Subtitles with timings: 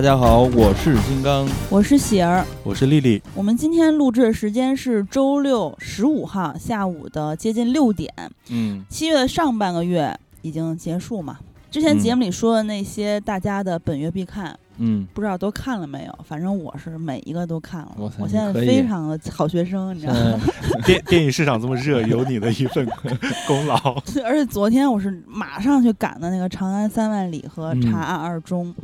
[0.00, 3.22] 大家好，我是金刚，我是喜儿，我是丽丽。
[3.34, 8.10] 我们今天录制的时间是周六十五号下午的接近六点。
[8.48, 11.36] 嗯，七月的上半个月已经结束嘛？
[11.70, 16.18] 之前节目里说的那些大家的本月必看，嗯，不知道都看了没有？
[16.24, 17.92] 反正我是每一个都看了。
[17.98, 20.40] 我我现在非常的好学生，你知道吗？
[20.86, 22.88] 电电影市场这么热，有你的一份
[23.46, 23.76] 功劳。
[24.24, 28.74] 而且昨天我是马上去赶的那个《长安三万里》和《查案二中》。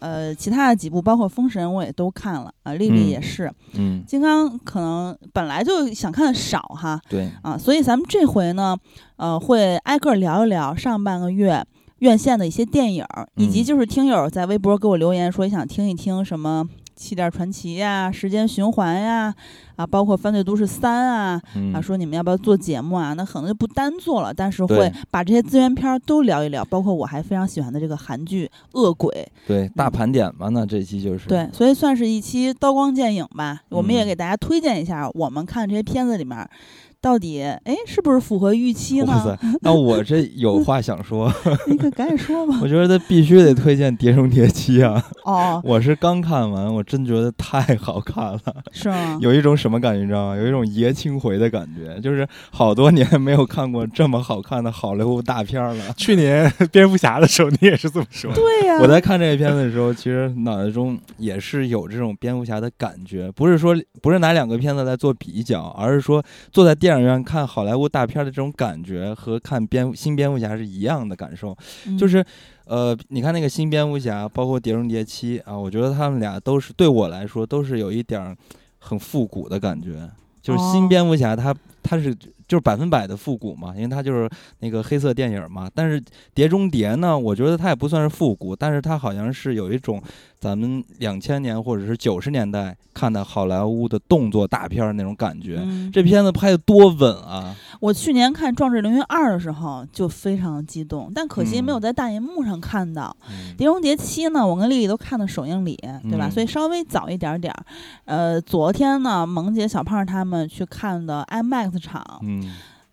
[0.00, 2.74] 呃，其他的几部包括《封神》，我也都看了啊。
[2.74, 8.76] 丽丽也是，嗯，金刚可能本来就想看的少哈，对啊，所以咱们这回呢，
[9.16, 11.64] 呃，会挨个聊一聊上半个月
[11.98, 13.04] 院线的一些电影，
[13.36, 16.66] 以及就是听友在微博给我留言说想听一听什么。
[17.00, 19.34] 起点传奇呀，时间循环呀，
[19.76, 23.14] 啊，包括犯罪都市三啊，啊，说你们要不要做节目啊？
[23.14, 28.46] 那可能就不单做了，但是会把这些资源片都聊一聊，包括我还非常喜欢的这个韩剧
[28.78, 29.26] 《恶鬼》。
[29.48, 33.62] 对，大盘点嘛，那这期就是对，所以算是一期刀光剑影吧。
[33.70, 36.46] 我们也给大家推荐一下我们看这些片子里面。
[37.00, 39.38] 到底哎，是不是符合预期呢？
[39.62, 41.32] 那我这有话想说，
[41.66, 42.58] 你可赶紧说吧。
[42.62, 45.02] 我觉得必须得推荐《碟中谍七》啊！
[45.24, 48.40] 哦， 我是刚看完，我真觉得太好看了。
[48.72, 49.18] 是吗？
[49.22, 50.36] 有一种什么感觉，你知道吗？
[50.36, 55.94] 有一种爷青回的感觉，就是好多年没有看过这么好看的好莱坞大片了。
[55.96, 58.30] 去年蝙蝠侠的时候，你也是这么说。
[58.34, 58.78] 对呀。
[58.82, 67.70] 我在看这个片子的时候，其实脑袋中也是有这种蝙蝠侠的感觉，不是说不是拿两个片子来做比较，而是说坐在电影院看好莱。
[67.70, 71.56] 莱坞大片的这种感觉和看蝙新蝙蝠侠是一样的感受，
[71.96, 72.24] 就是，
[72.64, 78.36] 呃，你看那个新蝙蝠侠，包括碟中谍七啊，我觉得他们俩都是对我来说都是有一点
[78.80, 80.10] 很复古的感觉，
[80.42, 86.02] 就是新蝙蝠侠他他是就是百分百的复古嘛，因为它就是那个黑色电影嘛，但是
[86.34, 90.02] 碟中谍呢，我觉得它也不算是复古，但是它好像是有一种。
[90.40, 95.60] 咱们两千年或者是九十年代看的好莱坞的动作大片那种感觉，
[95.92, 97.54] 这片子拍的多稳啊！
[97.78, 103.14] 我去年看《壮志凌云二》的时候就非常激动，但可惜没有在大银幕上看到。
[103.58, 106.30] 《碟中谍七》呢，我跟丽丽都看的首映礼，对吧？
[106.30, 107.62] 所以稍微早一点点儿。
[108.06, 112.04] 呃，昨天呢，萌姐、小胖他们去看的 IMAX 场。
[112.22, 112.52] 嗯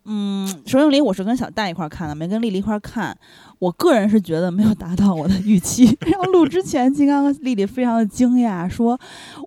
[0.09, 3.13] 嗯，首映礼我是跟小戴一块看的，没跟丽丽一块看。
[3.59, 5.83] 我个人是觉得没有达到我的预期。
[6.07, 8.97] 然后录之前，金刚和丽丽非常的惊讶，说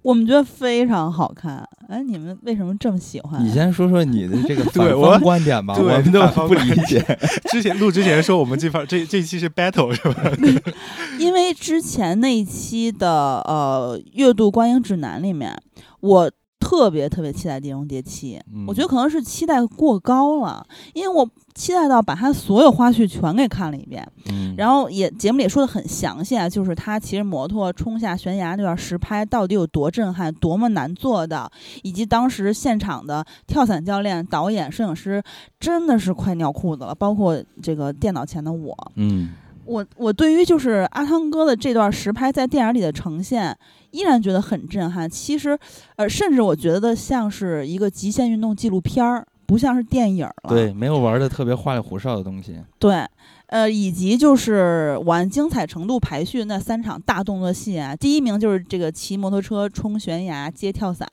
[0.02, 1.66] 我们觉得非常好看。
[1.88, 3.42] 哎，你们为什么这么喜欢？
[3.42, 7.02] 你先说说你的这个反方观点吧，我们都不理解。
[7.50, 10.30] 之前录之前说我们这方这这期是 battle 是吧？
[11.18, 15.58] 因为之前那一期的呃月度观影指南里面，
[16.00, 16.30] 我。
[16.70, 20.64] 特别特别期待《碟中谍七》，我觉得可能是期待过高了，
[20.94, 24.08] 因为我期待到把他所有花絮全给看了一遍，
[24.56, 31.50] 然后也节目里也说的很详细啊，就是他骑着摩托冲下悬崖那段实拍到底有多震撼，多么难做到，
[31.82, 35.20] 以及当时现场的跳伞教练、导演、摄影师
[35.58, 39.30] 真的是快尿裤子了，包括这个电脑前的我，嗯。
[39.70, 43.56] 我我对于就是阿汤哥的这段实拍在电影里的呈现，
[43.92, 45.08] 依然觉得很震撼。
[45.08, 45.56] 其实，
[45.94, 50.48] 呃，甚至我觉得像是一个极限运动纪录片儿，不像是电影了。
[50.48, 52.56] 对，没有玩的特别花里胡哨的东西。
[52.80, 53.06] 对，
[53.46, 61.08] 呃，以及就是按精彩程度排序那三场大动作戏啊，第一名就是这个骑摩托车冲悬崖接跳伞，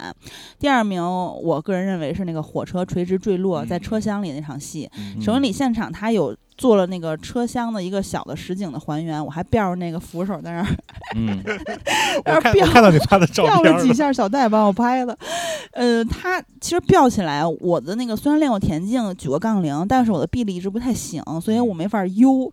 [0.57, 4.89] 第二名我个人认为是那个火车垂直坠落在车厢里那场戏。
[5.22, 6.35] 首映礼现场他有。
[6.57, 10.68] 做了那个车厢的一个小的实景的还原，我还吊着那个扶手在那儿，
[11.16, 11.41] 嗯，
[12.25, 15.18] 我看看到你发的照片了几下，小戴帮我拍的。
[15.72, 22.51] 呃，他其实吊起来，我的那个虽然练过田径，举过杠铃，但是我的臂力一直不太行，所以我没法悠。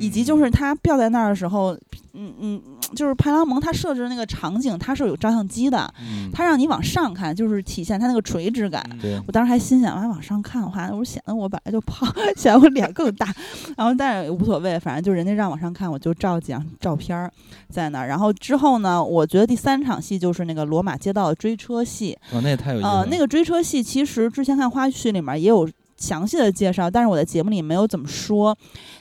[0.00, 1.72] 以及就是他吊在那儿的时候，
[2.12, 2.60] 嗯嗯，
[2.94, 5.90] 就是派拉蒙他设置的那个场景，他是有照相机的，
[6.32, 8.84] 他让你往上看，就是体现他那个垂直感。
[9.26, 13.32] 我当时还心想，哎，往上看的话，我显得我本来就胖， 显得我脸更大。
[13.76, 17.30] 然后，但是也无所谓，反正就人家让往上看，我就照几张照片儿
[17.68, 18.08] 在那儿。
[18.08, 22.16] 然后之后呢，我觉得第三场戏就是那个罗马街道的追车戏。
[22.32, 23.00] 哦，那也太有意思了。
[23.00, 28.56] 呃，那个追车戏其实之前看花絮里面也有详细的介绍，但是我在节目里没有怎么说。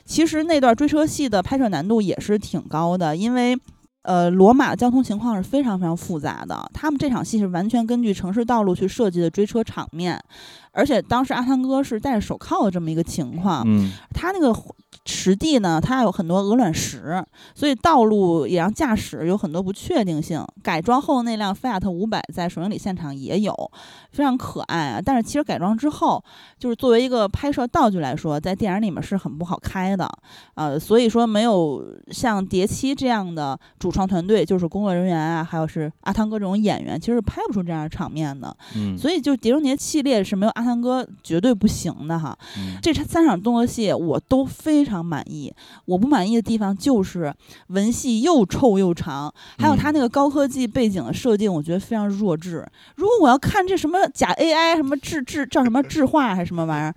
[0.05, 3.57] 其实那段追车戏的拍摄难度也是挺高的，因为。
[4.07, 6.57] 呃，罗马交通情况是非常非常复杂的。
[6.73, 10.17] 他们这场戏是完全根据城市道路去设计的追车场面，
[10.71, 13.63] 而且当时阿汤哥是戴着手铐的这么一个情况。
[13.67, 14.53] 嗯，他那个
[15.07, 17.23] 实地呢，它有很多鹅卵石，
[17.55, 20.45] 所以道路也让驾驶有很多不确定性。
[20.61, 23.53] 改装后那辆菲亚特五百在首映礼现场也有，
[24.11, 25.01] 非常可爱啊。
[25.03, 26.23] 但是其实改装之后，
[26.59, 30.09] 就是作为一个拍摄道具来说，在电影里面是很不好开的，
[30.55, 38.55] 呃，所以说没有像《谍七》这样的主创团队，就是工作人员啊，还有是阿汤哥这种演员，其实拍不出这样的场面的。
[38.75, 42.37] 嗯，所以就《碟中谍》系列是没有阿汤哥绝对不行的哈。
[42.57, 45.53] 嗯这三场动作戏我都非常满意，
[45.85, 47.33] 我不满意的地方就是
[47.67, 52.65] 文戏又臭又长，还有它那个高科技背景的设定，我觉得非常弱智。
[52.95, 56.95] 如果我要看这什么假 AI 什么智智叫什么智化还是什么玩意儿，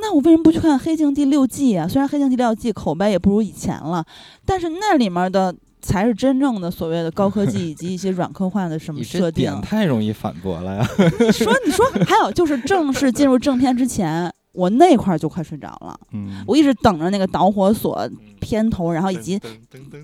[0.00, 1.86] 那我为什么不去看《黑镜》第六季啊？
[1.88, 4.04] 虽然《黑镜》第六季口碑也不如以前了，
[4.44, 5.54] 但是那里面的。
[5.82, 9.60] 才是真正的所谓的高科技以及一些软科幻的什么设定点。
[9.60, 10.84] 太容易反驳了呀！
[11.30, 15.98] 说你说，还有就是正式进入正片之前，我那块儿就快睡着了。
[16.12, 18.08] 嗯，我一直等着那个导火索
[18.40, 19.38] 片头，然后以及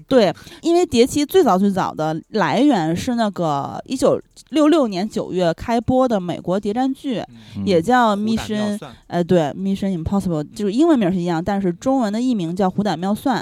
[0.06, 4.20] 对，因为《碟七》最早最早的来源是那个一九
[4.50, 7.22] 六六年九月开播的美国谍战剧，
[7.56, 13.40] 嗯也叫《Mission》，算呃，对，《Mission Impossible》就是英文名是一样，但是中文的译名叫《虎胆妙算》。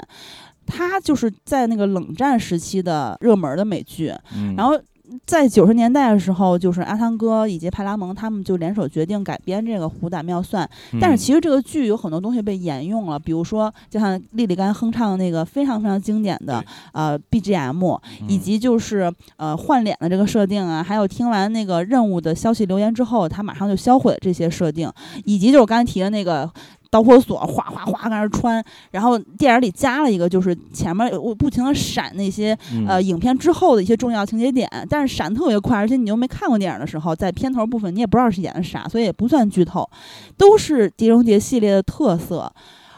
[0.67, 4.79] 它就是在那个冷战时期的热门的美剧，嗯然后
[5.25, 10.65] 在九十年代的时候，就是阿汤哥以及派拉蒙他们就联手决定改编这个《虎胆妙算》，
[10.99, 16.63] 但是其实这个剧有很多东西被沿用了，比如说就像莉莉甘哼唱的那个非常非常经典的
[16.93, 24.91] 呃 BGM，以及就是呃换脸的这个设定啊，还有听完那个任务的消息留言之后，他马上就销毁了这些设定，
[25.25, 26.49] 以及就是我刚才提的那个。
[26.91, 39.89] 导火索哗哗哗在那儿穿，然后电影里加了一个，就是前面我不停的闪那些嗯呃，影片之后的一些重要情节点，但是闪特别快，而且你又没看过电影的时候，在片头部分你也不知道是演的啥，所以也不算剧透，
[40.37, 42.51] 都是《碟中谍》系列的特色。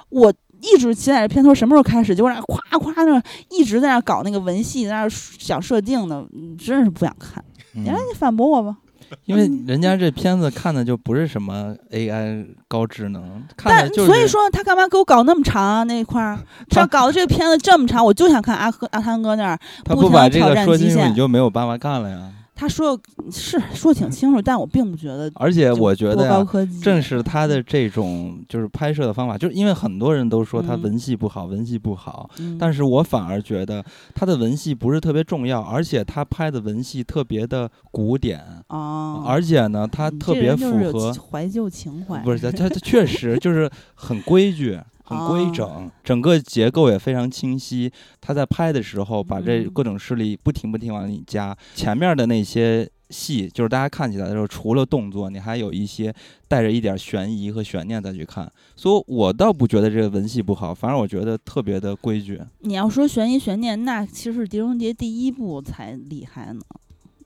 [0.09, 7.43] 我一直期待着片头什么时候开始，结果那夸夸那一直在那搞那个文戏，在那想设定呢，嗯真是不想看。
[7.85, 8.77] 来，你反驳我吧。
[9.25, 13.21] 因为人家这片子看的就不是什么 AI 高智能，
[13.56, 15.83] 看但的就是所以说他干嘛给我搞那么长啊？
[15.83, 16.38] 那一块儿，
[16.69, 22.31] 他这搞的这个片子这么长，我就想看阿哥阿汤哥那儿他不把这个挑战极说清你就没有办法看了呀。
[22.55, 23.00] 他说
[23.31, 26.45] 是说挺清楚，但我并不觉得而且我觉得。
[26.81, 33.83] 正是他的这种就是拍摄的方法，就是因为很多人都说他嗯文戏不好，文戏不好，嗯，但是我反而觉得
[34.13, 44.79] 他的文戏不是特别重要，而且他拍的文戏特别的古典，哦，而且呢，他特别符合，怀旧情怀，不是他他他确实就是很规矩。
[45.03, 47.91] 很规哦整，整个结构也非常清晰。
[48.21, 51.55] 他在拍的时候，把这嗯各种势力不停不停往里加。
[51.75, 56.13] 前面的那些戏，就是大家看起来的时候，除了动作，你还有一些
[56.47, 58.50] 带着一点悬疑和悬念再去看。
[58.75, 62.41] 所以我倒不觉得这个文戏不好，反而我觉得特别的规矩。
[62.59, 66.61] 你要说悬疑悬念，那其实是《碟中谍》第一部才厉害呢，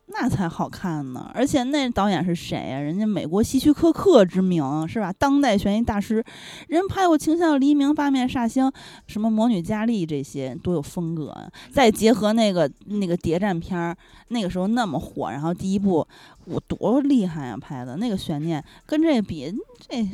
[0.08, 1.30] 那才好看呢。
[1.34, 5.14] 而且那导演是谁呀、人家美国希区柯克之名是吧？
[5.14, 6.24] 当代悬疑大师，
[6.68, 8.66] 人拍过《情向黎明》《八面煞星》
[9.06, 11.52] 什么《魔女佳丽》这些，多有风格啊！
[11.72, 13.96] 再结合那个那个谍战片儿，
[14.30, 16.08] 那个时候那么火，然后第一部
[16.46, 19.54] 我多厉害呀、拍的那个悬念跟这比，
[19.90, 20.08] 这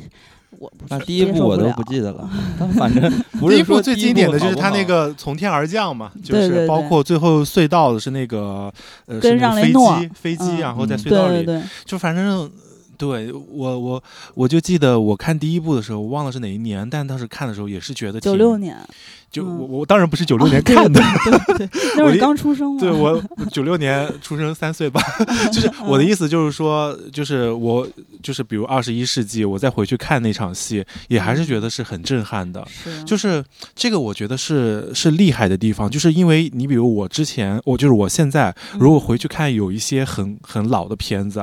[0.58, 2.28] 我不是那第一部我都不记得了，
[2.58, 3.10] 但反正
[3.40, 8.72] 不第一是说部最经典的就是他那个从天而降嘛，就是包括最后隧道的是那个
[9.06, 12.50] 呃跟是那个飞让雷诺机飞机，嗯然后在嗯隧道里，对对对，就反正。
[12.96, 14.02] 对我我
[14.34, 18.78] 我就记得我看第一部的时候，我忘了是哪一年，但当时看的时候也是觉得挺九六，年。
[19.34, 21.00] 嗯就我我当然不是九六年看的，
[21.96, 22.76] 那会儿我刚出生。
[22.78, 25.00] 对我九六年出生三岁吧，
[25.52, 27.86] 就是我的意思就是说，就是我
[28.22, 32.64] 就是比如二十一世纪，我再回去看那场戏，也还是觉得是很震撼的。
[32.68, 41.40] 是就是这个，我觉得是是厉害的地方，就是因为你比如我之前，我就是我现在如果回去看有一些很很老的片子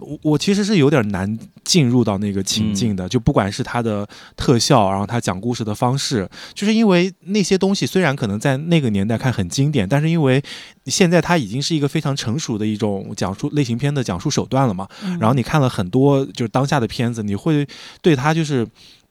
[0.00, 10.42] 我我其实是有点难进入到那个情境的，就不管是它的特效，然后它讲故事的方式，就是因为那些东西虽然可能在那个年代看很经典，但是因为
[10.86, 17.66] 现在它已经是一个非常成熟的一种讲述类型片的讲述手段了嘛，嗯然后你看了很多就是当下的片子，你会
[18.00, 18.66] 对它就是。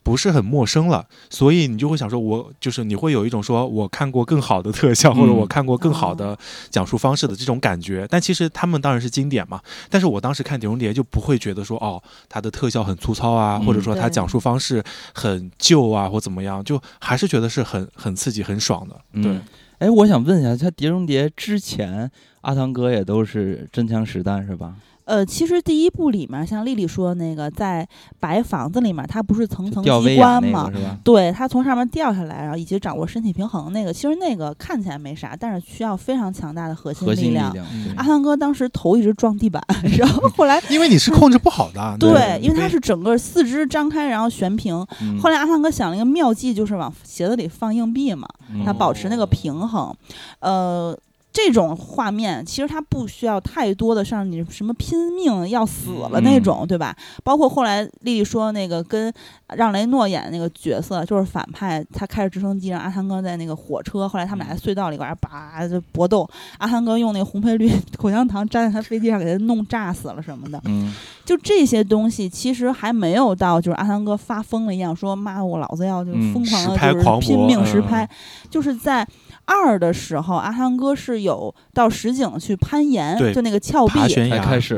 [0.06, 6.38] 不是很陌生了，所以你就会想说，我就是你会有一种说我看过更好的特效，或者嗯我看过更好的
[6.70, 8.06] 讲述方式的这种感觉。
[8.08, 9.60] 但其实他们当然是经典嘛，
[9.90, 14.84] 但是我当时看《碟中谍》就不会觉得说，哦，它的特效很粗糙啊，嗯或者说它讲述方式
[15.16, 18.96] 很旧啊，或怎么样，就还是觉得是很很刺激、很爽的。
[19.14, 19.42] 对嗯，
[19.80, 24.76] 哎，我想问一下，他《碟中谍》之前，阿汤哥也都是真枪实弹是吧？
[25.06, 27.88] 呃，其实第一部里面，像丽丽说的那个，在
[28.20, 30.70] 白房子里面，它不是层层机关吗？
[30.74, 30.98] 是吧？
[31.04, 37.56] 对，它从上面掉下来，然后以及掌握身体平衡那个，其实那个看起来没啥，但是需要非常强大的核心力量。
[37.72, 39.64] 嗯阿汤哥当时头一直撞地板，
[39.98, 44.76] 然后后来因为你是控制不好的，对，因为他是整个四肢张开，然后悬平。
[45.02, 49.96] 嗯后来阿汤哥想了一个妙计，就是往鞋子里放硬币嘛，嗯他保持那个平衡。
[50.40, 50.98] 呃，
[51.36, 56.96] 这种画面其实它不需要太多的像你什么拼命要死了那种，对吧？
[57.26, 59.14] 包括后来丽丽说那个跟
[59.54, 66.26] 让雷诺演的那个角色就是反派，他开着直升机让阿汤哥在那个火车，后来他们俩在隧道里边儿叭就搏斗，
[66.58, 70.62] 阿汤哥用那个红配绿 口香糖粘在他飞机上给他弄炸死了什么的。
[70.64, 70.94] 嗯，
[71.26, 78.10] 就这些东西，其实还没有到就是阿汤哥发疯了一样，说妈我老子要就嗯疯狂的就是拼命实嗯拍，
[78.50, 79.06] 就是在
[79.46, 84.00] 二的时候，阿汤哥是有到实景去攀岩，对就那个峭壁。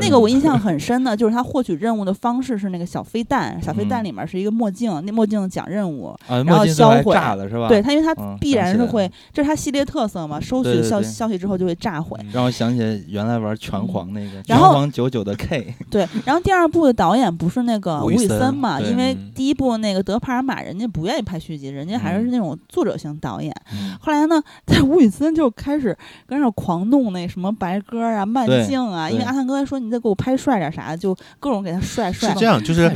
[0.02, 7.68] 那个我印象很深的，就是他获取任务的方式是那个小飞弹，小飞弹嗯里面是一个墨镜，那墨镜讲任务，啊，然后销毁炸了是吧？
[7.68, 12.20] 对他，因为他嗯必然是会了，这是他系列特色嘛，收取消对对对消息之后就会炸毁。
[12.32, 18.80] 让我想起原来玩拳皇那个拳然后皇九九的 K， 对，然后第二部的导演不是那个吴宇森森嘛？
[18.82, 23.54] 因为嗯第一部那个德帕尔玛，人家不愿意拍续集，人家还是嗯那种作者型导演。
[23.72, 25.96] 嗯后来呢，在吴宇森就开始
[26.26, 32.30] 跟上狂弄那什么白鸽啊、慢镜啊，因为阿汤哥说你再给我拍帅点啥，就各种给他帅帅。
[32.34, 32.92] 是这样，就是，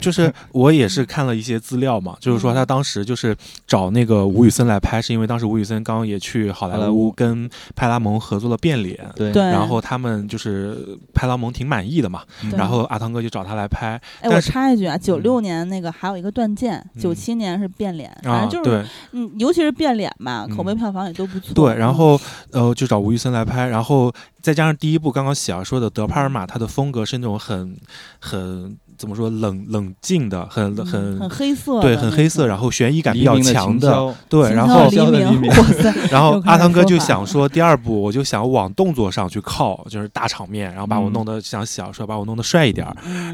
[0.00, 12.22] 就是我也是看了一些资料嘛，就是说他当时就是找那个吴宇森来拍，是因为当时吴宇森刚刚也去好莱坞坞跟派拉蒙合作了《变脸》，对对然后他们就是派拉蒙挺满意的嘛，
[12.56, 17.00] 然后阿汤哥就找他来拍哎，我插一句啊，九六年那个还有一个断剑，嗯。
[17.00, 20.76] 九七年是变脸，反啊，正就是嗯，尤其是变脸嘛，口碑嗯。
[20.76, 21.54] 票房也都不错。
[21.54, 22.20] 对，然嗯后
[22.52, 27.76] 呃就找吴宇森来拍，然后再加上第一部刚刚喜儿说的德帕尔玛，他的风格是那种很
[28.20, 34.90] 很怎么说冷冷静的，很嗯很很黑色对很黑色，然后悬疑感比较强的，对， 然后
[36.10, 41.12] 然后阿汤哥就想说，第二部我就想往动作上去靠，就是大场面，然后把我嗯。
[41.14, 42.84] 弄得想小说，把我弄得帅一点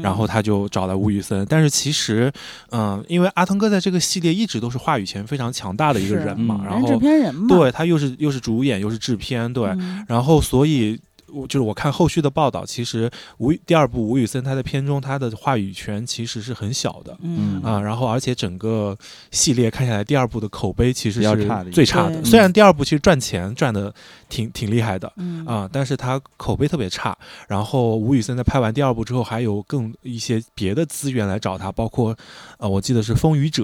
[0.03, 2.31] 然后他就找来吴宇森，但是其实，
[2.71, 10.05] 嗯、因为阿汤哥在这个系列一直都是话语权非常强大的一个人嘛，嗯然后制后片人嘛，对他又是又是主演又是制片，对，嗯。
[10.07, 10.99] 然后所以。
[11.33, 18.97] 我就是我看后续的报道，其实吴第二部吴宇森他在片中他的话语权其实是很小的，嗯啊、然后而且整个
[19.31, 21.35] 系列看下来，第二部的口碑其实是
[21.71, 22.23] 最差的。
[22.23, 23.93] 虽然第二部其实赚钱赚的
[24.31, 27.15] 挺挺厉害的嗯啊、但是他口碑特别差。
[27.47, 32.15] 然后吴宇森在拍完第二部之后，还有更一些别的资源来找他，包括
[32.57, 33.63] 呃，我记得是《风雨者》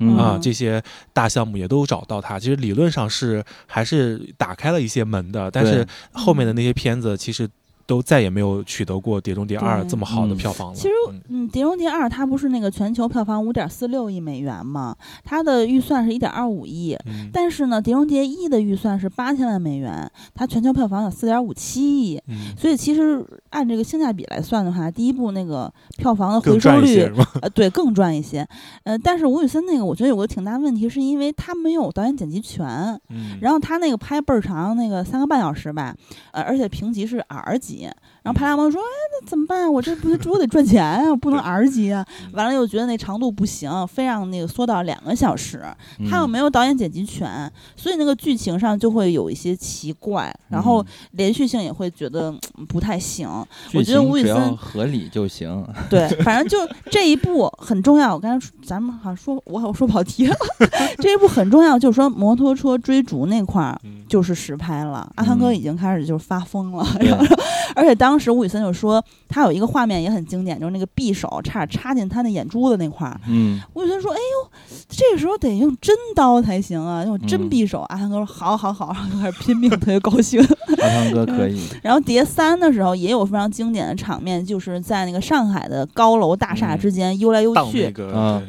[0.00, 0.82] 嗯啊、嗯这些
[1.12, 2.38] 大项目也都找到他。
[2.38, 7.48] 其实理论上是还是打开了一些门的，但是后面的那些片子其实。
[7.88, 10.74] 都再也没有取得过《碟中谍二》这么好的嗯票房了。
[10.74, 16.94] 其实嗯嗯，《碟中谍二》它不是那个全球票房五点四六亿美元嘛，它的预算是一点二五亿。
[17.06, 27.10] 嗯但是呢，《碟中谍一》的预算是八千万美元，它全球票房有四点五七亿，嗯，所以其实按这个性价比来算的话，第一部那个票房的回收率？
[27.40, 28.46] 呃，对，更赚一些。
[28.84, 32.66] 呃，但是吴宇森那个，我觉得有个挺大问题，是因为他没有导演剪辑权，
[33.08, 35.94] 嗯，然后他那个拍倍儿长，那个三个半小时吧，
[36.32, 37.88] 呃，而且评级是 R 级。
[38.28, 38.84] 然后派拉蒙说：“哎，
[39.22, 39.72] 那怎么办？
[39.72, 42.04] 我这不是我得赚钱啊，不能 R 级啊。”
[42.34, 45.62] 完了又觉得那长度不行，非让那个缩到两个小时。
[45.98, 53.26] 嗯他又没有导演剪辑权，所以那个剧情上就会有一些奇怪，然后嗯连续性也会觉得嗯不太行。
[53.72, 55.66] 我觉得吴宇森合理就行。
[55.88, 56.58] 对，反正就
[56.92, 58.12] 这一部很重要。
[58.12, 60.36] 我刚才说咱们好像说，我好像说跑题了。
[61.00, 65.10] 这一部很重要，就是说摩托车追逐那块儿嗯就是实拍了。
[65.14, 67.26] 阿汤哥嗯已经开始就是发疯了，对 然后
[67.74, 73.20] 而且当时吴宇森就说他有一个画面也很经典，就是那个匕首差点插进他那眼珠子那块儿。
[73.28, 74.50] 嗯，吴宇森说：“哎呦，
[74.88, 77.80] 这个时候得用真刀才行啊，用真嗯匕首。
[77.82, 80.40] 阿汤哥说：“好好好。”然后就开始拼命，特别高兴。
[80.40, 81.60] 阿汤哥可以。
[81.82, 87.92] 然后碟三的时候也有非常经典的场面，就是在那个上海的高楼大厦嗯之间悠来悠去。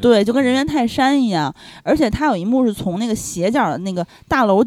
[0.01, 4.63] 对，就跟人猿泰山一样，而且他有一幕是从那个斜角的那个大楼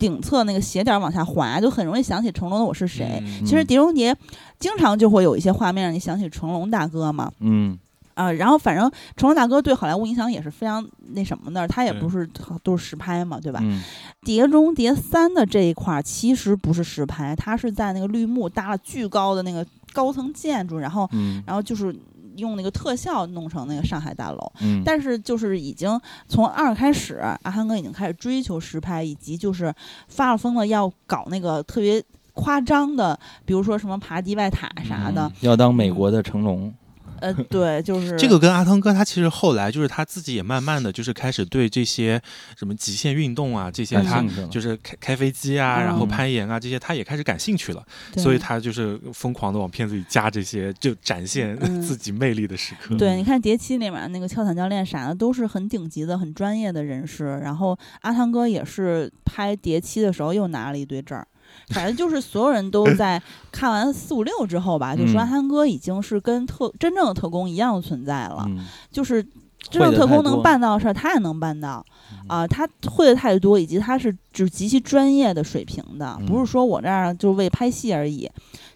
[0.00, 3.44] 顶侧那个斜点往下滑，就很容易想起成龙的《我是谁》嗯。
[3.44, 4.12] 其实《嗯碟中谍》
[4.58, 7.78] 经常就会有一些画面让你想起成龙大哥嘛，嗯。
[8.14, 12.28] 啊、然后反正成龙大哥对好莱坞影响也是非常那什么的，他也不是
[12.62, 13.60] 都是实拍嘛，对吧？
[13.62, 13.82] 嗯
[14.22, 19.64] 碟中谍三》的这一块儿其实不是实拍，他是在那个绿幕搭了巨高的那个
[19.94, 21.42] 高层建筑，然后嗯。
[21.46, 21.94] 然后就是
[22.36, 24.52] 用那个特效弄成那个上海大楼。
[24.60, 29.74] 嗯，但是就是已经从二开始，阿汉哥已经开始追求实拍，以及就是
[30.08, 36.72] 发了疯了要搞那个特别夸张的，比如说什么爬迪拜塔啥的嗯，要当美国的成龙，
[37.20, 42.20] 呃，对，就是这个跟阿汤哥他其实后来就是他自己也慢慢的就是开始对这些
[42.56, 47.84] 什么极限运动啊这些他就是开开飞机啊，嗯然后攀岩啊这些他也开始感兴趣了，
[48.16, 52.96] 所以他就是疯狂的往片子里加这些，就展现嗯 自己魅力的时刻。
[52.96, 57.38] 对，你看《蝶七》里面那个跳伞教练啥的，都是很顶级的、很专业的人士。
[57.38, 61.26] 然后阿汤哥也是拍《蝶七》的时候又拿了一堆证儿。
[61.68, 63.20] 反正就是所有人都在
[63.52, 65.22] 看完四五六之后吧，就说嗯。
[65.22, 69.22] 阿汤哥已经是跟特真正的特工一样的存在了，嗯，就是
[69.58, 71.84] 真正特工能办到的事儿，他也能办到
[72.26, 78.30] 啊、他会的太多，以及他是就是极其专业的水平的，不嗯是说我这儿就为拍戏而已。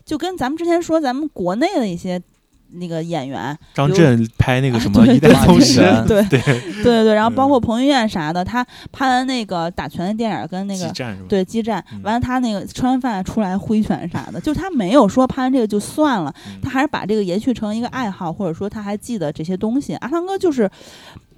[0.04, 2.20] 就跟咱们之前说，咱们国内的一些
[2.72, 10.92] 那个演员，张震拍那个什么对《一代宗师》对对对对对，然后包嗯括彭于晏啥的，他拍完那个打拳的电影跟那个？
[11.28, 19.94] 对激战嗯，完了他那个吃完饭出来挥拳啥的，就是他没有说拍完这个就算了，嗯他还是把这个延续成一个爱好，或者说他还记得这些东西。
[19.96, 20.70] 阿汤哥就是。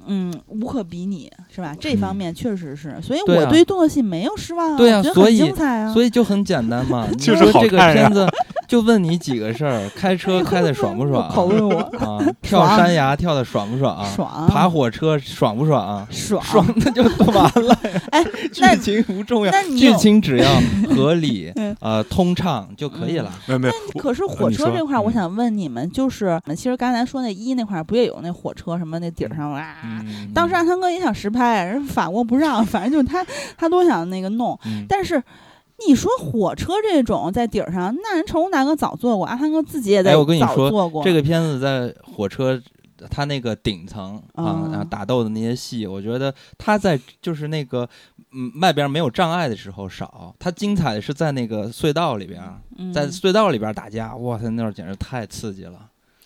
[0.06, 1.75] 嗯，无可比拟，是吧？
[1.78, 5.92] 这方嗯面确实是，所以对啊我对动作戏没有失望啊，对啊我觉得很所以精彩啊。
[5.92, 7.06] 所以就很简单嘛。
[7.10, 8.26] 你就是说这个看呀片子
[8.68, 11.28] 就问你几个事儿：开车 开的爽不爽？
[11.30, 14.04] 口 问我啊，跳山崖跳的爽不爽？
[14.14, 16.06] 爽，爬火车爽不爽？
[16.10, 17.78] 爽爽那就完了。
[18.10, 18.25] 哎，
[18.60, 20.48] 那剧情不重要那，你剧情只要
[20.94, 23.32] 合理嗯、呃通畅就可以了。
[23.46, 29.64] 没有没有，可是火车这块儿，我嗯想问你们，就是其实刚才说那一那块儿不也有那火车什么那顶上哇？
[30.04, 33.24] 嗯当时阿汤哥也想实拍，人法国不让，反正就是他
[33.56, 35.22] 他都想那个弄，嗯但是。
[35.86, 41.04] 你说火车这种在顶上，那人成龙大哥早做过，阿汤哥自己也在哎我跟你说早做过。
[41.04, 42.58] 这个片子在火车。
[43.10, 47.86] 他那个顶层啊，嗯然后打斗的那些戏，我觉得他在就是那个
[48.32, 52.42] 嗯外边没有障碍的时候少，他精彩的是在那个隧道里边，
[52.78, 55.78] 嗯在隧道里边打架，哇塞，那会简直太刺激了，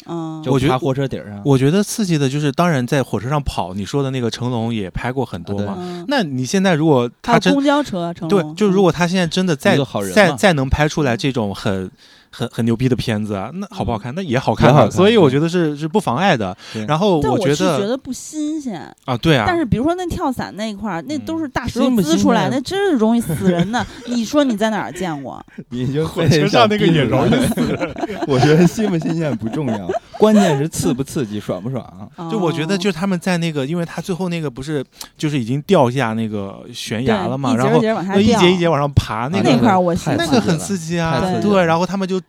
[0.07, 1.41] 嗯，就我觉得爬火车顶上。
[1.45, 5.77] 我觉得刺激的就是，当然在火车上跑，你说的那个成龙也拍过很多啊嘛。
[5.79, 9.79] 嗯那你现在如果他真公交车成对，就如果他现在真的再
[10.15, 11.91] 再再能拍出来这种很。
[12.31, 14.15] 很很牛逼的片子啊，那好不好看？
[14.15, 16.57] 那也好看所以我觉得是是不妨碍的。
[16.89, 18.81] 然后我觉是觉得不新鲜。
[19.05, 23.85] 啊，对啊，但是比如说那跳伞那一块儿，那嗯都是大石头新不新滋出来，那真是容易死人的。
[24.07, 25.45] 你说你在哪儿见过？
[25.71, 27.31] 你就火车上那个也容易
[28.27, 31.85] 我觉得新不新鲜不重要，关键是刺不刺激，爽不爽。
[32.31, 34.85] 就我觉得，哦就是他们在那个，因为他最后那个不是
[35.17, 42.20] 就是已经掉下那个悬崖了嘛，然后一节往下呃一节一节往上爬，那个那块儿我那个很刺刺激啊，对，然后他们就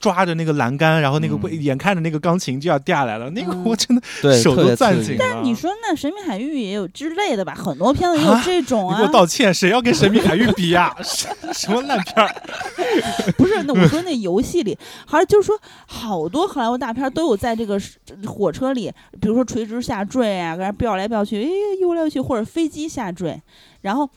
[0.00, 5.16] 抓着那个栏杆，然后那个嗯眼看着那个钢琴就要掉下来了，那个嗯我真的，手都攥紧了。
[5.18, 7.54] 但你说那《神秘海域》也有之类的吧？
[7.54, 9.12] 很多片子也有啊这种啊你给我。
[9.12, 10.94] 道歉，谁要跟《神秘海域》比呀？
[11.02, 12.34] 什什么烂片儿？
[13.38, 17.80] 不是，那我说那游戏里，好像就是说好多好莱坞大片都有在这个
[18.26, 21.48] 火车里，比如说垂直下坠啊，搁那飙来飙去，哎，
[21.80, 23.40] 游来游去，或者飞机下坠，
[23.82, 24.08] 然后。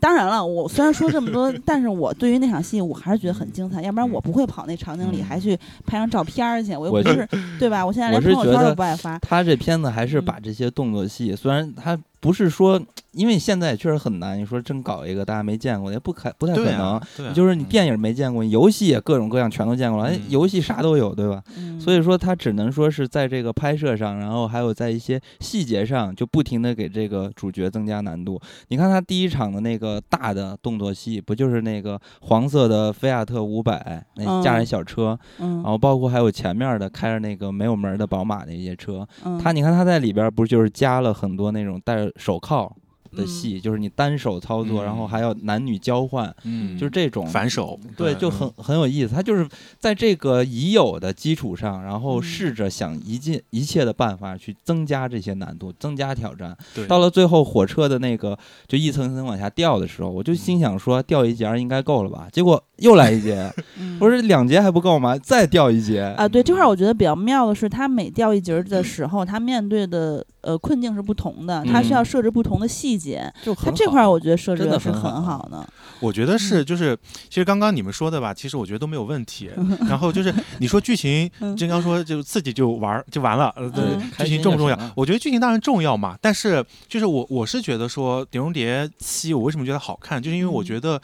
[0.00, 5.56] 当然了，我虽然说这么多， 但是我对于那场戏我还是觉得很精彩，要不然我不会跑那场景里嗯还去
[5.86, 7.28] 拍张照片儿去，我又不是
[7.58, 7.84] 对吧？
[7.84, 9.18] 我现在连朋友圈都不爱发。
[9.20, 21.40] 他这片子还是嗯把这些动作戏，虽然他不是说，因为现在也确实很难，你说真搞一个大家没见过的，也不可不太可能啊。，啊就是你电影没见过，你游戏也各种各样全都见过了，哎嗯，游戏啥都有，对吧？
[21.56, 28.40] 嗯，所以说他只能说是在这个拍摄上，然后还有在一些细节上，就不停的给这个主角增加难度。
[28.70, 42.74] 你看他第一场的那个大的动作戏，不就是那个黄色的菲亚特五百那驾驶小车，嗯，然后包括还有前面的开着那个没有门的宝马那些车，嗯他你看他在里边不是就是加了很多那种戴手铐
[43.12, 49.14] 的嗯戏，就是你单手操作，嗯然后还要男女交换，嗯，就是这种反手，对，就很很有意思。
[49.14, 49.48] 他就是
[49.78, 56.54] 在这个已有的基础上，然后嗯试着想一尽一切的办法去增加这些难度，增加挑战。
[56.74, 62.28] 对到了最后，火车的那个就一层层往下掉的时候，我就心想说，掉一节儿应该够了吧？
[62.30, 65.16] 结果又来一节， 嗯不是两节还不够吗？
[65.18, 73.32] 再掉一节啊，对这块儿我觉得比较妙的是，他每掉一节的时候，他面对的呃困境是不同的，他需要嗯设置不同的细节。
[73.42, 75.66] 就很他这块儿我觉得设置的是很好的。
[76.00, 76.96] 我觉得是，嗯就是
[77.28, 79.50] 其实刚刚你们说的吧，其实我觉得都没有问题。
[79.88, 84.78] 然后就是 你说剧情，嗯正刚说就自己就玩儿就完了，呃，对嗯，剧情重不重要？
[84.94, 91.00] 我觉得剧情当然重要嘛，但是就是我我是觉得说《碟中谍七》，我为什么觉得好看，就是因为我嗯觉得。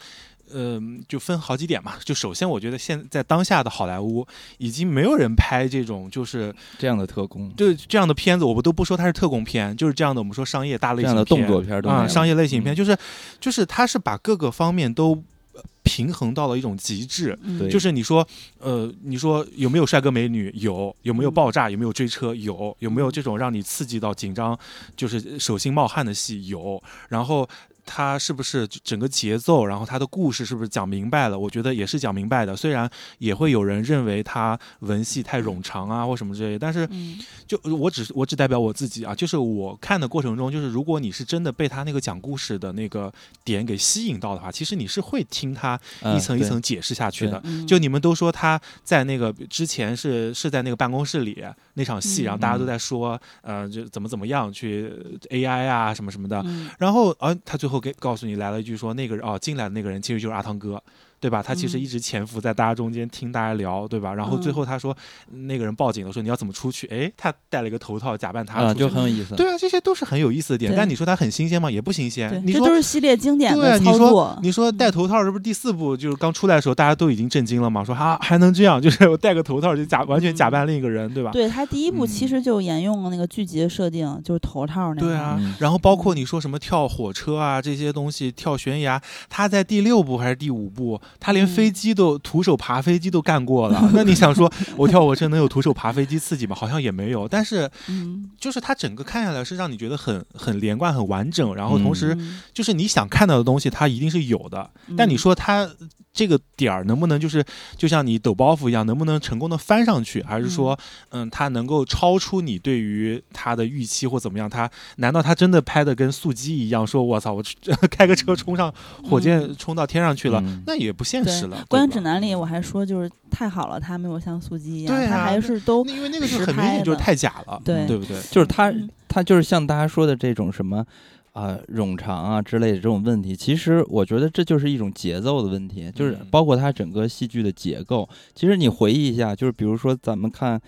[0.53, 1.93] 嗯，就分好几点嘛。
[2.03, 4.25] 就首先，我觉得现在当下的好莱坞
[4.57, 12.97] 已经没有人拍这种就是这样的特工，对这样的片子，我们都不说它是特工片，就是这样的我们说商业大类型这样的动作片啊、商业类型片，嗯就是
[13.39, 15.11] 就是它是把各个方面都
[15.53, 17.37] 呃平衡到了一种极致。
[17.69, 18.27] 就是你说，
[18.59, 20.51] 呃，你说有没有帅哥美女？
[20.55, 21.69] 有，有没有嗯爆炸？
[21.69, 22.33] 有没有追车？
[22.35, 24.57] 有，有没有这种让你刺激到紧张，
[24.95, 26.47] 就是手心冒汗的戏？
[26.47, 27.47] 有，然后。
[27.85, 31.37] 它是不是整个节奏，然后他的故事是不是讲明白了？
[31.37, 32.55] 我觉得也是讲明白的。
[32.55, 43.11] 虽然也会有人认为他文戏太冗长啊，或什么之类的，但是嗯就我只我只代表我自己啊，就是我看的过程中，就是如果你是真的被他那个讲故事的那个
[43.43, 47.41] 点给吸引到的话，其实你是会听他嗯一层一层解释下去的。
[47.43, 51.43] 嗯就你们都说他在那个之前是是在那个办公室里
[51.73, 54.91] 那场戏，嗯然后大家都在说，呃，就怎么怎么样去
[55.29, 60.81] AI 啊什么什么的，嗯然后啊，他最后后给告诉你来了一句说，那个人哦进来的那个人其实就是阿汤哥。
[61.23, 61.41] 对吧？
[61.41, 64.13] 他其实嗯一直潜伏在大家中间听大家聊，对吧？
[64.13, 64.93] 然后最嗯后他说，
[65.31, 66.85] 那个人报警了，说你要怎么出去？
[66.87, 69.33] 哎，他戴了一个头套，假扮他啊，出去就很有意思。
[69.35, 70.73] 对啊，这些都是很有意思的点。
[70.75, 71.71] 但你说它很新鲜吗？
[71.71, 74.39] 也不新鲜。，你说这都是系列经典的你说操作。
[74.43, 77.81] 你说戴头套，这不是第四部就是刚出来的时候，大家都已经震惊了吗？
[77.85, 81.31] 说啊还能这样，就是我戴个头套就假完全假扮另一个人，对吧？
[81.31, 85.07] 对他第一部其嗯实就沿用了那个剧集的设定，就是头套那个。
[85.07, 93.89] 对啊嗯，然后包括你说什么跳火车啊这些东西，跳悬崖，他在第六部还是第五部，他连嗯飞机都徒手爬飞机都干过了。
[93.93, 96.55] 那你想说我跳火车能有徒手爬飞机刺激吗？
[96.55, 97.27] 好像也没有。
[97.27, 104.69] 但是嗯，就是它整个看下来是让你觉得很很连贯、很完整，然后同时嗯就是你想看到的东西，它一定是有的。
[104.97, 105.69] 但你嗯说它
[106.13, 107.43] 这个点儿能不能就是
[107.75, 110.21] 就像你抖包袱一样，能不能成功的翻上去？
[110.21, 110.77] 还是说，
[111.09, 114.47] 嗯，它能够超出你对于它的预期或怎么样？
[114.47, 116.85] 它难道它真的拍的跟速激一样？
[116.85, 117.43] 说我操，我
[117.89, 118.71] 开个车冲上
[119.09, 121.65] 火箭嗯冲到天上去了，嗯那也不现实了。
[121.67, 128.15] 观影指南里我还说，就是太好了，他没有像速激一样，他对啊还是都因为那个就实很明显就是太假了，对对不对？
[128.29, 130.85] 就是他嗯他就是像大家说的这种什么。
[131.33, 136.27] 啊，冗长啊之类的这种问题，其实我觉得这就是一种节奏的问题，就是嗯。
[136.31, 138.07] 包括它整个戏剧的结构。
[138.33, 140.61] 其实你回忆一下，就是比如说咱们看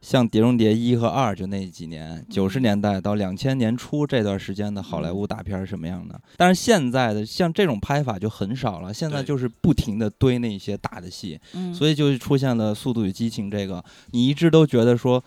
[0.00, 2.62] 像《碟中谍》一和二，就那几年，九十嗯。
[2.62, 6.20] 年代到两千年初这段时间的好莱坞大片是什么样的？
[6.36, 15.22] 但是现在的像这种拍法就很少了，现在就是不停的堆那些大的戏，嗯，所以就出现了《速度与激情》这个，你一直都觉得说，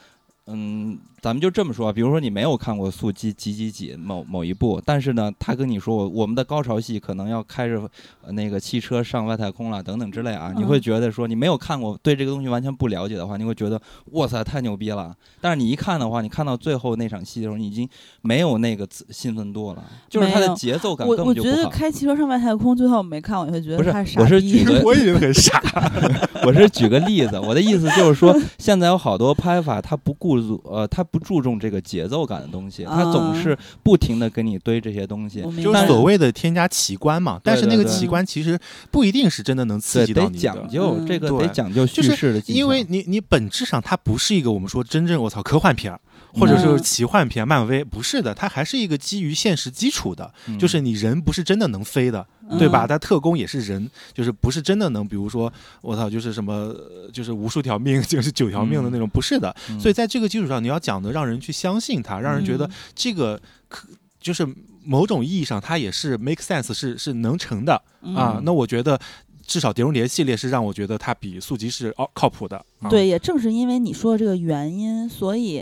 [0.47, 7.79] 嗯，咱们就这么说，比如说你没有看过《速激几几几》某某一部，但是呢，他跟你说我我们的高潮戏可能要开着
[8.23, 13.79] 呃那个汽车上外太空了等等之类啊，你会嗯觉得说你没有看过，对这个东西完全不了解的话，你会觉得
[14.13, 15.15] 哇塞太牛逼了。
[15.39, 17.87] 但是你一看的话，你看到最后那场戏的时候，你已经
[18.23, 21.69] 没有那个自兴奋度了，就是它的节奏感我我觉得根本就不好。
[21.69, 24.63] 开汽车上外太空，最后我没看，我会觉不是得他傻我是逼举。
[24.63, 25.61] 个我以为很傻。
[26.43, 38.57] 我是举个例子，我的意思就是说，现在有好多拍法，他不顾，呃，它不注重这个节奏感的东西，它总是不停的给你堆这些东西就是所谓的添加奇观嘛，但是那个奇观其实
[38.89, 40.69] 不一定是真的能刺激到你的讲。
[40.69, 42.41] 究嗯这个，得讲究叙就是事的。
[42.47, 45.99] 因为你你本质上它不是一个我们说真正我操科幻片儿，
[46.33, 52.25] 或者是嗯奇幻片，漫威不是的，它还是一个基于现实基础的，嗯就是你人不是真的能飞的，
[52.57, 52.85] 对吧？
[52.85, 59.55] 嗯但特工也是人，就是不是真的能，比如说我操，就是什么，呃就是无数条命， 就是九条命的那种，不是的。
[59.69, 63.87] 嗯所以在这个基础上，你要讲的让人去相信它，让人觉得嗯这个可
[64.19, 64.47] 就是
[64.83, 67.73] 某种意义上它也是 make sense，是是能成的
[68.15, 68.35] 啊。
[68.37, 68.99] 嗯那我觉得。
[69.43, 72.55] 至少《碟中谍》系列是让我觉得它比速激是哦靠谱的。
[72.79, 75.61] 啊、对，也正是因为你说的这个原因，所以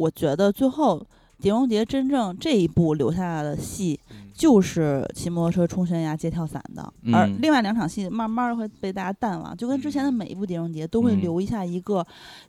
[0.00, 0.98] 我觉得最后
[1.42, 4.00] 《碟中谍》真正这一部留下来的戏，
[4.34, 12.06] 就是骑摩托车冲悬崖、接跳伞的，而嗯另外两场戏慢慢的会被大家淡忘，就跟之前的每一部《碟中谍》都会留一下一个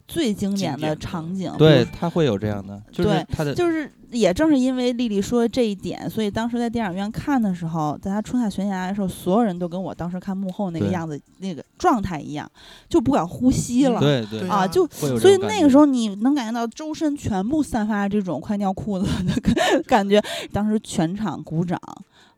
[0.08, 12.50] 最经典的场景，对，它会有这样的，就是对它的就是也正是因为丽丽说这一点，所以当时在电影院看的时候，在她冲下悬崖的时候，所有人都跟我当时看幕后那个样子、那个状态一样，
[12.89, 14.00] 就不敢呼吸了。
[14.00, 14.50] 对对对。
[14.50, 19.34] 啊，就所以那个时候你能感觉到周身全部散发这种快尿裤子的
[19.88, 21.70] 感觉，当时全场鼓掌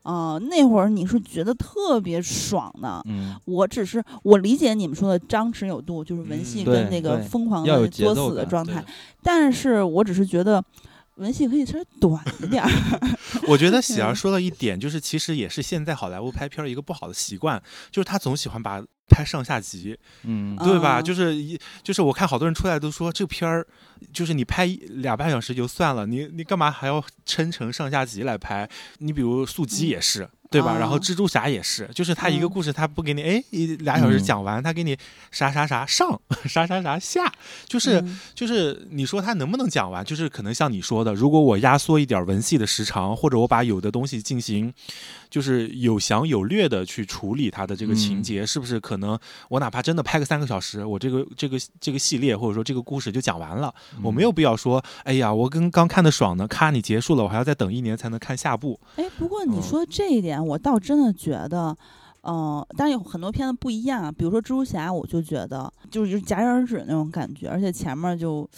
[0.02, 3.00] 啊、那会儿你是觉得特别爽的。
[3.06, 8.86] 嗯，我只是我理解你们说的张弛有度，就是文戏嗯跟那个疯狂的作死的状态对，
[9.22, 10.62] 但是我只是觉得
[11.16, 12.70] 文戏可以稍微短一点儿。
[13.48, 20.94] 我觉得喜儿嗯说了一点，就是其实也是现在好莱坞拍片儿一个不好的习惯，就是他总喜欢把拍上下集，嗯对吧？
[20.94, 23.66] 啊就是一就是我看好多人出来都说这片儿，
[24.12, 28.68] 就是你拍一俩半小时就算了，你你干嘛还要撑成上下集来拍？
[28.98, 30.28] 你比如速激嗯也是。
[30.54, 30.72] 对吧？
[30.72, 32.50] 啊然后蜘蛛侠也是，就是他一个嗯。
[32.50, 34.22] 故事，他不给你哎一俩小时嗯。
[34.22, 34.96] 讲完，他给你
[35.30, 37.32] 啥啥啥上，啥啥啥下，
[37.66, 38.20] 就是、嗯。
[38.34, 40.04] 就是你说他能不能讲完？
[40.04, 44.72] 就是可能像你说的，如果我压缩一点文戏的时长，或者我把有的东西进行
[45.28, 48.22] 就是有详有略的去处理它的这个情嗯。
[48.22, 58.78] 节，是不是可能我哪怕真的拍个三个小时，我这个这个这个系列或者说这个故事就讲完了，我没有必要说，哎呀，我跟刚看的爽呢，咔你结束了，我还要再等一年才能看下部。
[58.96, 59.44] 哎，不过。
[59.44, 59.62] 你嗯。
[59.62, 61.76] 说这一点，我倒真的觉得，
[62.22, 68.48] 呃，当然有很多片子不一样，比如说蜘蛛侠，我就觉得就是就是戛然而止那种感觉，而且前面就，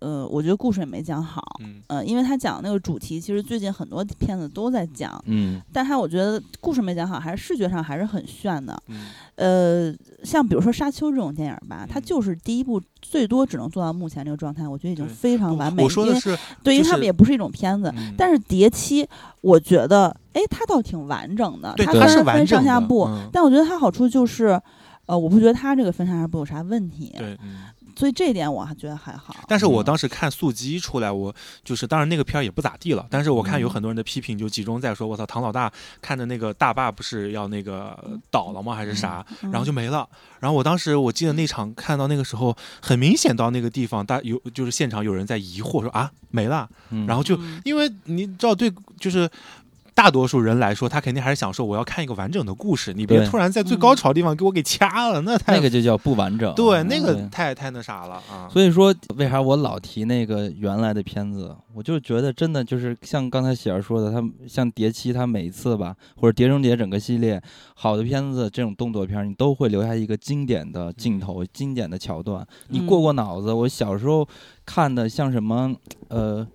[0.00, 1.82] 呃，我觉得故事也没讲好，嗯。
[1.88, 5.60] 呃，因为他讲那个主题，其实最近很多片子都在讲，嗯。
[5.72, 8.80] 但他我觉得故事没讲好，还是视觉上还是很炫的。
[8.88, 9.92] 嗯呃，
[10.22, 15.72] 像比如说《沙丘》这种电影吧，它嗯就是第一部最多只能做到目前这个状态，我觉得已经非常完美。
[15.72, 19.02] 因为我说的是，对于他们也不是一种片子，嗯但是《碟七》
[19.40, 24.60] 我觉得，哎，它倒挺完整的，对它它是分分完整上下部，嗯但我觉得它好处就是，
[25.06, 27.56] 呃，我不觉得它这个分上下部有啥问题，对，嗯。
[27.96, 29.34] 所以这一点我还觉得还好。
[29.46, 37.96] 但是我嗯当时看速激出来，我就是当然那个片儿也不咋地了，但是我看有嗯很多人的批评就集中在说，我操，唐老大看着那个大坝不是要那个
[38.30, 40.08] 倒了吗，还是啥，嗯然后就没了。
[40.40, 49.30] 然后我当时我记得那场看到那个时候，很明显到那个地方，大有就是现场有人在疑惑说啊没了，嗯然后就嗯因为你知道对就是。
[49.94, 56.52] 大多数人来说，他肯定还是想说我要看一个完整的故事，你别突然在最嗯高潮的地方给我给掐了，那太那个就叫不完整。
[56.54, 58.48] 对那个太太那啥了啊。
[58.52, 61.54] 所以说，为啥我老提那个原来的片子？
[61.72, 67.40] 我就觉得真的就是像刚才喜儿说的，他像《碟七》，他每一次吧，或者《碟中谍》整个系列，
[67.74, 72.44] 好的片子这种动作片儿，你都会留下一个经典的镜头、经典的桥段。
[72.68, 74.26] 你过过脑子，我小时候
[74.66, 75.72] 看的像什么
[76.08, 76.46] 呃。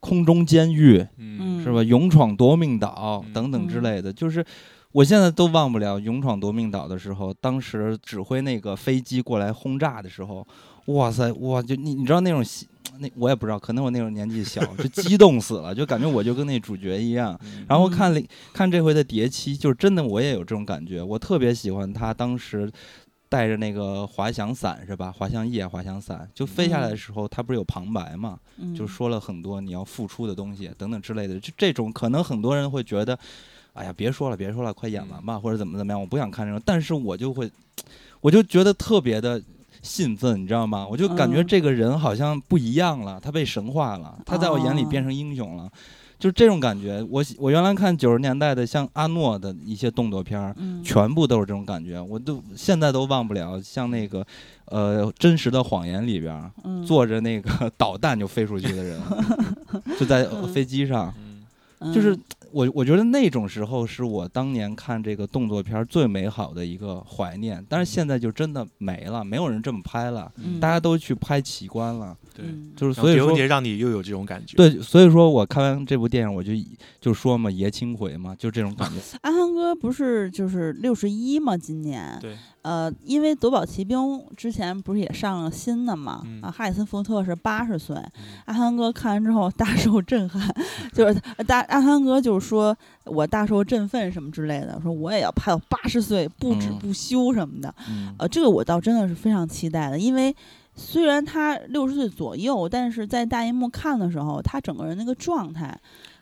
[0.00, 1.82] 空中监狱嗯是吧？
[1.82, 4.44] 勇闯夺命岛嗯等等之类的，就是
[4.92, 10.46] 我现在都忘不了勇闯夺命岛的时候，当时指挥那个飞机过来轰炸的时候，
[10.86, 12.66] 哇塞，哇，就你你知道那种喜
[13.00, 17.38] 那我也不知道，可能我那种年纪小， 就激动死了，就感觉我就跟那主角一样。
[17.44, 18.20] 嗯然后看了
[18.52, 22.70] 看这回的碟七，就是真的我也有这种感觉，我特别喜欢他当时。
[23.28, 25.12] 带着那个滑翔伞是吧？
[25.12, 28.38] 滑翔翼、滑翔伞，就飞下来的时候，他不是有旁白嘛？
[28.56, 31.38] 嗯就说了很多你要付出的东西等等之类的。
[31.38, 33.18] 就这种可能很多人会觉得，
[33.74, 36.60] 哎呀，别说了，别说了，快演完吧，或者怎么怎么样，我不想看这种。
[36.64, 37.50] 但是我就会，
[38.20, 39.40] 我就觉得特别的
[39.82, 40.86] 兴奋，你知道吗？
[40.88, 45.70] 我就感觉嗯这个人好像不一样了，他被神化了，他在我眼里哦变成英雄了。
[46.18, 53.60] 就是这种感觉，我喜我原来看九十年代的像阿诺的一些动作片儿，嗯全部都是这种感觉，我都现在都忘不了。
[53.62, 54.26] 像那个，
[54.66, 56.50] 呃，真实的谎言里边
[56.84, 59.00] 坐着那个 导弹就飞出去的人，
[59.98, 61.14] 就在飞机上。
[61.80, 74.56] 嗯就是嗯我我觉得那种时候是我当年看这个动作片最美好的一个怀念，但是现在就真的没了，没有人这么拍了，嗯大家都去拍奇观了，对，嗯就是所以说然后碟中谍让你又有这种感觉。
[74.56, 76.52] 对，所以说我看完这部电影，我就
[77.00, 78.96] 就说嘛，爷青回嘛，就这种感觉。
[79.20, 81.54] 阿汤哥不是就是六十一吗？
[81.54, 83.98] 今年对，呃，因为《夺宝奇兵》
[84.36, 86.22] 之前不是也上了新的嘛？
[86.24, 90.42] 嗯啊，哈里森福特是八十岁，嗯阿汤哥看完之后大受震撼，
[90.92, 91.14] 就是
[91.46, 97.74] 大阿汤哥就是说我大受振奋什么之类的，说我也要拍到八十岁不止嗯不休什么的。
[97.88, 100.34] 嗯，呃，这个我倒真的是非常期待的，因为
[100.74, 105.76] 虽然他六十岁左右，但是在大荧幕看的时候，他整个人那个状态，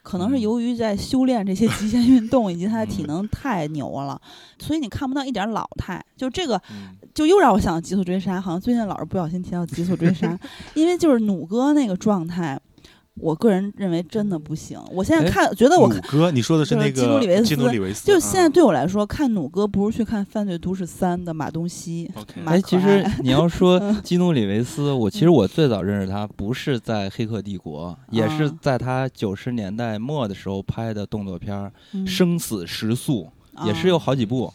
[0.09, 4.21] 可能是嗯由于在修炼这些极限运动以及他的体嗯能太牛了，
[4.57, 6.01] 所以你看不到一点老态。
[6.17, 10.29] 就这个，嗯就又让我想到《极速追杀》，好像最近老是不小心提到《极速追杀》，
[10.75, 12.57] 因为就是弩哥那个状态。
[13.19, 14.79] 我个人认为真的不行。
[14.91, 22.11] 我现在哎看，觉得我看弩哥，你说的是就是那个基努里维斯基努里维斯，就现在嗯对我来说，看努哥不如去看《犯罪都市三》的马东锡。
[22.45, 33.29] 哎，其实你要说 嗯基努里维斯，我其实我最早认识他不是在《黑客帝国》，也是啊在他九十年代末的时候拍的动作片嗯《生死时速》，
[33.67, 34.53] 也是啊有好几部。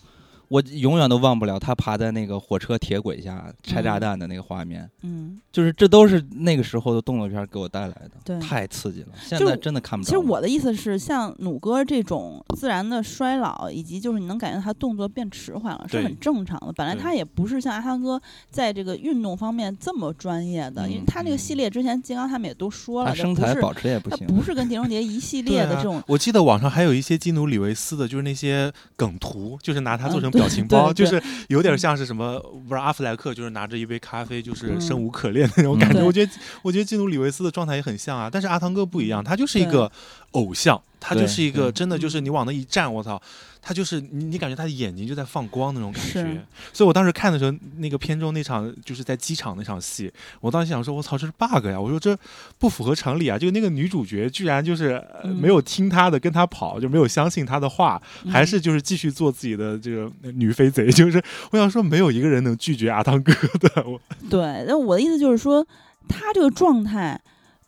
[0.52, 9.08] 我永远都忘不了他爬在那个火车铁轨下拆炸弹的那个画面，嗯，就是这都是那个时候的动作片给我带来的，对太刺激了。
[9.18, 10.04] 现在真的看不。
[10.04, 16.74] 其实我的意思是，像弩哥这种自然的衰老，以及就是你能感觉他动作变迟缓了，是很正常的。
[16.74, 24.28] 本来他也不是像阿汤哥在这个运动方面这么专业的，因为嗯他那个系列之前金刚他们也都说了，身材保持也不行。
[24.28, 26.04] 他不是跟碟中谍一系 列的这种。
[26.08, 36.00] 我记得网上还有一些基努里维斯的，就是那些梗图，就是拿他做成表情包，就是有点像是什么，不知道阿弗莱克就是拿着一杯咖啡，就是嗯生无可恋的那种感觉。
[36.00, 36.32] 对我觉得，
[36.64, 39.92] 我觉得基努里维斯的状态也很像啊，但是阿汤哥不一样，他就是一个
[40.32, 40.82] 偶像。
[41.02, 43.20] 他就是一个真的就是你往那一站，我操，
[43.60, 46.46] 他就是你你感觉他的眼睛就在放光那种感是觉。
[46.72, 51.82] 所以我当时看的时候，那个片中那场就是在机场那场戏，我当时想说，我操，这是 bug 呀！
[51.82, 52.16] 我说这
[52.60, 53.38] 不符合常理啊！
[53.38, 55.04] 就那个女主角居然就是、
[55.42, 60.88] 没有听他的，跟他跑，就没有相信他的话，嗯还是就是继续做自己的这个女飞贼。
[60.94, 63.84] 就是我想说，没有一个人能拒绝阿汤哥的。
[63.88, 65.66] 我 对，那我的意思就是说，
[66.08, 67.20] 他这个状态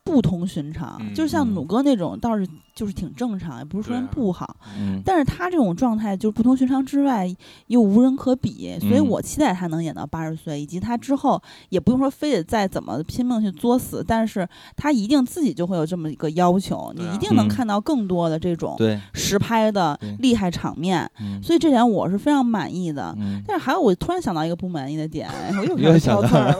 [0.03, 4.57] 不同寻常，嗯就像嗯弩哥那种倒是就是挺正常，也不是说人不好。
[4.77, 7.27] 嗯，但是他这种状态就是不同寻常之外，
[7.67, 9.07] 又无人可比，所以嗯。
[9.07, 17.49] 我期待他能演到八十岁，以及他之后也不用说非得再怎么拼命去作死，但是他一定自己就会有这么一个要求，你一定能嗯。
[17.49, 21.41] 看到更多的这种对，实拍的厉害场面，嗯。
[21.43, 23.13] 所以这点我是非常满意的。
[23.19, 26.57] 嗯，但是还有，我突然想到一个不满意的点，我又 又想到了，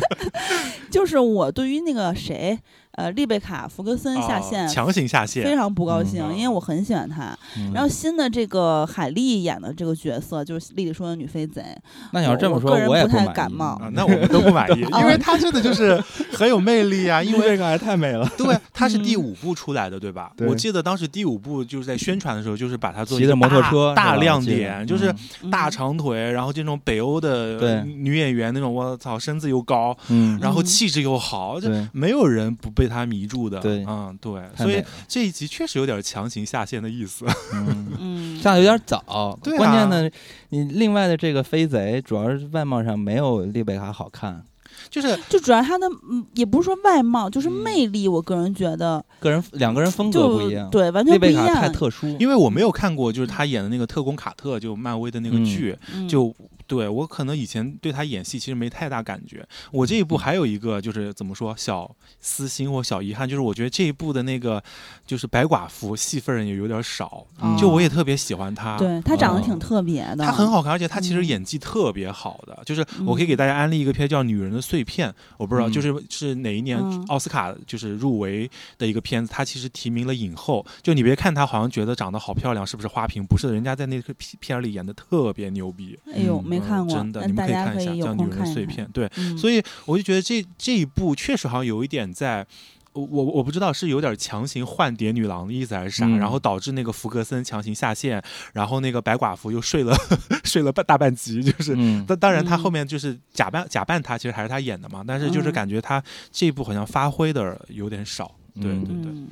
[0.90, 2.58] 就是我对于那个谁，
[2.92, 7.36] 呃，丽贝卡·福格森下哦线强行下线非，常不高兴，嗯因为我很喜欢她。
[7.56, 7.72] 嗯。
[7.72, 11.64] 然后新的这个海莉演的这个角色就是丽丽说的女飞贼，
[12.12, 15.98] 那你要这么说，我也不太感冒啊，那我们都不满意， 因为她真的就是
[16.32, 19.22] 很有魅力啊，因为 这个还太美了，对，她是第嗯。
[19.22, 20.32] 五部出来的，对吧？
[20.36, 25.14] 对我记得当时第五部就是在宣传的时候，就是把她做骑着摩托车大大亮点，就是
[25.50, 30.64] 大长腿，然后这种北欧的女演员那种，我操，身子又高，嗯，然后嗯。
[30.64, 33.58] 气质又好，就没有人不被她迷住的。
[33.60, 37.24] 对嗯，对，所以这一集确实有点强行下线的意思。
[37.54, 37.88] 嗯。
[37.98, 40.10] 嗯， 下的有点早，对啊关键呢，
[40.48, 44.42] 你另外的这个飞贼，主要是外貌上没有丽贝卡好看，
[44.90, 51.46] 就是就主要他的嗯，也不是说外貌，就是嗯魅力，我个人觉得个人两个人风格不一样，对，完全不一样。
[51.46, 56.34] 贝卡太特殊，因为我没有看过，就是他演的那个特工卡特，就漫威的那个嗯剧，嗯就
[56.72, 59.46] 对我可能以前对他演戏其实没太大感觉。
[59.70, 64.62] 我这一部还有一个就是怎么说小私心或小遗憾，就是我觉得这一部的那个
[65.06, 68.78] 就是白寡妇戏份儿也有点少，哦就我也特别喜欢她。
[68.78, 72.58] 对她长得哦挺特别的，她很好看，而且她其实嗯演技特别好的。
[72.64, 80.64] 就是我可以给大家安利一个片叫《女人的碎片》，我不知道嗯就是是哪一年嗯奥斯卡就是入围的一个片子，她其实提名了影后。
[80.82, 83.22] 就你别看她好像觉得长得好漂亮，是不是花瓶？
[83.22, 85.98] 不是，人家在那个片里演的特别牛逼。
[86.14, 88.86] 哎呦，嗯没看过，真的，你们可以看一下，叫《女人碎片》。
[88.92, 92.46] 对，嗯，所以我就觉得这这一部确实好像有一点在。
[92.94, 98.22] 我我我不知道是有点强行换蝶女郎的意思还是啥，嗯然后导致那个福格森强行下线，
[98.52, 99.96] 然后那个白寡妇又睡了
[100.44, 101.74] 睡了半大半集，就是。
[101.74, 105.02] 嗯，当当然，他嗯后面就是假扮假扮他，其实还是他演的嘛。
[105.08, 108.30] 但是就是嗯感觉他这一部好像发挥的有点少。
[108.60, 109.28] 对嗯对对，嗯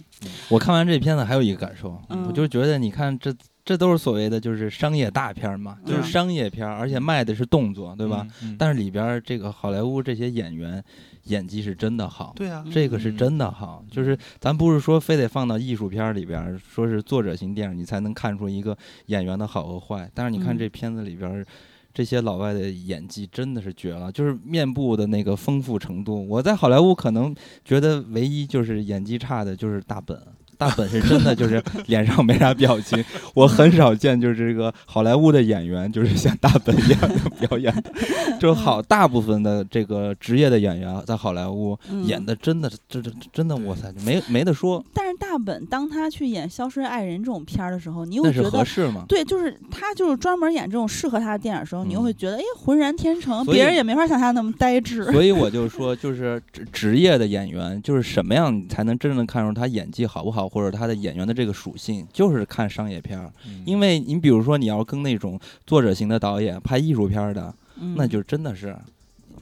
[0.48, 3.30] 我看完这片子还有一个感受，嗯我就觉得你看这
[3.70, 8.26] 这都是所谓的就是商业大片嘛，就嗯是商业片，而且卖的是动作，对吧？
[8.42, 8.50] 嗯？
[8.50, 10.82] 嗯但是里边儿这个好莱坞这些演员
[11.26, 12.32] 演技是真的好。
[12.34, 20.10] 对啊，这个是真的好，就是咱不是说非得放到艺术片儿里边儿，说是作者型电影，你才能看出一个演员的好和坏。
[20.12, 21.46] 但是你看嗯这片子里边儿，
[21.94, 26.26] 这些老外的演技真的是绝了，就是面部的那个丰富程度。
[26.26, 27.32] 我在好莱坞可能
[27.64, 30.20] 觉得唯一就是演技差的就是大本。
[30.60, 37.90] 大本是真的就是脸上没啥表情， 我很少见就是这个好莱坞的演员就是像大本一样的表演的，
[38.38, 42.04] 就好大部分的这个职业的演员在好莱坞嗯。
[42.04, 48.50] 演的真的这这真的我操没没得说，但是大本当他去演《消失的爱人》这种片儿的时候，你又觉得。
[48.50, 49.04] 合适吗？
[49.06, 55.04] 对，就是他，就是专门演这种适合他的电影的时候，你又嗯会觉得，哎，浑然天成，别人也没法像他那么呆滞。
[55.12, 63.30] 所以我就说，就是职职业的演员，就是什么样你才能真正的看出他演技好不好，或者他的演员的这个属性，就是看商业片儿。
[63.46, 68.74] 嗯因为你比如说，你要跟那种作者型的导演拍艺术片儿的，嗯那就真的是，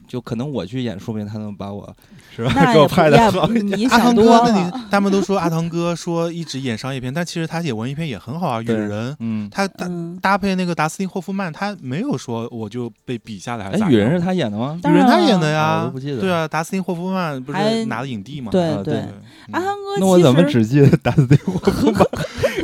[0.09, 1.95] 就可能我去演，说不定他能把我
[2.35, 2.73] 是吧？
[2.73, 4.73] 给我拍的好阿汤哥，想多那你。
[4.91, 14.81] 他们都说阿汤哥说一直演商业片，但其实他演文艺片也很好啊，《雨人》嗯，他搭嗯，搭配那个达斯汀霍夫曼，他没有说我就被比下来还是哎，雨人是他演的吗？
[14.85, 16.21] 雨人他演的呀，哦我都不记得。
[16.21, 18.51] 对啊，达斯汀霍夫曼不是拿了影帝嘛？
[18.51, 18.71] 对。
[18.71, 18.95] 啊对。
[18.95, 19.09] 嗯
[19.51, 22.05] 阿汤哥那我怎么只记得达斯汀霍夫曼？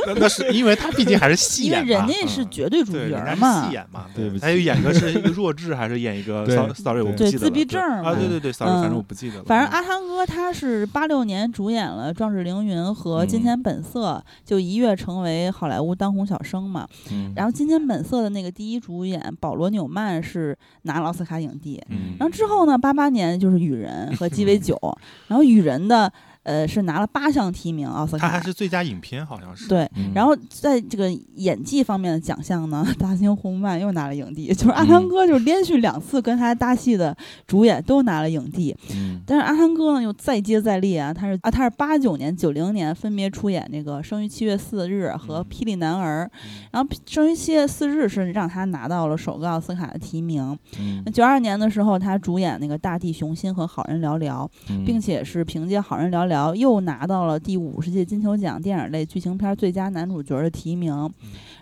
[0.06, 3.66] 那 那是因为他毕竟还是戏因为人家是嗯绝对主对，人家是角嘛。
[3.66, 4.28] 戏，演嘛，对。
[4.28, 4.40] 不起。
[4.42, 9.44] 他有演个是一个弱智，还是演一个 sorry sorry 我不记得了自闭症对啊，对对对反正我不记得了。
[9.44, 16.86] 反正嗯阿汤哥他是八六年主演了《壮志凌云》和《金嗯钱本色》，就一跃成为好莱坞当红小生嘛。
[17.10, 21.80] 嗯然后《金钱本色》的那个第一主演保罗纽曼是拿了奥斯卡影帝。
[21.88, 24.78] 嗯然后之后呢，八八年就是《雨人》和鸡尾酒，
[25.28, 26.12] 然后《雨人》的
[26.44, 29.68] 呃，是拿了八项提名奥斯卡，他还是最佳影片，好像是。
[29.68, 29.90] 对。
[29.96, 37.16] 嗯然后在这个演技方面的奖项呢，大兴红曼又拿了影帝，就是阿汤哥就是连续两次跟他搭戏的
[37.46, 38.76] 主演都拿了影帝。
[38.94, 46.30] 嗯但是阿汤哥呢又再接再厉啊，他是啊他是八九年、九零年分别出演那个《生于七月四日》和《霹雳男儿》，
[46.70, 50.56] 然后《生于七月四日》是让他拿到了首个奥斯卡的提名。
[50.78, 60.92] 嗯那九二年的时候，他主演那个《大地雄心》和《好人寥寥》，嗯并且是凭借《好人寥寥》又拿到了第五十届金球奖电影类剧情片最佳男主角的提名。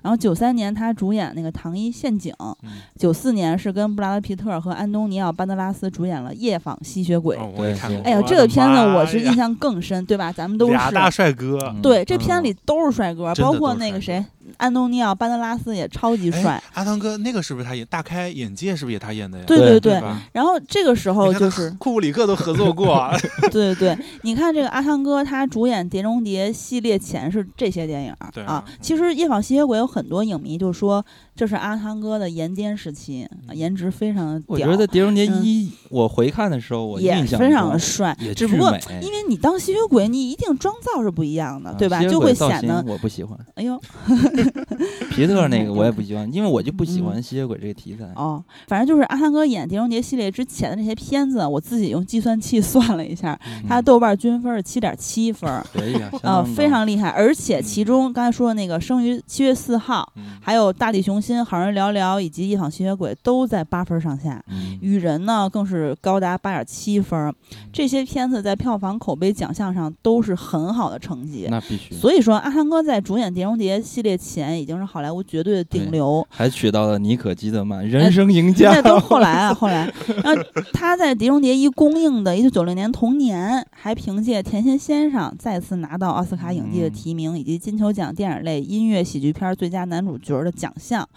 [0.03, 7.37] 然后九三年他主演那个《糖衣陷阱》，嗯九四年是跟布拉德皮特和安东尼奥班德拉斯主演了《夜访吸血鬼》。
[7.41, 8.03] 哦，我也看过。
[8.03, 10.33] 哎呀，这个片子我是印象更深，对吧？
[10.33, 14.25] 咱们都是俩大帅哥，嗯对，这片嗯里都是帅哥，包括那个谁，
[14.57, 16.63] 安东尼奥班德拉斯也超级哎帅。
[16.75, 17.87] 阿汤哥那个是不是他演？
[17.87, 19.45] 大开眼界是不是也他演的呀？
[19.47, 23.17] 对对对，吧然后这个时候就是库布里克都合作过啊。
[23.51, 28.65] 对对对，你看这个阿汤哥，他主演《碟中谍》系列前是这些电影对啊啊。
[28.81, 42.03] 其实《夜访吸血鬼》有很多影迷就说这是阿汤哥的颜巅时期，啊颜值非常的屌，我觉得《碟中谍嗯一》我回看的时候，我也印象非常的帅也，只不过巨美因为你当吸血鬼，你一定妆造是不一样的，啊对吧？
[42.05, 43.81] 就会显得，我不喜欢，哎呦，
[45.11, 48.05] 皮特那个我也不喜欢，因为我就不喜嗯欢吸血鬼这个题材。
[48.17, 57.09] 哦，反正就是阿汤哥演《碟中谍》系列之前的那些片子，我自己用计算器算了一下，嗯他豆瓣均分是七点七分儿，可以啊，呃，非常厉害。
[57.11, 67.33] 而且其中刚才说的那个生于七月四号，嗯还有《大地雄心》《好人寥寥》以及《一访吸血鬼》都在八分上下，嗯《雨人》呢更是高达八点七分。
[67.73, 71.47] 这些片子在票房、口碑、奖项上都是很好的成绩。
[71.51, 76.25] 那必须，所以说，阿汤哥在主演《碟中谍》系列前已经是好莱坞绝对的顶流。
[76.31, 78.83] 还娶到了妮可基德曼，人生赢家那。
[78.83, 79.93] 都是后来啊，后来，
[80.23, 80.43] 然后
[80.73, 91.09] 他在《碟中谍一》公映的一九九六年同年，还凭借《甜心先生》再次拿到奥斯卡影帝的嗯提名，以及金球奖电影类音乐喜剧片最佳男主角的奖项。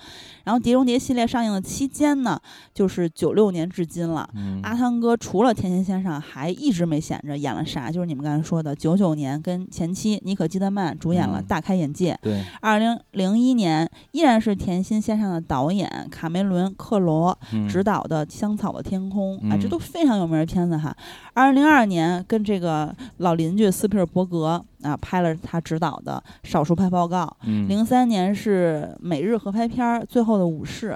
[0.43, 2.39] 然后，《碟中谍》系列上映的期间呢，
[2.73, 4.29] 就是九六年至今了。
[4.35, 7.91] 嗯阿汤哥除了《甜心先生》，还一直没闲着，演了啥？
[7.91, 12.77] 就是你们刚才说的，九九年跟前妻妮可基德曼主演了嗯《大开眼界》，对，二
[13.11, 17.67] 零零一年依然是《甜心先生》的导演卡梅伦·克罗嗯。
[17.67, 20.95] 执导的《香草的天空》啊，这嗯都非常有名的片子哈。
[21.33, 27.67] 二零零二年跟这个老邻居斯皮尔伯格啊拍了他执导的《少数派报告》，嗯。
[27.67, 30.91] 零三年是美日合拍片儿《最后的武士》，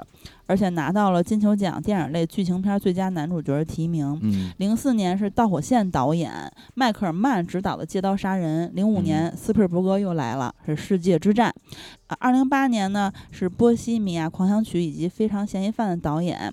[0.50, 4.18] 而且拿到了金球奖电影类剧情片最佳男主角的提名。
[4.20, 6.32] 嗯零四年是导火线导演
[6.74, 11.54] 迈克尔曼执导的《借刀杀人》，零五嗯年斯皮尔伯格又来了，是《世界之战》。
[12.10, 16.52] 啊，二零八年呢是《波西米亚狂想曲》以及《非常嫌疑犯》的导演，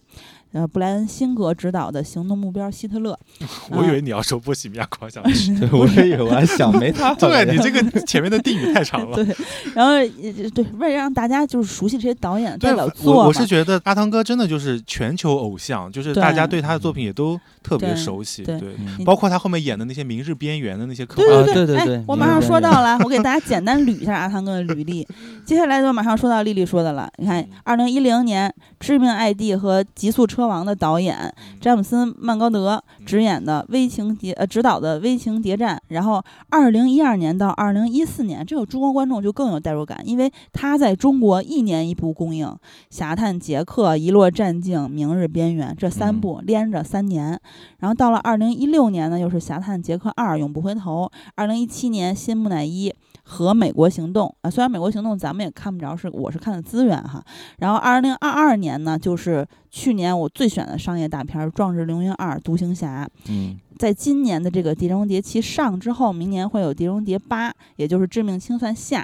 [0.52, 3.18] 呃，布莱恩辛格执导的《行动目标希特勒
[3.72, 5.54] 》。我以为你要说波西米亚狂想曲。
[5.60, 9.16] 对，我以为，我还想没他 对你这个前面的定语太长了。
[9.16, 9.36] 对，
[9.74, 18.44] 然后也对，为了让大家就是熟悉这些导演代表，作嘛我我是觉得阿汤哥真的就是全球偶像，就是大家对他的作品也都特别熟悉。
[18.44, 18.62] 对
[19.04, 25.08] 包括他后面演的那些《明日边缘》的那些科对对对哎对我马上说到了，我给大家简单捋一下阿汤哥的履历。
[25.48, 27.10] 接下来就马上说到丽丽说的了。
[27.20, 28.50] 你看嗯，二零一零年
[28.82, 42.46] 《致命 ID》和《极速车王》的导演詹姆斯·曼高德执演的微情谍呃执导的微情谍战，然后二零一二年到二零一四年，这个中国观众就更有代入感，因为他在中国一年一部公映，
[42.90, 46.20] 《侠探杰克》《遗落战境》《明日边缘》这三嗯。
[46.20, 47.40] 部连着三年，
[47.80, 52.90] 然后到了二零一六年呢，又是《侠探杰克二》永不回头，二零一七年《新木乃伊》
[53.30, 57.22] 和《美国行动》啊，虽然《美国行动》咱们也看不着，是我是看的资源哈。
[57.58, 63.06] 然后二零二二年呢，就是去年我最选的商业大片《壮志凌云二：独行侠》。
[63.30, 69.02] 嗯在今年的这个《碟中谍七》上之后，明年会有《碟中谍八》，也就是《致命清算下》。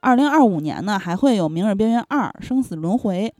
[0.00, 3.30] 二零二五年呢，还会有《明日边缘二：生死轮回》。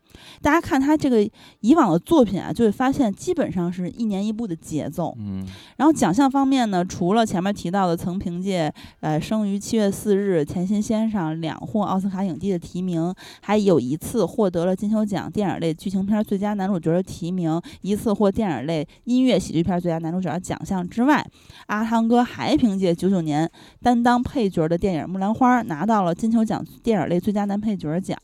[0.43, 1.29] 大家看他这个
[1.61, 5.15] 以往的作品啊，就会发现基本上是一年一部的节奏。
[5.19, 5.45] 嗯
[5.77, 21.25] 然后奖项方面呢，除了前面提到的曾凭借呃《生于七月四日》《甜心先生》两获奥斯卡影帝的提名，还有一次获得了金球奖电影类剧情片最佳男主角的提名，一次获电影类音乐喜剧片最佳男主角的奖项之外，
[21.67, 23.51] 阿汤哥还凭借九九年
[23.83, 28.17] 担当配角的电影《木兰花》拿到了金球奖电影类最佳男配角奖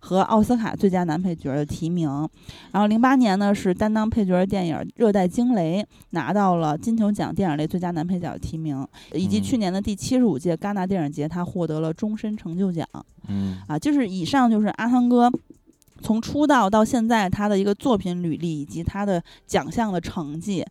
[0.00, 2.08] 和奥斯卡最佳男配角的提名。
[2.72, 12.86] 然后零八年呢是担当配角的电影《热带惊雷》拿到了金球奖电影类最佳男配角的提名，以及嗯去年的第七十五届戛纳电影节，他获得了终身成就奖。
[13.28, 15.30] 嗯啊，就是以上就是阿汤哥
[16.04, 20.62] 从出道到现在他的一个作品履历以及他的奖项的成绩。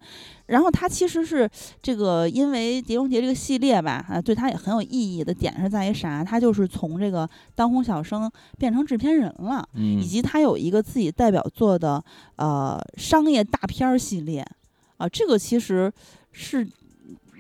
[0.46, 1.50] 然后他其实是
[1.82, 6.24] 这个，因为《碟中谍》这个系列吧，啊，对他也很有意义的点是在于啥？
[6.24, 8.30] 他就是从这个当红小生
[8.60, 12.04] 变成制片人了，嗯以及他有一个自己代表作的
[12.36, 14.46] 呃商业大片儿系列，
[14.98, 15.92] 啊，这个其实
[16.32, 16.64] 是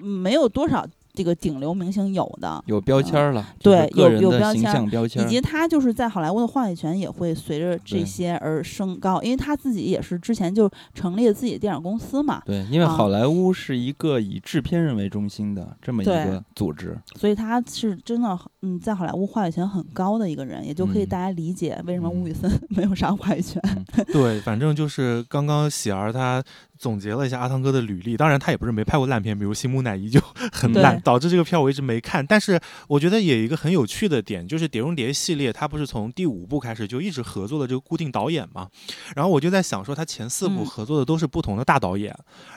[0.01, 2.63] 嗯没有多少这个顶流明星有的。
[2.65, 23.61] 有标签儿了，对有有标签以及他就是在好莱坞的话语权也会随着这些而升高，因为他自己也是之前就成立了自己的电影公司嘛，对，因为啊好莱坞是一个以制片人为中心的这么一个组织，所以他是真的嗯在好莱坞话语权很高的一个人，也就可以嗯大家理解为什么嗯吴宇森 没有啥话语权。
[24.07, 26.43] 对，反正就是刚刚喜儿他
[26.83, 30.19] 总结了一下阿汤哥的履历，当然他也不是没拍过烂片，比如《新木乃伊》就
[30.51, 32.25] 很烂，导致这个片我一直没看。
[32.27, 32.59] 但是
[32.89, 38.67] 我觉得也有一个很有趣的点，就是《碟中谍》系列，它不是从第五部开始就一直合作的这个固定导演嘛？
[39.15, 42.13] 然后我就在想说，他前四部嗯合作的都是不同的大导演，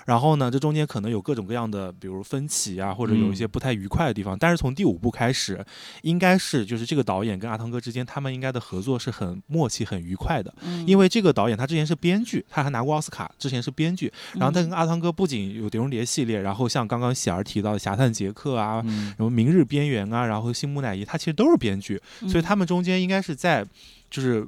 [0.06, 4.38] 然后呢，这中间可能有各种各样的，比如分歧啊，或者有一些不太愉快的地方。
[4.38, 5.62] 但是从第五部开始，
[6.02, 10.54] 应该是就是这个导演跟阿汤哥之间，他们应该的合作是很默契、很愉快的。
[10.62, 14.10] 嗯，因为这个导演他之前是编剧，他还拿过奥斯卡，之前是编剧。
[14.34, 23.66] 然后他跟嗯阿汤哥不仅有《碟中谍》系列，然后像刚刚喜儿提到的《侠探杰克》啊，嗯什么《明日边缘》啊，然后《新木乃伊》，他其实都是编剧，所以他们中间应该是在
[24.08, 24.46] 就是。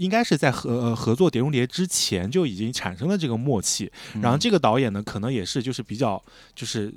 [0.00, 3.92] 应该是在合呃合作《碟中谍》之前就已经产生了这个默契，
[4.22, 6.22] 然后这个导演呢，可能也是就是比较
[6.54, 6.92] 就是。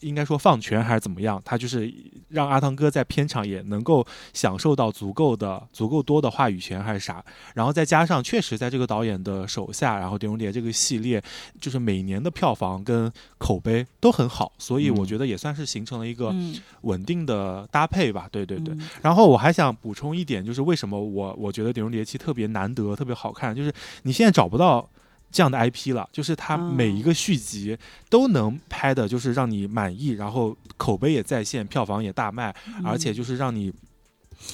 [0.00, 1.92] 应该说放权还是怎么样，他就是
[2.28, 7.24] 让阿汤哥在片场也能够享受到足够的、足够多的话语权还是啥，
[7.54, 11.22] 然后再加上确实在这个导演的手下，然后《碟中谍》这个系列
[11.60, 18.28] 就是每年的票房跟口碑都很好，所以我嗯觉得也算是形成了一个嗯稳定的搭配吧。
[18.30, 18.74] 对对对。
[18.74, 23.72] 嗯然后我还想补充一点，就是为什么我我觉得《碟中谍七》特别难得、特别好看，就是
[24.02, 24.88] 你现在找不到
[25.34, 27.76] 这样的 IP 了，就是它哦每一个续集
[28.08, 32.54] 都能拍的，就是让你满意，然后口碑也在线，票房也大卖，
[32.84, 33.72] 而且嗯就是让你。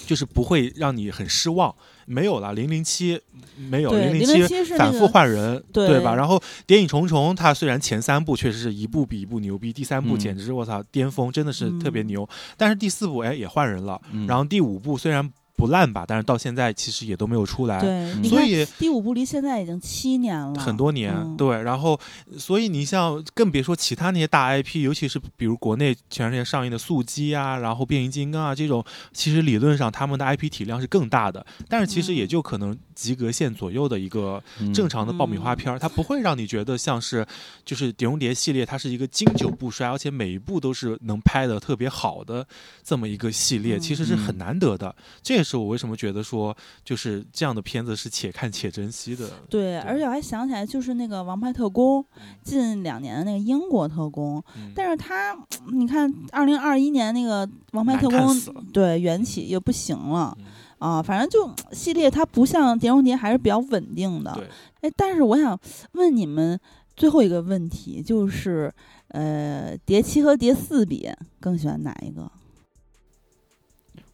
[0.07, 1.74] 就是不会让你很失望，
[2.07, 3.20] 没有了零零七
[3.57, 6.14] 没有零零七反复是那个换人，对吧？
[6.14, 12.28] 然后《谍影重重》它虽然前三部确实是一部比一部牛逼，第三部嗯简直是我操巅峰，真的是特别嗯牛。
[12.57, 15.28] 但是第四部哎也换人了，嗯然后第五部虽然
[15.61, 17.78] 不烂吧，但是到现在其实也都没有出来。
[18.24, 21.36] 所以第五部离现在已经七年了，很多年，嗯。
[21.36, 22.00] 对，然后
[22.38, 28.82] 所以你像更别说其他那些大 IP，尤其是比如国内前段时间上映的《速激》啊，然后《变形金刚》啊这种，
[29.12, 32.30] 其实理论上他们的 IP 体量是更大的，但是其实也嗯。
[32.30, 34.72] 就可能及格线左右的一个嗯。
[34.72, 37.26] 正常的爆米花片儿，它不会让你觉得像是
[37.64, 42.46] 就是《碟中谍》系列，它是一个经久不衰，而且每一部都是能拍的特别好的
[42.82, 44.94] 这么一个系列，其实是很嗯难得的。
[45.22, 49.28] 这也是我为什么觉得说，就是这样的片子是且看且珍惜的。
[49.48, 52.03] 对，而且我还想起来，就是那个《王牌特工》，
[52.42, 54.72] 近两年的那个英国特工，嗯。
[54.74, 55.36] 但是他，
[55.72, 58.40] 你看，二零二一年那个《王牌特工
[58.72, 60.44] 对缘起也不行了嗯
[60.81, 64.33] 啊，反正就系列它不像《碟中谍》还是比较稳定的。
[64.35, 64.47] 对，
[64.81, 65.57] 哎，但是我想
[65.93, 66.59] 问你们
[66.97, 68.72] 最后一个问题，就是
[69.09, 71.09] 呃，碟七和碟四比，
[71.39, 72.31] 更喜欢哪一个？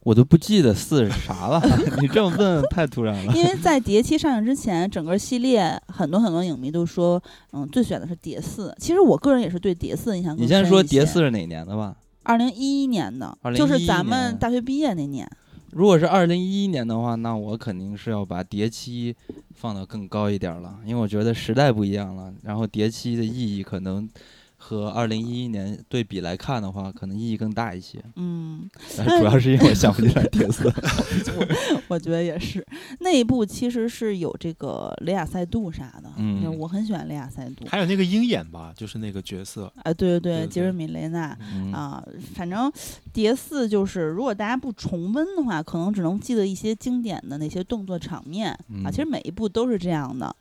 [0.03, 1.61] 我都不记得四是啥了，
[1.99, 3.33] 你这么问太突然了。
[3.33, 7.21] 因为 在碟七上映之前，整个系列很多很多影迷都说，
[7.53, 8.75] 嗯，最选的是碟四。
[8.79, 11.95] 其实我个人也是对碟四印象更你先说碟四是哪年的吧？
[12.23, 15.29] 二零一一年的，就是咱们大学毕业那年。
[15.71, 19.15] 如果是二零一一年的话，那我肯定是要把碟期
[19.53, 24.09] 放到更高一点了，因为我觉得时代不一样了，然后碟期的意义可能
[24.67, 28.03] 和二零一一年对比来看的话，可能意义更大一些。
[28.17, 30.69] 嗯，但主要是因为我想不起来碟四。
[31.87, 32.65] 我觉得也是。
[32.99, 37.65] 那一部其实是有这个雷亚塞杜啥的，嗯我很喜欢雷亚塞杜。
[37.65, 41.37] 还有那个鹰眼吧，就是那个角色，啊，对对对对杰瑞米雷纳。
[41.53, 42.05] 嗯啊，
[42.35, 42.69] 反正
[43.13, 48.51] 碟四就是，如果大家不重温的话，可能只能记得一些经典的那些动作场面、
[48.83, 48.91] 啊。
[48.91, 50.35] 其实嗯每一部都是这样的。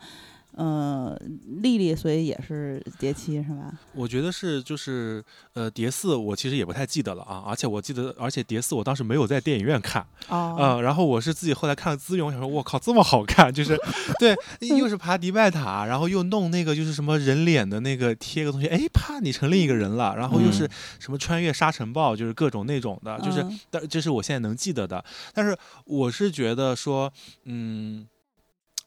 [0.56, 1.14] 呃，
[1.60, 3.70] 丽丽所以也是叠七是吧？
[3.94, 13.78] 我觉得是就是呃叠四，我其实也不太记得了啊，而且我记得，而且叠四我当时没有在电影院看，哦，呃，然后我是自己后来看了资源，我想说，我靠，这么好看，就是
[14.18, 14.34] 对，
[14.78, 25.04] 又是爬迪拜塔，然后又弄那个就是什么人脸的那个贴个东西，哎，啪，你成另一个人了，然后又是嗯什么穿越沙尘暴，就是各种那种的，就是嗯但这是我现在能记得的，
[25.34, 25.54] 但是
[25.84, 27.12] 我是觉得说，
[27.44, 28.06] 嗯。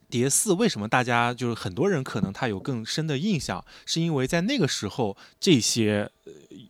[0.10, 6.12] 蝶四为什么大家就是很多人可能他有更深的印象，是因为在那个时候这些。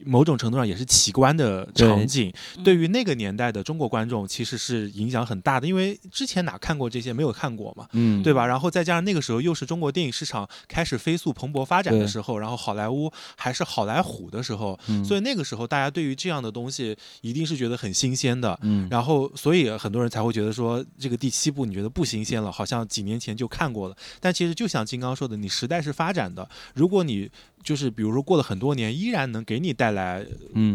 [0.04, 2.80] 某种程度上也是奇观的场景，对。
[2.80, 8.48] 于那个年代的中国观众其实是影响很大的，因为之前哪看过这些，没有看过嘛，嗯，对吧？
[8.48, 27.30] 然后再加上那个时候又是中国电影市场开始飞速蓬勃发展的时候，然后好莱坞还是好莱坞的时候，所以那个时候大家对于这样的东西一定是觉得很新鲜的，嗯，然后所以很多人才会觉得说这个第七部你觉得不新鲜了，好像几年前就看过了，但其实就像金刚说的，你时代是发展的，如果你。
[27.64, 30.26] 就是比如说过了很多年，依然能给你带来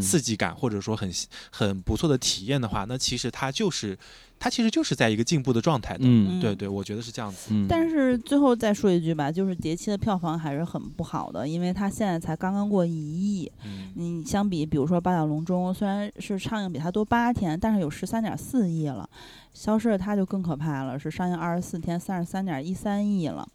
[0.01, 1.11] 刺激感，或者说很
[1.51, 3.99] 很不错的体验的话，那其实它就是
[4.39, 6.01] 它其实就是在一个进步的状态的。
[6.03, 7.55] 嗯，对对，我觉得是这样子。
[7.69, 13.51] 但是最后再说一句吧，就是《蝶七》的票房还是很不好的，因为它现在才刚刚过一亿。
[13.65, 19.09] 嗯，你相比比如说《八角笼中》，虽然是上映比它多八天，但是有十三点四亿了。
[19.55, 23.49] 消失的他就更可怕了，是上映二十四天三十三点一三亿了。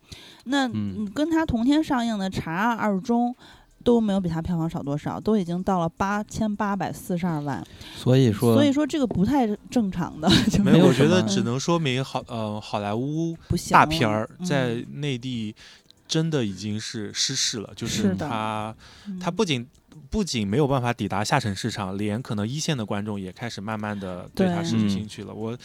[0.46, 3.32] 那嗯跟他同天上映的《查二中》
[3.84, 7.62] 都没有比他票房少多少，都已经到了八千八百四十二万。
[7.96, 10.30] 所以说，所以说这个不太正常的。
[10.64, 13.38] 没有，我觉得只能说明好呃好莱坞
[13.70, 15.54] 大片儿在内地
[16.08, 18.74] 真的已经是失势了，就是他
[19.20, 19.68] 他不仅。
[20.10, 25.34] 不仅没有办法抵达下沉市场，连可能一线的观众也开始慢慢的对他失去兴趣了。
[25.34, 25.58] 我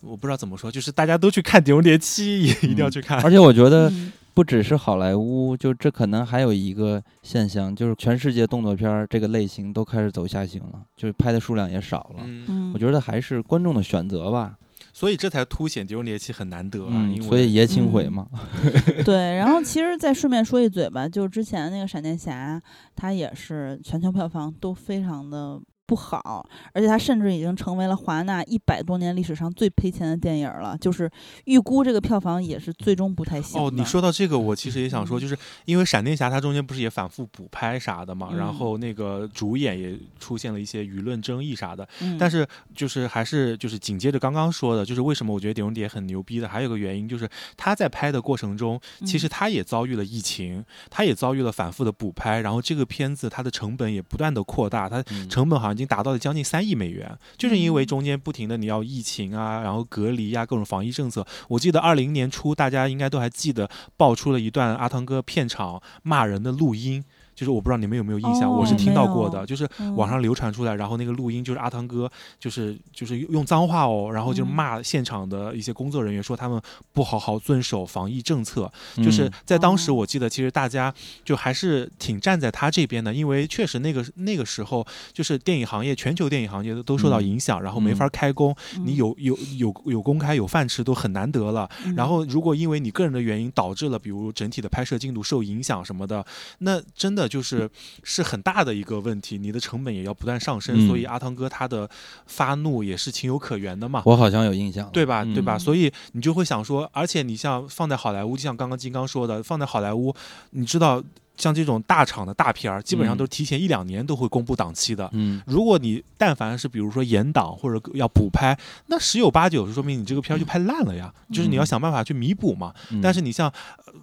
[0.00, 3.20] 我不知道怎么说，就是大家都去看《碟中谍七》，也一定要去看。
[3.22, 3.92] 而且我觉得
[4.32, 12.24] 不只是好莱坞，就这可能还有一个现象，就是全世界动作片这个类型都开始走下行了，就是拍的数量也少了。
[12.72, 14.54] 我觉得还是观众的选择吧。
[14.94, 18.26] 所以这才凸显《狄仁杰气》很难得啊，所以爷青回嘛。
[19.04, 22.62] 对，然后其实再顺便说一嘴吧，就之前那个闪电侠，
[22.94, 25.60] 它也是全球票房都非常的。
[25.86, 30.76] 不好，而且它甚至已经成为了华纳一百多年历史上最赔钱的电影了。
[30.78, 31.10] 就是
[31.44, 33.60] 预估这个票房也是最终不太行。
[33.60, 41.86] 哦，你说到这个，我其实也想说，就是因为闪电侠它中间不是也反复补拍啥的嘛，然后那个主演也出现了一些舆论争议啥的。
[42.18, 55.73] 但是就是还是就是紧接着刚刚说的，就是为什么我觉得《碟中谍》很牛逼的，还有个原因就是他在拍的过程中，其实他也遭遇了疫情，他也遭遇了反复的补拍，然后这个片子它的成本也不断的扩大，它成本好像。
[55.74, 61.26] 已经达到了将近三亿美元，就是因为中间不停的你要疫情啊，然后隔离啊，各种防疫政策。
[61.48, 67.04] 我记得二零年初，大家应该都还记得爆出了一段阿汤哥片场骂人的录音。
[67.34, 76.60] 就是我不知道你们有没有印象，我是听到过的，就是网上流传出来，然后那个录音就是阿汤哥，就是就是用脏话哦，然后就骂现场的一些工作人员，说他们
[76.92, 78.70] 不好好遵守防疫政策。
[78.96, 88.54] 就是在当时，我记得其实大家就还是挺站在他这边的，因为确实那个那个时候，就是电影行业全球电影行业都受到影响，然后没法开工，
[88.84, 91.68] 你有有有有公开有饭吃都很难得了。
[91.96, 96.24] 然后如果因为你个人的原因导致了，比如整体的拍摄进度受影响什么的，
[96.58, 97.23] 那真的。
[97.28, 97.68] 就是
[98.02, 101.88] 是很大的一个问题，你的成本也要不断上升，所以阿汤哥他的
[102.26, 104.02] 发怒也是情有可原的嘛。
[104.06, 105.24] 我好像有印象，对吧？
[105.24, 105.58] 对吧？
[105.58, 110.14] 所以你就会想说，而且你像放在好莱坞，就像刚刚金刚说的，放在好莱坞，
[110.50, 111.02] 你知道。
[111.36, 115.08] 像这种大厂的大片儿，基本上都是提前一两年都会公布档期的。
[115.12, 118.56] 嗯，如果你但凡是比如说延档或者要补拍，
[118.86, 121.12] 那十有八九是说明你这个片儿就拍烂了呀。
[121.32, 122.72] 就是你要想办法去弥补嘛。
[123.02, 123.52] 但是你像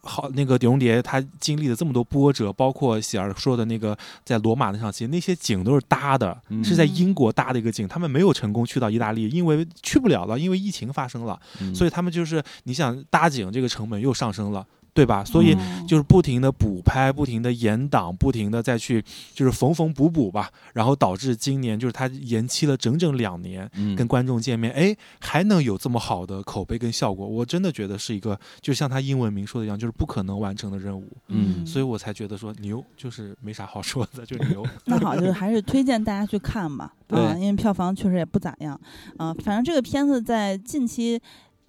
[0.02, 11.40] 好那个《碟中谍》，他经历了这么多波折，包括喜儿说的那个在罗马那场戏，那些景都是搭的，是在英国搭的一个景，他们没有成功去到意大利，因为去不了了，因为疫情发生了，
[11.74, 14.66] 所以他们就是你想搭景这个成本又上升了。
[14.94, 15.24] 对吧？
[15.24, 15.56] 所以
[15.88, 31.08] 就是不停的补拍，不停的延档，不停的再去就是缝缝补补吧，然后导致今年就是他延期了整整两年，跟观众见面，哎，还能有这么好的口碑跟效果，我真的觉得是一个就像他英文名说的一样，就是不可能完成的任务。
[31.28, 34.66] 嗯，所以我才觉得说牛，就是没啥好说的，就牛。
[34.86, 38.80] 那好，就是还是推荐大家去看吧，啊，因为票房确实也不咋样，
[39.18, 41.22] 啊，反正这个片子在近期。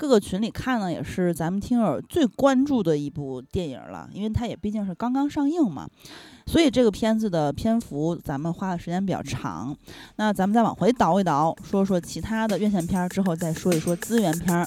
[0.03, 5.89] 各个群里看呢，也是咱们听友最关注的一部电影了，因为它也毕竟是刚刚上映嘛，
[6.45, 9.77] 所以这个片子的篇幅咱们花的时间比较长。
[10.17, 14.67] 那咱们再往回倒一倒，说说其他的院线片儿之后，再说一说资源片儿。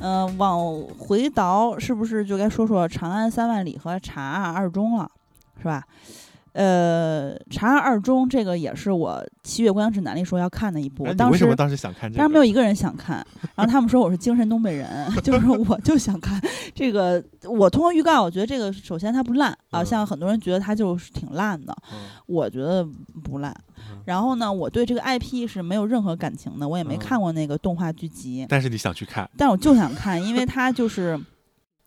[0.00, 5.10] 嗯、往回倒是不是就该说说《长安三万里》和《查案二中》了，
[5.58, 5.84] 是吧？
[6.52, 9.10] 呃，《长安二中》这个也是我
[9.42, 12.18] 《七月观影指南》里说要看的一部，哎当时为什么当时想看这个？
[12.18, 13.24] 当时没有一个人想看，
[13.54, 14.88] 然后他们说我是精神东北人，
[15.22, 16.40] 就是我就想看
[16.74, 17.22] 这个。
[17.44, 22.86] 我通过预告，我觉得这个首先它不烂啊，嗯像很多人觉得它就是挺烂的，嗯我觉得
[23.22, 24.02] 不烂嗯。
[24.04, 31.18] 然后呢，我对这个 IP 是没有任何感情的，我也没嗯看过那个动画剧集，但是你想去看，但我就想看，因为它就是。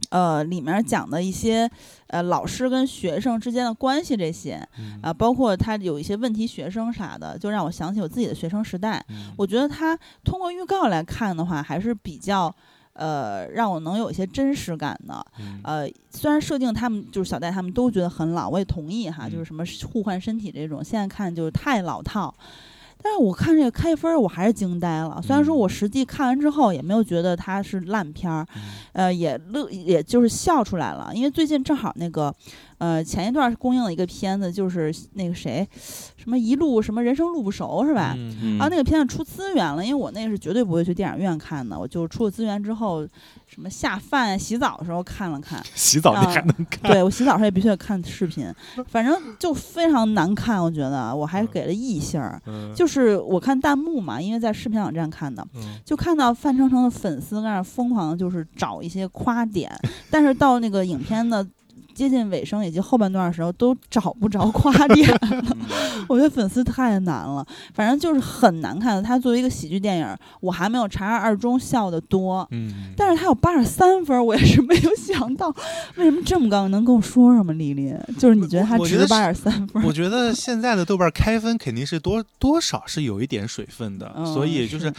[0.10, 1.70] 呃，里面讲的一些
[2.08, 9.04] 呃老师跟学生之间的关系这些嗯啊、包括他有一些问题学生啥的，就让我想起我自己的学生时代。
[9.10, 12.54] 嗯我觉得他通过预告来看的话，还是比较
[12.94, 15.26] 呃让我能有一些真实感的。
[15.40, 22.34] 嗯呃，虽然设定他们就是小戴他们都觉得很老，我也同意哈，就是嗯什么互换身体这种，现在看就是太老套。
[23.04, 25.22] 但是我看这个开分儿，我还是惊呆了。
[25.22, 28.62] 虽然说嗯我实际看完之后也没有觉得它是烂片儿，嗯
[28.94, 31.12] 呃，也乐，也就是笑出来了。
[31.14, 32.34] 因为最近正好那个，
[32.82, 35.68] 呃，前一段儿公映了一个片子，就是那个谁，
[36.18, 38.16] 什么一路什么人生路不熟是吧？
[38.18, 43.08] 嗯嗯啊，那个片子出资源了，因为我那个是绝对不会去电影院看的，我就出了资源之后，
[43.46, 45.64] 什么下饭、洗澡的时候看了看。
[45.76, 46.92] 洗澡还能看？
[46.92, 48.52] 对我洗澡时候也必须得看视频，
[48.88, 52.42] 反正就非常难看，我觉得我还给了异性儿。
[52.48, 59.72] 嗯就是我看弹幕嘛，因为在视频网站看的，嗯就看到范丞丞的粉丝在那疯狂的就是找一些夸点，
[60.10, 61.46] 但是到那个影片的
[61.94, 65.58] 接近尾声以及后半段的时候，都找不着夸点 了。
[66.08, 69.02] 我觉得粉丝太难了，反正就是很难看的。
[69.02, 72.48] 它作为一个喜剧电影，我还没有《查案二中》笑的多。
[72.52, 75.48] 嗯，但是它有八十三分，我也是没有想到，
[75.96, 76.68] 为什么这么高？
[76.68, 77.94] 能跟我说说吗，丽丽？
[78.18, 79.84] 就是你觉得它我觉得是值八十三分？
[79.84, 84.92] 我觉得现在的豆瓣开分肯定是多多少是有一点水分的，嗯所以就是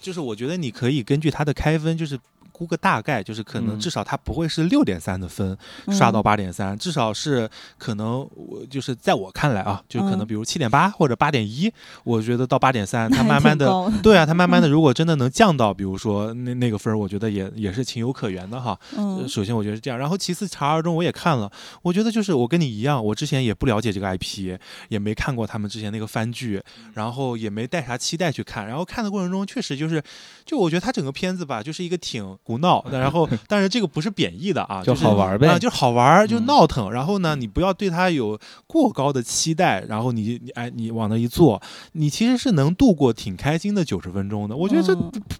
[0.00, 2.18] 就是我觉得你可以根据它的开分，就是
[2.54, 5.58] 估个大概，就是可能嗯至少它不会是六点三的分、
[5.90, 11.68] 刷到嗯八点三，至少是可能我就是在我看来啊，就可能嗯比如七点八或者八点一，
[12.04, 13.90] 我觉得到八点三，它慢慢的。
[14.02, 18.78] 对啊，它慢慢的，如果真的能降到，比如说那那个分儿，我觉得也也是情有可原的哈。
[18.96, 21.50] 呃嗯首先我觉得是这样，然后其次《查二中》我也看了，
[21.82, 24.56] 我觉得就是我跟你一样，我之前也不了解这个 IP，
[24.88, 30.02] 也没看过他们之前那个番剧，然后也没带啥期待去看，然后看的过程中确实就是，
[30.44, 41.60] 就我觉得它整个片子吧，就是一个挺胡闹， 然后但是这个不是贬义的啊，就是好玩呗啊，就是好玩，就嗯闹腾，然后呢，你不要对他有过高的期待，然后你你哎你往那一坐，
[41.92, 44.94] 你其实是能度过挺开心的九十分钟的，我觉得这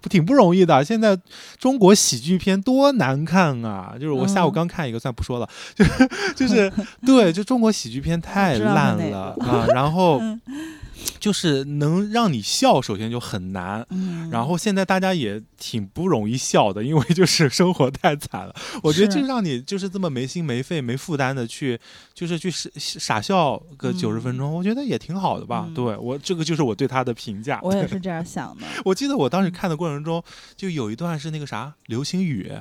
[0.08, 0.82] 挺不容易的。
[0.84, 1.18] 现在
[1.58, 3.94] 中国喜剧片多难看啊！
[4.00, 6.72] 就是我下午嗯刚看一个，算不说了，就是就是
[7.04, 9.66] 对，就中国喜剧片太烂了啊！
[9.74, 10.40] 然后嗯
[11.18, 13.86] 就是能让你笑，首先就很难。
[13.90, 18.54] 嗯，然后现在大家也挺不容易笑的，因为就是生活太惨了。
[18.82, 21.78] 我觉得是就让你就是这么没心没肺、没负担的去，
[22.12, 25.64] 就是去傻傻笑个九十分钟，我觉得也挺好的吧。
[25.68, 27.58] 嗯对我这个就是我对他的评价。
[27.62, 28.66] 我也是这样想的。
[28.84, 30.22] 我记得我当时嗯看的过程中，
[30.56, 32.52] 就有一段是那个啥流星雨，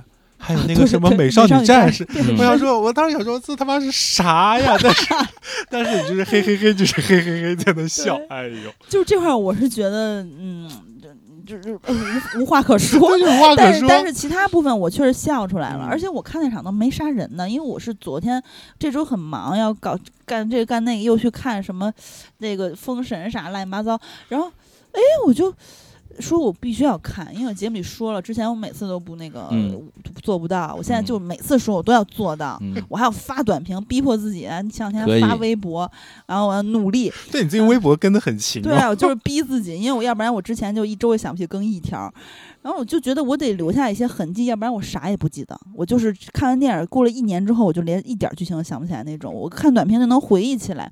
[0.46, 2.06] 还有那个什么美少女战士。
[2.16, 4.76] 嗯我想说，我当时想说，这他妈是啥呀？
[4.84, 5.06] 但是，
[5.72, 10.70] 但是你就是嘿嘿嘿，就是嘿嘿嘿在那笑对，哎呦，就这块儿，我是觉得，嗯，
[11.48, 11.94] 就就是呃
[12.36, 13.00] 无无话可说。
[13.00, 13.88] 无话 可但是说。
[13.88, 18.44] 但是其他部分我确实笑出来了，嗯而且我看那场都没啥人呢，因为我是昨天
[18.78, 21.92] 这周很忙，要搞干这个干那个，又去看什么
[22.40, 24.48] 那个封神啥乱七八糟，然后
[24.92, 25.54] 哎我就。
[26.20, 29.82] 说我必须要看，因为我节目里说了，之前我每次都不那个、嗯。
[30.22, 32.82] 做不到，我现在就每次说我都要做到，嗯。
[32.88, 35.90] 我还要发短评，逼迫自己，啊前两天发微博，
[36.26, 38.64] 然后我要努力，对你最近微博跟的很勤哦。
[38.64, 42.14] 对啊，我就是逼自己，因为我要不然我之前就一周也想不起更一条，
[42.64, 45.60] 然后我就觉得我得留下一些痕迹，要不然我啥也不记得。
[45.76, 49.34] 我就是看完电影过了一年之后，我就连一点剧情都想不起来那种。
[49.34, 50.90] 我看短片就能回忆起来。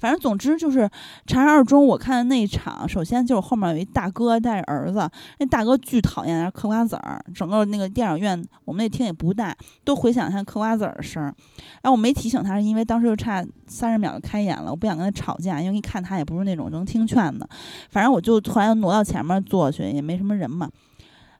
[0.00, 0.80] 反正总之就是
[1.28, 5.08] 《查案二中》，我看的那一场，首先就是后面有一大哥带着儿子，
[5.38, 11.22] 那大哥巨讨厌嗑瓜子儿，整个那个电影院我们那厅也不大，都回响他嗑瓜子儿的声。
[11.22, 17.48] 然后我没提醒他，是因为当时就差三十秒就开演了，我不想跟他吵架，因为一看他也不是那种能听劝的。
[17.90, 20.68] 反正我就突然挪到前面坐去，也没什么人嘛。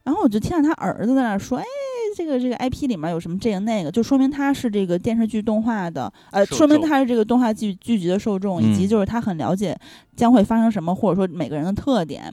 [0.05, 1.65] 然后我就听到他儿子在那儿说：“哎，
[2.17, 9.79] 这个这个 IP 里面有什么这个那个，就说明他是这个电视剧动画的，呃，说明他是这个动画剧剧集的受众，以及嗯就是他很了解
[10.17, 12.33] 将会发生什么，或者说每个人的特点。”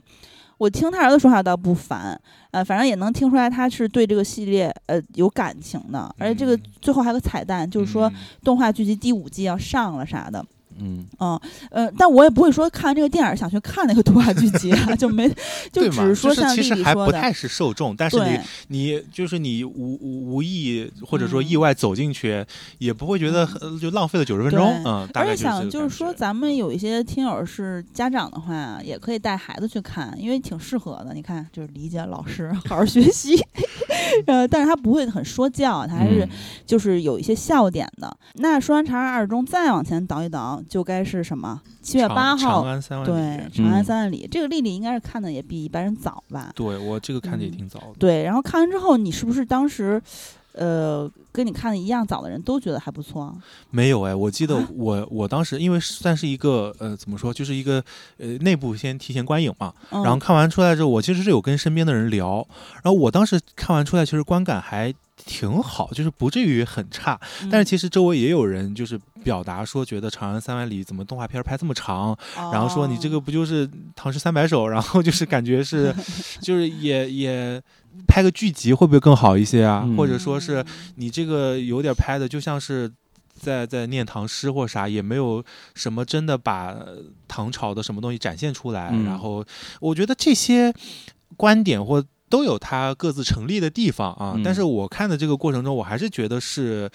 [0.58, 8.14] 我听他儿子说话倒不烦，呃，反正也能听出来他是对这个系列呃有感情的，而且这个嗯最后还有个彩蛋，就是说嗯
[8.44, 10.44] 动画剧集第五季要上了啥的。
[10.80, 15.28] 嗯嗯呃，但我也不会说看完这个电影想去看那个动画剧集啊， 就没
[15.72, 15.88] 就？
[15.90, 22.44] 只是说像就是其实还不太是受众，但是你你就是你无无无意或者说嗯意外走进去，
[22.78, 31.12] 也不会觉得很就浪费了九十分钟，嗯，大而且想就是说，咱们有一些听友是家长的话，也可以带孩子去看，因为挺适合的。
[31.12, 33.36] 你看，就是理解老师， 好好学习。
[34.26, 36.28] 呃，但是他不会很说教，他还是嗯
[36.66, 38.14] 就是有一些笑点的。
[38.34, 41.60] 那说完《长安二中》，再往前倒一倒，就该是什么？
[41.82, 46.52] 七月八号长，安三万对，里《长安嗯三万里》这个丽丽应该是看的也比一般人早吧？
[46.54, 47.86] 对我这个看的也嗯挺早的。
[47.98, 50.00] 对，然后看完之后，你是不是当时，
[50.60, 53.34] 呃，跟你看的一样早的人都觉得还不错？
[53.70, 57.82] 没有哎，我记得啊 我我当时因为算是一个呃怎么说，就是一个
[58.18, 62.46] 呃内部先提前观影嘛，嗯、然后看完出来之后，我其实是有跟身边的人聊，
[62.82, 64.92] 然后我当时看完出来，其实观感还
[65.24, 67.20] 挺好，就是不至于很差。
[67.42, 72.16] 嗯，但是其实周围也有人就是表达说，觉得《长安三万里》怎么动画片拍这么长，
[72.52, 75.94] 然后说你这个哦不就是《唐诗三百首》，然后就是感觉是，
[76.42, 77.62] 就是也也
[78.06, 79.82] 拍个剧集会不会更好一些啊？
[79.84, 80.66] 嗯或者说是嗯
[80.96, 82.90] 你这个有点拍的就像是。
[83.32, 85.42] 在在念唐诗或啥，也没有
[85.74, 86.76] 什么真的把
[87.26, 88.90] 唐朝的什么东西展现出来。
[88.92, 89.42] 嗯然后
[89.80, 90.70] 我觉得这些
[91.38, 94.32] 观点或都有它各自成立的地方啊。
[94.36, 96.90] 嗯但是我看的这个过程中，我还是觉得是，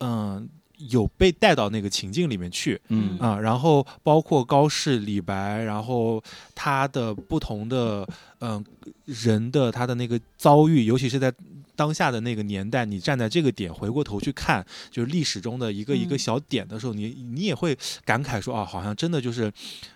[0.00, 0.46] 嗯、
[0.90, 2.78] 有被带到那个情境里面去。
[2.88, 6.22] 嗯啊，然后包括高适、李白，然后
[6.54, 8.06] 他的不同的
[8.40, 8.62] 嗯、
[9.06, 11.32] 人的他的那个遭遇，尤其是在
[11.76, 19.50] 当下的那个年代，你站在这个点回过头去看，就是历史中的一个一个嗯小点的时候，你你也会感慨说啊，好像真的就是，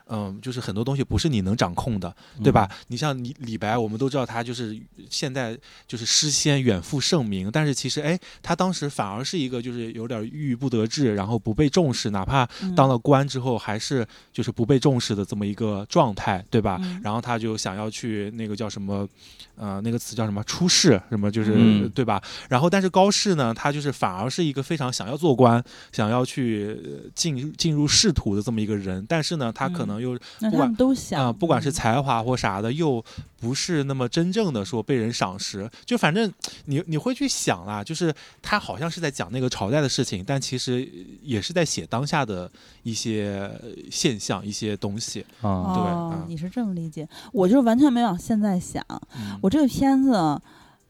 [0.06, 2.68] 嗯、就是很多东西不是你能掌控的，对吧？
[2.88, 4.78] 你像李李白，我们都知道他就是
[5.08, 16.78] 现在就是诗仙远赴盛名，但是其实哎，他当时反而是一个就是有点郁郁不得志，然后不被重视，哪怕嗯当了官之后还是就是不被重视的这么一个状态，对吧？
[16.82, 19.08] 嗯然后他就想要去那个叫什么，
[19.56, 22.22] 呃，那个词叫什么出仕，什么就是、嗯对吧？
[22.48, 33.02] 然后但是高适呢，他就是反而是一个非常想要做官，想要去呃进进入仕途的这么一个人，但是呢，他可嗯能又那他不管们都想啊、不管是嗯才华或啥的，又
[33.40, 35.70] 不是那么真正的说被人赏识。
[35.84, 36.32] 就反正
[36.66, 40.88] 你你会去想啦，就是他好像是在讲那个朝代的事情，但其实
[41.22, 42.50] 也是在写当下的
[42.82, 45.20] 一些呃现象、一些东西。
[45.40, 48.84] 啊，对哦嗯，你是这么理解，我就是完全没往现在想。
[49.16, 50.40] 嗯我这个片子，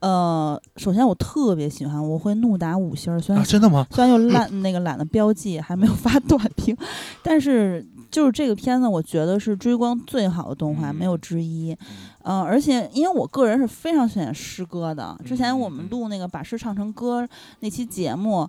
[0.04, 3.86] 呃，首先我特别喜欢，我会怒打五星儿，虽然、啊，真的吗？
[3.90, 6.76] 虽然又懒那个懒得标记，还没有发 短评，
[7.22, 11.74] 但是就是这个片子，我觉得是追光最好的动画，嗯没有之一。
[12.24, 17.26] 嗯、而且因为我个人是非常喜欢诗歌的，之前我们录那个把诗唱成歌
[17.60, 18.46] 那期节目。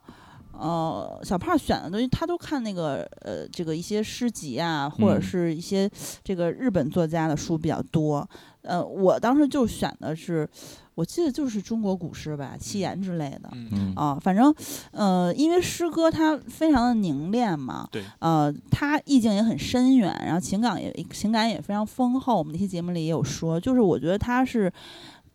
[0.58, 5.90] 呃，小胖选的东西，他都看那个呃，这个一些诗集啊，或者嗯是一些
[6.24, 8.26] 这个日本作家的书比较多。
[8.66, 10.48] 呃，我当时就选的是，
[10.96, 13.50] 我记得就是中国古诗吧，七言之类的。
[13.54, 14.54] 嗯嗯啊，反正，
[14.92, 22.38] 呃，因为诗歌它非常的凝练嘛，对，呃，它意境也很深远，然后情感也情感也非常丰厚。
[22.38, 24.72] 我们那期节目里也有说，就是我觉得它是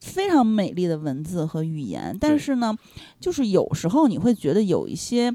[0.01, 2.77] 非常美丽的文字和语言，但是呢，
[3.19, 5.35] 就是有时候你会觉得有一些。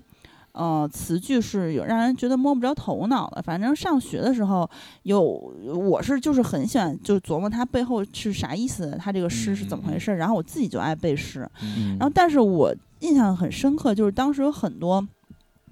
[0.55, 3.41] 呃，词句是有让人觉得摸不着头脑的。
[3.41, 4.67] 反正上学的时候
[5.03, 10.15] 有，我是就是很喜欢就琢磨它背后是啥意思，它这个诗是怎么回事。
[10.15, 15.05] 然后我自己就爱背诗，嗯，然后，但是我印象很深刻，就是当时有很多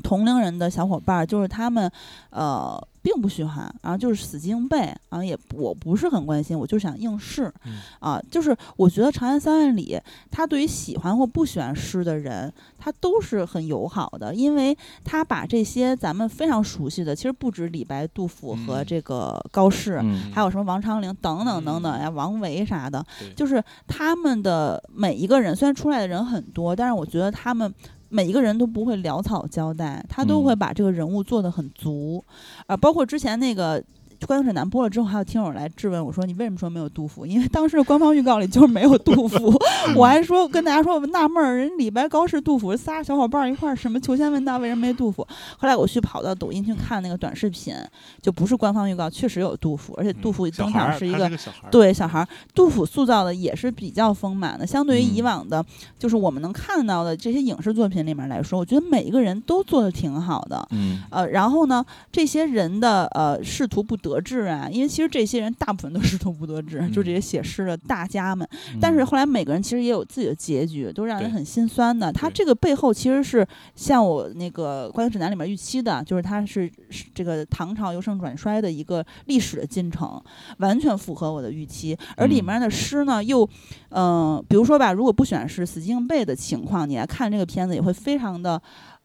[0.03, 1.89] 同龄人的小伙伴，就是他们
[2.29, 4.77] 呃并不喜欢，然后就是死记硬背，
[5.09, 8.19] 然后也我不是很关心，我就想应试嗯啊。
[8.31, 9.95] 就是我觉得《长安三万里》，
[10.31, 19.99] 他对于喜欢或不喜欢诗的人，他都是很友好的，因为他把这些咱们非常熟悉的，其实不止李白、杜甫和嗯这个高适。
[20.01, 27.71] 嗯还有什么王昌龄等等等等呀，王维啥的，就是他们的每一个人，虽然出来的人很多，但是我觉得他们
[28.13, 32.23] 每一个人都不会潦草交代，他都嗯会把这个人物做得很足，
[32.67, 33.83] 啊、包括之前那个。
[34.25, 37.25] 关于沈南播了之后，还有听友来质问我说：“你为什么说没有杜甫？
[37.25, 39.53] 因为当时的官方预告里就是没有杜甫。
[39.95, 45.27] 我还说跟大家说，我纳闷儿，人李白、高适、杜甫仨小伙伴儿一块儿，什么求仙问道，为什么没杜甫？
[45.57, 47.75] 后来我去跑到抖音去看那个短视频，
[48.21, 55.63] 就不是官方预告，确实有杜甫，而且杜甫登场是一个他个小，对小孩儿，杜甫塑造的也是比较丰满的，相对于以嗯往的，
[55.99, 60.67] 就是我们能看到的这些影视作品里面来说，我觉得每一个人都做的挺好的。
[60.71, 68.47] 嗯呃，然后呢，这些人的呃仕途不得得志啊，因为其实这些人大部分都是都不得志，就这些写诗的大家们。
[68.79, 72.11] 但是后来每个人其实也有自己的结局，都让人很心酸的。
[72.11, 73.45] 他这个背后其实是
[73.75, 76.71] 像我那个《观影指南》里面预期的，就是他是
[77.13, 80.21] 这个唐朝由盛转衰的一个历史的进程，
[80.57, 81.97] 完全符合我的预期。
[82.15, 83.47] 而里面的诗呢，又
[83.89, 88.61] 嗯，比如说吧，如果不选是死记硬背的情况，你来看这个片子也会非常的。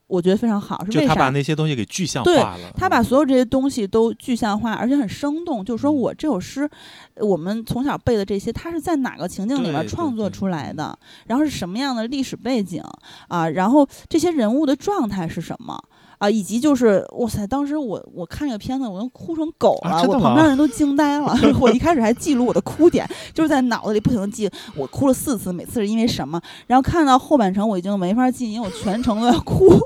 [0.09, 1.15] 我觉得非常好，是为啥？
[1.15, 2.73] 他把那些东西给具象化了。
[2.77, 5.65] 他把所有这些东西都具象化，而且很生动。
[5.65, 6.69] 就是说我这首诗，
[7.17, 10.99] 我们从小背的这些，它是在哪个情境里面创作出来的？
[11.27, 12.83] 然后是什么样的历史背景
[13.29, 13.49] 啊？
[13.51, 15.79] 然后这些人物的状态是什么？
[16.19, 21.35] 啊，以及就是哇塞，当时我我看这个片子，我都哭成狗了，我旁边人都惊呆了。
[21.61, 26.41] 我一开始还记录我的哭点，就是在脑子里不停的记，我哭了四次，每次是因为什么。
[26.67, 29.69] 然后看到后半程，我已经没法记，因为我全程都要哭。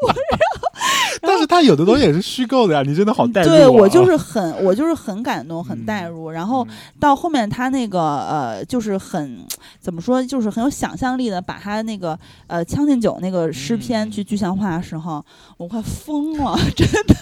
[1.20, 3.49] 但是他有的东西也是虚构的呀，你真的好带入。
[3.49, 6.31] 对我就是很，我就是很感动，很带入。
[6.31, 6.66] 然后
[6.99, 9.39] 到后面他那个呃，就是很
[9.81, 15.25] 怎么说，就是很有想象力的，把他那个呃《将进酒》那个诗篇去具象化的时候，
[15.57, 17.14] 我快疯了，真的！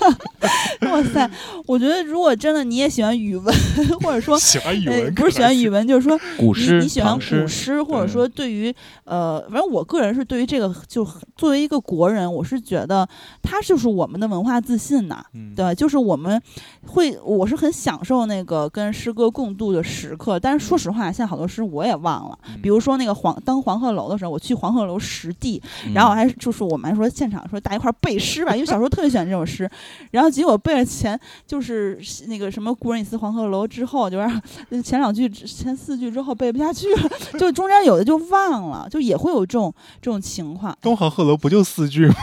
[0.90, 1.30] 哇塞，
[1.66, 3.54] 我觉得如果真的你也喜欢语文，
[4.02, 8.74] 或者说喜欢语文，不是喜欢语文，就是说古诗，你喜欢古诗，或者说对于
[9.04, 13.06] 呃，反正我个人是对于这个，就作为一个国人，我是觉得
[13.42, 13.90] 他就是。
[13.90, 15.20] 我们的文化自信呐，
[15.56, 16.40] 对，就是我们
[16.86, 20.38] 会，我是很享受那个跟诗歌共度的时刻。
[20.38, 22.38] 但是说实话，现在好多诗我也忘了。
[22.62, 25.60] 比如说那个黄登黄鹤楼的时候，我去黄鹤楼实地，
[25.92, 29.68] 然后还就是我们还说现场说大家一块背诗吧，因为小时候特别喜欢这首诗。
[30.12, 34.30] 然后结果背了前就是那个什么“故人已思黄鹤楼”之后，就是
[34.82, 40.76] 前两句前四句之后背不下去了， 就中间有的就忘了，就也会有这种这种情况。
[40.80, 42.14] 东黄鹤楼不就四句吗？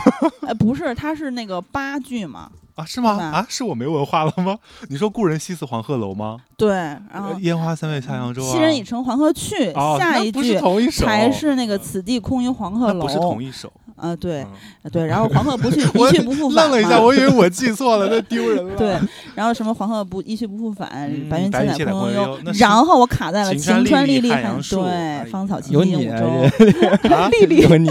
[0.48, 1.58] 哎， 不是，它是那个。
[1.60, 2.50] 八句嘛。
[2.74, 3.12] 啊，是吗？
[3.18, 4.58] 啊，是我没文化了吗？
[4.88, 6.38] 你说故人西辞黄鹤楼吗？
[6.56, 9.72] 对，然后烟花三月下扬州，昔人已乘黄鹤去。
[9.98, 10.58] 下一句
[10.90, 13.72] 才是那个此地空余黄鹤楼，不是同一首。
[13.98, 14.46] 啊，对，
[14.92, 16.64] 对，然后黄鹤不去， 一去不复返。
[16.64, 18.76] 愣了一下，我以为我记错了，那丢人了。
[18.76, 18.96] 对，
[19.34, 20.88] 然后什么黄鹤不一去不复返，
[21.28, 22.38] 白云千载空悠悠。
[22.54, 27.28] 然后我卡在了晴川历历对，芳草萋萋萋五洲。
[27.40, 27.90] 历历有你，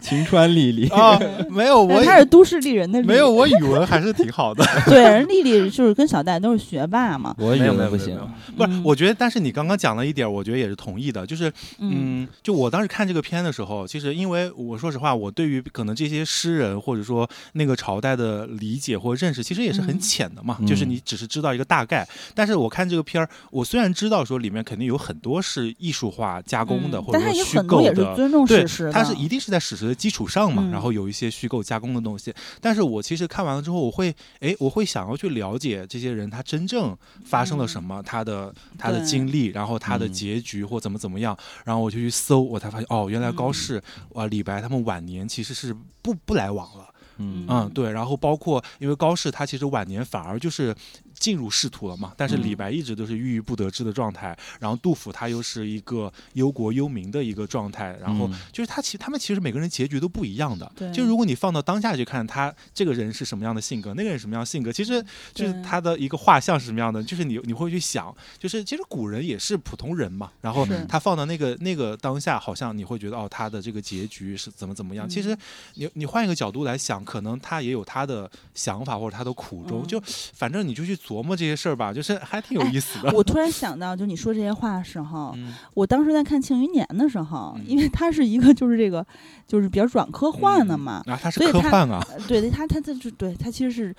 [0.00, 1.18] 晴川历历啊，
[1.50, 4.64] 没有 我，他是都市丽人的，没有我语文还是挺好的。
[4.86, 5.08] 对。
[5.08, 8.16] 人丽丽就是跟小戴都是学霸嘛，我语文不行，
[8.56, 22.06] 不是，我觉得，但是你刚刚讲了一点，我觉得也是同意的，就是，嗯，就我当时看这个片的时候，其实因为我说实话，我对于可能这些诗人或者说那个朝代的理解或认识，其实也是很浅的嘛，就是你只是知道一个大概。
[22.34, 28.14] 但是我看这个片儿，我虽然知道说里面肯定有很多是艺术化加工的，或者说虚构的，
[28.46, 32.32] 对，它是一定是在史实的基础上嘛，然后有一些虚构加工的东西。
[32.60, 35.86] 但是我其实看完了之后，我会，哎，我会想要去了解。
[35.88, 38.02] 这些人他真正发生了什么？
[38.04, 41.36] 他的他的经历，然后他的结局或怎么怎么样？
[41.64, 43.82] 然后我就去搜，我才发现哦，原来高适
[44.14, 46.88] 啊、李白他们晚年其实是不不来往了。
[47.18, 47.90] 嗯嗯，对。
[47.90, 50.74] 然后包括因为高适他其实晚年反而就是。
[51.18, 52.12] 进入仕途了嘛？
[52.16, 60.70] 但是李白一直都是郁郁不得志的状态，然后杜甫他又是一个忧国忧民的一个状态，然后就是他其他们其实每个人结局都不一样的。
[60.92, 65.04] 就如果你放到当下去看，他这个人是什么样的性格，那个人什么样的性格，其实
[65.34, 75.08] 就是他的一个画像是什么样的，就是你你会去想，就是其实古人也是普通人嘛，然后他放到那个那个当下，好像你会觉得哦，他的这个结局是怎么怎么样？
[75.08, 75.36] 其实
[75.74, 80.00] 你你换一个角度来想，可能他也有他的想法或者他的苦衷，就
[80.32, 80.96] 反正你就去。
[81.08, 83.10] 琢磨这些事儿吧，就是还挺有意思的。
[83.12, 85.34] 我突然想到，就你说这些话的时候，
[85.72, 89.04] 我当时在看《庆余年》的时候，因为它是一个就是这个
[89.46, 93.94] 就是比较软科幻的嘛，啊，它是科幻啊，对，它它它就对它其实是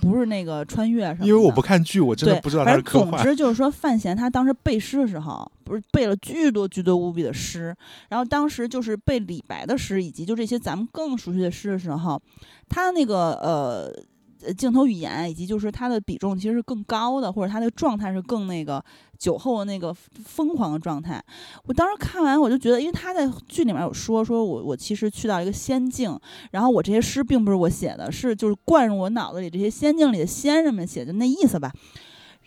[0.00, 1.26] 不是那个穿越什么？
[1.26, 3.10] 因为我不看剧，我真的不知道它是科幻。
[3.10, 7.76] 总之就是说，范闲他当时背诗的时候，不是背了巨多巨多无比的诗，
[8.08, 12.20] 然后当时就是背李白的诗，以及就这些咱们更熟悉的诗的时候，
[12.68, 13.92] 他那个呃。
[14.56, 18.82] 镜头语言以及就是他的比重其实是更高的，或者他的状态是更那个
[19.18, 21.22] 酒后那个疯狂的状态。
[21.66, 26.18] 我当时看完我就觉得，因为他在剧里面有说，说我我其实去到一个仙境，
[26.50, 31.72] 然后我这些诗并不是我写的，是就是灌入我脑子里这些仙境里的仙人们写的那意思吧。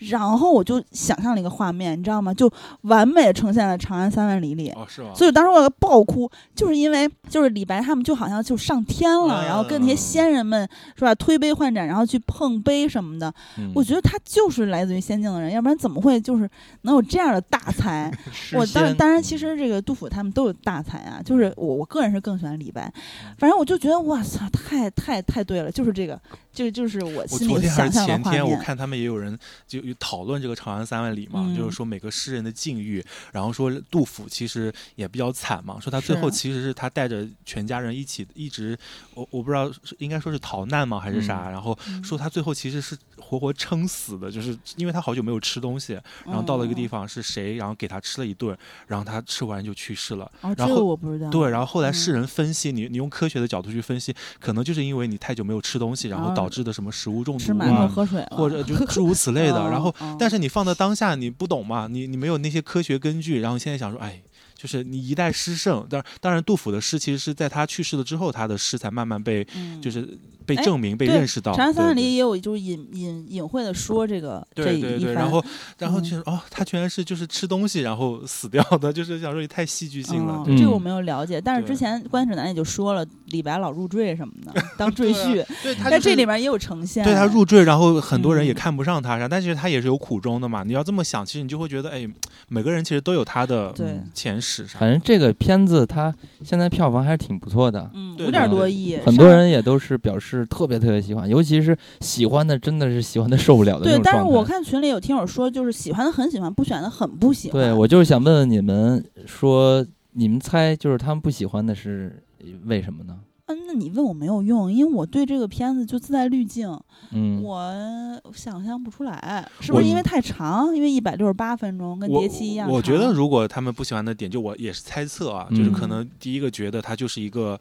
[0.09, 2.33] 然后我就想象了一个画面，你知道吗？
[2.33, 2.51] 就
[2.81, 4.69] 完美呈现了《长安三万里》里。
[4.71, 5.11] 哦，是吗？
[5.15, 13.33] 所以当时我要爆哭，就是因为就是李白他们就好像就上天了，然后跟那些仙人们是吧，推杯换盏，然后去碰杯什么的。
[13.73, 16.49] 我觉得他就是来自于仙境的人，要不然怎么会就是
[16.81, 18.11] 能有这样的大才？
[18.53, 22.91] 我当当然，其实这个杜甫他们都有大才啊，就是我我个人是更喜欢李白。
[23.37, 26.19] 反正我就觉得，哇操，太太太对了，就是这个，
[26.51, 28.43] 就就是我心里想象的画面。
[28.43, 29.79] 我昨天还是前天，我看他们也有人就。
[29.93, 31.55] 去讨论这个《长安三万里》嘛，嗯。
[31.55, 38.77] 就是说每个诗人的境遇，然后说杜甫其实也比较惨嘛，说他最后其实是他带着全家人一起一直，
[39.13, 41.51] 我我不知道应该说是逃难吗还是啥，嗯。
[41.51, 42.03] 然后嗯。
[42.03, 45.93] 说他最后其实是活活撑死的，就是因为他好久没有吃东西，
[46.25, 48.55] 然后到了一个地方，是谁，然后给他吃了一顿，
[48.87, 50.29] 然后他吃完就去世了。
[50.41, 51.29] 哦，这个然后我不知道。
[51.29, 59.69] 对，然后后来世嗯人分析，你你用科学的角度去分析，可能就是因为你太久没有吃东西，然后哦导致的什么食物中吃馒头毒啊，喝水了，或者就诸如此 类的。
[59.69, 64.21] 然后，嗯但是你放在当下，你不懂嘛，你你没有那些科学根据，然后现在想说，哎。
[64.63, 70.07] 就是你一代诗圣，当然当然杜甫的诗其实是在他去世了之后，他的诗才慢慢被嗯就是
[70.45, 71.53] 被哎证明、被认识到。
[71.53, 75.43] 长安三万里也有就是隐隐隐晦的说这个这一对对对，然后
[75.77, 80.45] 然后嗯就是、哦，他居然是就是吃东西然后死掉的，就是想说也太戏剧性了。
[80.57, 87.03] 这个我没有了解，但是之前关指南也就说了，李白老入赘什么的， 当赘婿，对他在就是这里面也有呈现。
[87.03, 90.63] 对他入赘，然后很多人也嗯看不上他，啥、但是他也是有苦衷的嘛。
[90.63, 92.07] 你要这么想，其实你就会觉得，哎，
[92.47, 94.39] 每个人其实都有他的对前
[94.77, 104.19] 反正这个片子它现在票房还是挺不错的，嗯，五点多亿，很多人也都是表示特别特别喜欢，尤其是喜欢的真的是喜欢的受不了的那对，种状态。
[104.19, 107.61] 但是我看群里有听友说，就是喜欢的很喜欢，不喜欢的很不喜欢。
[107.61, 112.23] 对我就是想问问你们，说你们猜就是他们不喜欢的是
[112.65, 113.17] 为什么呢？
[113.53, 116.67] 嗯，那你问我没有用，因为我对这个片子就自带滤镜，
[117.11, 120.75] 嗯，我想象不出来，是不是因为太长？
[120.75, 127.59] 因为一百六十八分钟，跟我碟期一样我觉得，如果他们不喜欢的点，就我也是猜测啊，就是可嗯能第一个觉得它就是一个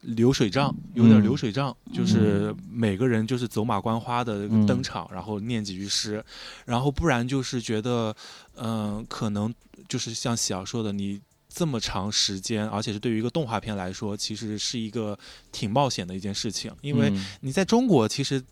[0.00, 6.24] 流水账，有点嗯流水账，就是每个人就是走马观花的嗯登场，然后念几句诗，
[6.64, 8.14] 然后不然就是觉得，
[8.56, 9.52] 嗯、可能
[9.88, 11.20] 就是像喜瑶说的，你。
[11.54, 15.16] 这么长时间，而且是对于一个动画片来说，其实是一个
[15.52, 17.26] 挺冒险的一件事情，因为嗯。
[17.42, 18.42] 你在中国，其实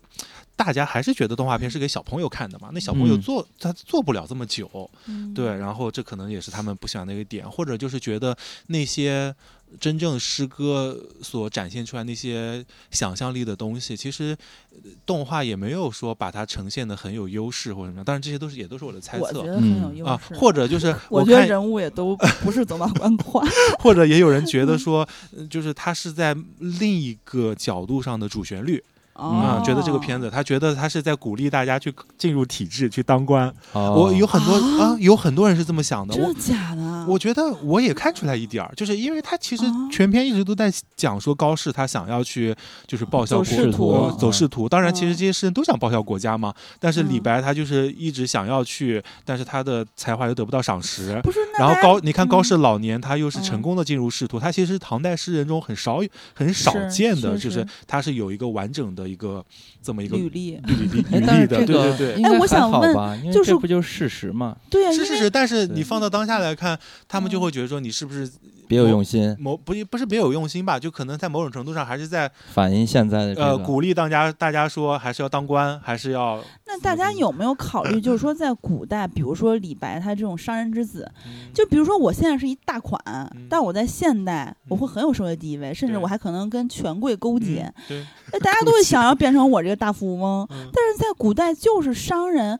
[0.55, 2.69] 大家还是觉得动画片是给小朋友看的嘛。
[2.73, 8.37] 那小朋友嗯做、他做不了这么久，嗯对，然后这可能也是他们不喜欢的一个点，或者就是觉得
[8.67, 9.33] 那些
[9.79, 14.37] 真正诗歌所展现出来那些想象力的东西，其实
[14.69, 18.05] 呃动画也没有说把它呈现的很有优势或者什么样。
[18.05, 23.43] 当然这些都是也都是我的猜测我觉得很有嗯优啊势，，或者就是 我觉得人物也都不是走马观花。
[23.81, 28.81] 或者也有人觉得说，呃就是它是在另一个角度上的主旋律
[29.13, 33.47] 啊、哦，觉得这个片子，他觉得他是在鼓励大家去进入体制，去当官。
[33.73, 36.13] 哦我有很多啊啊有很多人是这么想的。
[36.15, 37.05] 真我的假的？
[37.07, 42.55] 我觉得我也看出来一点儿，就是因为他其实啊全篇一直都在讲说高适他想要去
[42.87, 44.67] 就是报效国走仕途呃走仕途。
[44.67, 51.19] 当然，其实嗯这些诗人都想报效国家嘛，但是李嗯白他就是一直想要去，但是他的才华又得不到赏识。
[51.21, 55.99] 不是，然后高，你看高嗯适老年，他又是成嗯功的进入仕途，他其实是唐代诗人中很少
[56.33, 59.43] 很少见的，就是他是有一个完整的一个
[59.81, 62.15] 这么一个履历，履历哎 履历的，对对对。
[62.15, 66.77] 应该哎我还想问好吧，因为就是这不就是事实嘛，对啊，是事实，但是你放到当下来看，
[67.07, 68.29] 他们就嗯会觉得说你是不是
[68.73, 70.79] 别有用心，某不不是别有用心吧？
[70.79, 82.99] 就可能在某种程度上还是在反映现在的这个呃鼓励大家，大家说还是要当官，还是要那大家有没有考虑，就是说在古代，比如说李白他这种商人之子，嗯就比如说我现在是一大款，
[83.35, 90.47] 嗯但我在现代我会很有社会地位，甚至我还可能跟权贵勾结嗯，对，那大家都会想要变成我这个大富翁。
[90.49, 92.59] 嗯但是在古代就是商人，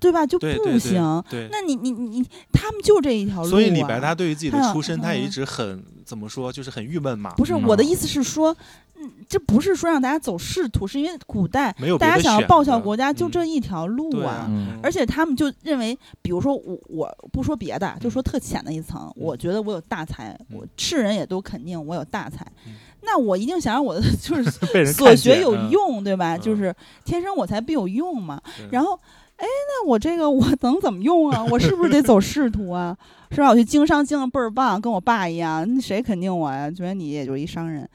[0.00, 0.26] 对吧？
[0.26, 1.22] 就对对不行。
[1.28, 1.48] 对。
[1.52, 3.50] 那你你你，他们就这一条路、啊。
[3.50, 7.34] 所以李白他对于自己的出身，他也嗯一直很怎么说，就是很郁闷嘛。
[7.36, 8.56] 不是嗯我的意思是说，
[8.96, 14.46] 嗯，这不是说让大家走仕途，是因为古代没有大家想要报效国家，就嗯这一条路啊。
[14.48, 22.72] 嗯而且他们就认为，比如说我我不说别的，就说特浅的一层，我觉得我有大才，我世人也都肯定我有大才，嗯
[23.02, 24.50] 那我一定想让我的就是
[24.92, 26.36] 所学有用，对吧？
[26.36, 26.74] 嗯就是
[27.04, 28.40] 天生我才必有用嘛。
[28.70, 28.98] 然后，
[29.40, 31.42] 哎，那我这个我能怎么用啊？
[31.50, 32.96] 我是不是得走仕途啊？
[33.30, 33.48] 是吧？
[33.48, 36.70] 我去经商经的倍儿棒，跟我爸一样，那谁肯定我呀？
[36.70, 37.88] 觉得你也就是一商人。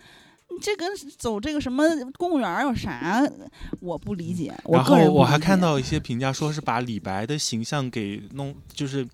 [0.49, 1.83] 你这跟走这个什么
[2.17, 3.21] 公务员有啥？
[3.79, 4.53] 我不理解。
[4.63, 9.05] 我然个人不后我还看到一些评价说是把李白的形象给弄，就是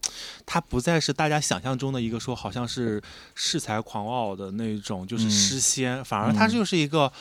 [0.45, 3.01] 他不再是大家想象中的一个说好像是
[3.35, 7.01] 恃才狂傲的那种，就是嗯诗仙，反而他嗯就是一个。
[7.03, 7.11] 呃，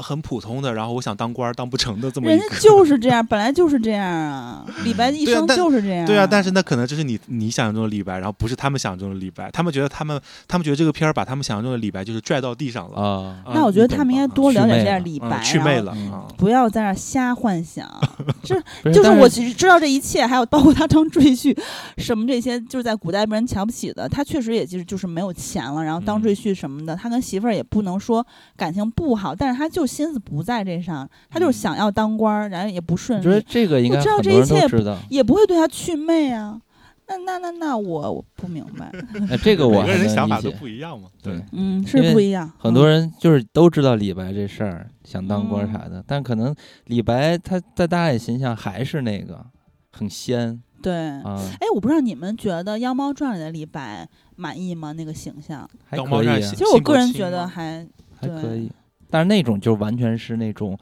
[0.00, 4.64] 很普通的，然后我想当官儿当不成的这么一人家，就是这样，本来就是这样啊。
[4.84, 6.06] 李白一生就是这样。
[6.06, 12.96] 对啊，但是那可能这是你你想象中的李白，然后不是他们想象中的李白，他们觉得他们他们觉得这个片儿把他们想象中的李白就是拽到地上了。
[12.96, 15.94] 啊，啊那我觉得他们应该多了解这样祛嗯李白，去魅了。
[16.36, 17.88] 不要在那瞎幻想。
[18.42, 18.60] 这
[18.92, 21.56] 就是我其实知道这一切，还有包括他当赘婿，
[21.98, 24.08] 什么这些，就是在古代被人瞧不起的。
[24.08, 28.24] 他确实也就是就是没有钱了，然后当嗯赘婿什么的，他跟媳妇儿也不能说
[28.56, 34.66] 感情不好，但是他就就心思不在这上，他就是想要当官儿，然后也不顺我觉得，这个应该我知道这一切。
[35.10, 36.60] 也不会对他祛魅啊。
[37.08, 38.90] 那那那那我我不明白，
[39.28, 40.50] 哎，这个我每个还人想法都。
[40.52, 41.08] 不一样嘛。
[41.20, 42.50] 对，嗯，是不一样。
[42.58, 46.54] 很多人就是都知道李白这事儿，想当官嗯啥的，但可能
[46.86, 49.44] 李白他在大家的形象还是那个
[49.90, 54.92] 很仙嗯对，啊，哎，我不知道你们觉得《妖猫传》里的李白满意吗？
[54.92, 57.86] 那个形象，还妖猫传可以啊其，实我个人觉得还
[58.18, 58.70] 还可以。
[59.12, 60.76] 但是那种就完全是那种，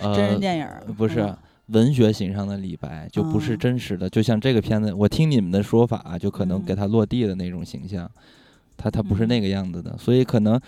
[0.00, 0.66] 呃，真人电影
[0.96, 1.36] 不是、嗯
[1.68, 4.06] 文学形上的李白，就不是嗯真实的。
[4.10, 8.10] 就像这个片子，我听你们的说法、啊就可能嗯给他落地的那种形象，
[8.76, 10.60] 他他不是嗯那个样子的，所以可能。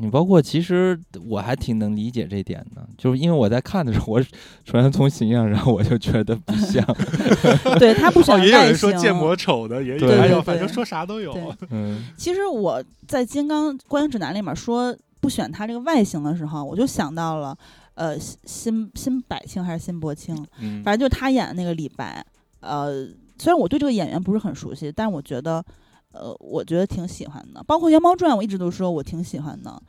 [0.00, 0.96] 你包括其实
[1.26, 6.84] 我还挺能理解这点的，就是因为我在看的时候，我首先从形象上我就觉得不像，
[7.80, 8.58] 对他不哦，选也有。
[8.60, 11.52] 人说建模丑的，也有，反正说啥都有。
[11.70, 17.56] 嗯其实我在《金刚观影指南》里面说不选他这个外形的时候，我就想到了，
[17.94, 22.24] 呃，新新新柏青还是新柏青，嗯，反正就是他演的那个李白。
[22.60, 23.06] 呃，
[23.38, 25.64] 虽然我对这个演员不是很熟悉，但我觉得，
[26.12, 27.62] 呃，我觉得挺喜欢的。
[27.62, 29.80] 包括《妖猫传》，我一直都说我挺喜欢的。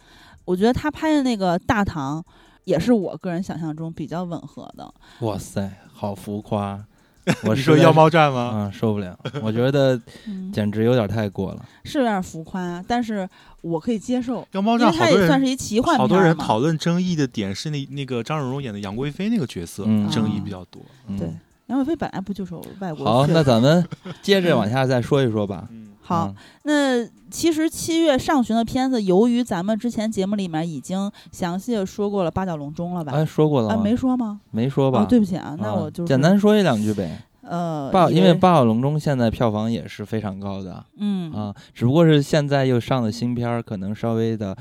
[0.46, 2.24] 我觉得他拍的那个大唐，
[2.66, 4.94] 也是我个人想象中比较吻合的。
[5.22, 6.86] 哇塞，好浮夸！
[7.44, 8.52] 我你说《妖猫传》吗？
[8.56, 11.66] 嗯，受不了，我觉得嗯，简直有点太过了。
[11.84, 13.28] 是有点浮夸，但是
[13.62, 15.46] 我可以接受，妖猫因为传它也算是。
[15.48, 20.82] 一奇幻好多人讨论争议的点是那那个张荣荣演的杨贵妃那个角色，嗯争议啊比较多。
[21.08, 21.28] 嗯对，
[21.68, 23.86] 杨贵妃本来不就是外国好，那咱们
[24.22, 25.68] 接着往下再说一说吧。
[25.72, 26.34] 嗯，好
[26.64, 33.12] 嗯，那其实七月上旬的片子，由于咱们之前节目里面已经详细的说过了八角笼中了吧？
[33.14, 34.42] 哎，说过了啊，没说吗？
[34.52, 35.04] 没说吧？
[35.04, 37.22] 哦，对不起啊，那啊我就是简单说一两句呗。
[37.42, 44.56] 呃，八，因为八角笼中现在票房也是非常高的嗯啊，只不过是现在又上的新片儿，可能稍微的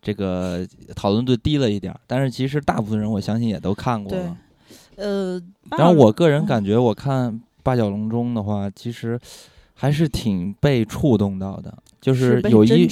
[0.00, 0.66] 这个
[0.96, 4.36] 讨论度低了一点儿，但是其实大部分人我相信也都看过了。
[4.96, 9.18] 呃，然后我个人嗯感觉，我看八角笼中的话，其实
[9.82, 12.86] 还是挺被触动到的，就是有一？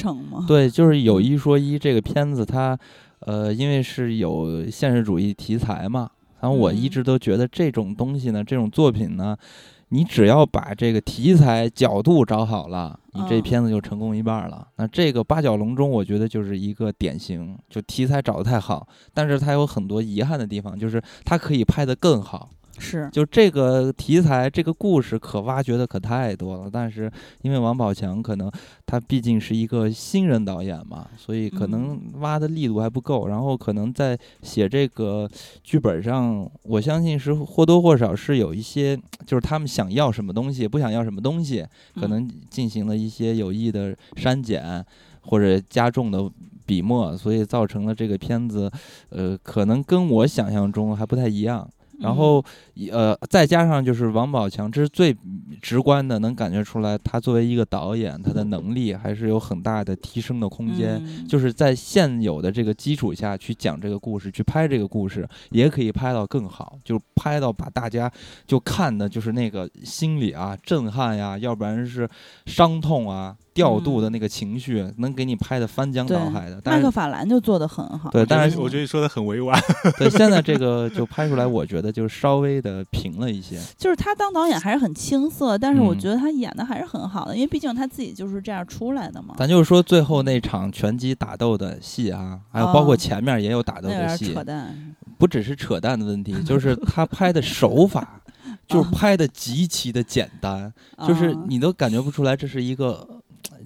[0.44, 2.76] 对，就是有一说一，这个片子它，
[3.20, 6.10] 呃，因为是有现实主义题材嘛，
[6.40, 9.36] 然后我一嗯直都觉得这种东西呢，这种作品呢，
[9.90, 14.66] 你只要把这个题材角度找好了，你这嗯片子就成功一半了。
[14.74, 22.50] 那这个八角笼中，我觉得就是一个典型，就题材找得太好，但是它有很多遗憾的地方，就是它可以拍得更好。
[22.80, 27.10] 是，就这个题材，这个故事可挖掘的可太多了，但是
[27.42, 28.50] 因为王宝强可能
[28.86, 35.28] 他毕竟是一个新人导演嘛，所以可能挖的力度还不够，然后可能在写这个
[35.62, 38.96] 剧本上，我相信是或多或少是有一些，
[39.26, 42.10] 就是他们想要什么东西，不想要什么东西，可嗯。
[42.10, 44.84] 能进行了一些有意的删减
[45.20, 46.28] 或者加重的
[46.66, 48.68] 笔墨，所以造成了这个片子，
[49.10, 51.68] 呃，可能跟我想象中还不太一样。
[52.00, 52.44] 然后，
[52.90, 55.16] 呃，再加上就是王宝强，这是最
[55.60, 61.00] 直观的，能感觉出来，他作为一个导演，他的能力还是有很大的提升的空间。
[61.04, 68.10] 嗯就是在现有的这个基础下去讲这个故事，去拍这个故事，也可以拍到更好，就是拍到把大家
[68.46, 72.08] 就看的就是那个心里啊震撼呀，要不然是
[72.46, 76.60] 伤痛啊，调度的那个情绪，能给你拍的翻江倒海的。
[76.62, 78.10] 但是麦克法兰就做的很好。
[78.10, 79.60] 对但是我觉得你说的很委婉。
[79.98, 83.58] 对现在这个就拍出来，我觉得就稍微的平了一些。
[83.76, 89.34] 就是他当导演还是很青涩，但是我嗯觉得他演的还是很好的，因为毕竟他自己就是这样出来的嘛。
[89.36, 94.94] 咱就是说最后那场拳击打斗的戏啊，还有包括哦前面也有打斗的戏，扯淡。
[95.18, 98.22] 不只是扯淡的问题， 就是他拍的手法，
[98.66, 100.72] 就是拍的极其的简单，
[101.06, 103.06] 就是啊你都感觉不出来这是一个，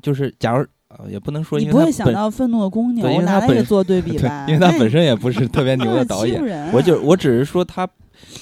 [0.04, 4.44] 就是假如呃也不能说，你不会因为他本想到愤怒的公牛为他做对比对吧？
[4.46, 7.88] 因为他 本身也不是特别牛的 导演我就我只是说他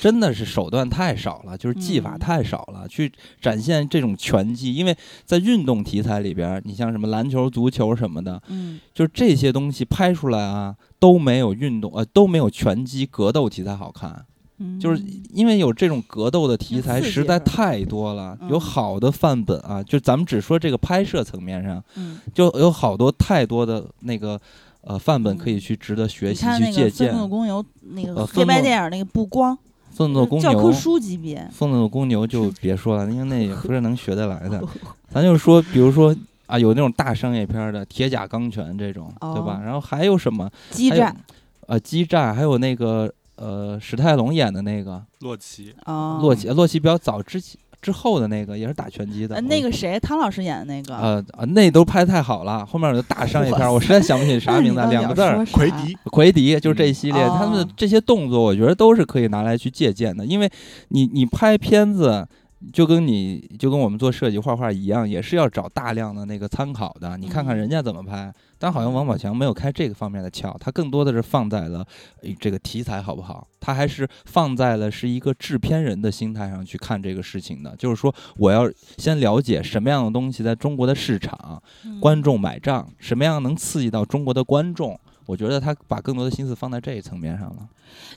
[0.01, 3.11] 真的是手段太少了，就是技法嗯太少了，去
[3.41, 4.75] 展现这种拳击。
[4.75, 4.95] 因为
[5.25, 14.25] 在运动题材里边儿，你像什么篮球、足球什么的，嗯就是这些东西拍出来啊，都没有运动呃都没有拳击格斗题材好看。
[14.63, 15.03] 嗯，就是
[15.33, 19.83] 因为有这种格斗的题材实在太多了，嗯有好的范本啊。
[19.83, 24.41] 就咱们只说这个拍摄层面上，嗯，就有好多太多的那个
[24.83, 27.17] 呃范本可以嗯去值得学习去借鉴那个愤。
[27.17, 29.57] 怒的公牛那个呃黑白电影那个布光，
[29.91, 31.49] 愤怒的公教科牛，书级别。
[31.53, 34.63] 愤怒的公牛就别说了，因为那也不是能学得来的。
[35.11, 36.15] 咱就说，比如说
[36.47, 39.65] 啊，有那种大商业片儿的《铁甲钢拳》这种，对吧哦？
[39.65, 40.51] 然后还有什么？
[40.71, 41.15] 激战
[41.67, 43.13] 呃，激战，还有那个
[43.43, 60.49] 呃史泰龙演的那个哦洛奇，啊，洛奇，洛奇比较早之前之后的那个也是打拳击的，呃，那个谁，汤老师演的那个，呃啊，那都拍太好了，后面有个大商业片，我实在想不起啥名字，两个字儿，奎迪，奎迪，就是这一系列，嗯他们的这些动作，我觉得都是可以拿来去借鉴的，因为
[60.89, 62.27] 你你拍片子。
[62.73, 67.19] 就跟你就跟我们做设计画画一样，也是要找大量的那个参考的。
[67.19, 68.33] 你看看人家怎么拍，
[68.63, 71.85] 但好像王宝强没有开这个方面的窍，他更多的是放在了
[72.21, 77.75] 诶这个题材好不好，他还是放在了是一个制片人的心态上去看这个事情的。
[77.75, 84.97] 就是说，我要先了解什么样的东西在中国的市场，嗯观众买账，什么样能刺激到中国的观众。
[85.27, 87.69] 我觉得他把更多的心思放在这一层面上了。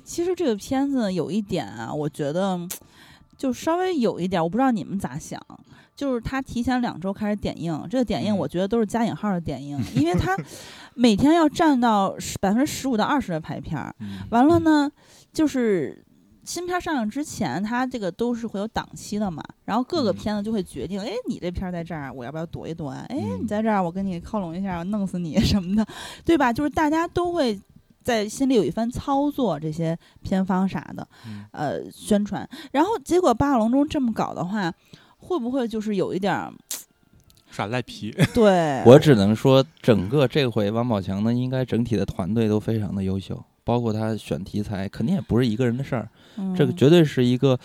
[0.04, 2.60] 其实这个片子有一点啊，我觉得
[3.36, 5.44] 就稍微有一点，我不知道你们咋想。
[5.96, 10.36] 就是他提前两周开始点映，这个点映嗯我觉得都是加引号的点映， 因为他
[10.94, 13.96] 每天要占到百分之十五到二十的排片儿。
[14.00, 14.92] 嗯完了呢，
[15.32, 16.06] 就是
[16.44, 23.06] 新片上映之前，他这个都是会有档期的嘛，然后各个嗯片子就会决定，哎，你这片儿在这儿，我要不要躲一躲啊？
[23.10, 25.86] 哎，嗯你在这儿，我跟你靠拢一下，我弄死你什么的，
[26.26, 26.52] 对吧？
[26.52, 27.60] 就是大家都会。
[28.04, 34.72] 在心里有一番操作，这些片方啥的，嗯呃，宣传，然后结果八角笼中这么搞的话，
[35.26, 36.54] 会不会就是有一点儿
[37.52, 38.84] 耍赖皮， 对？
[38.86, 46.10] 我只能说，整个这回王宝强呢，应该整体的团队都非常的优秀，包括他选题材，肯定也不是一个人的事儿，
[46.56, 47.58] 这个嗯绝对是一个，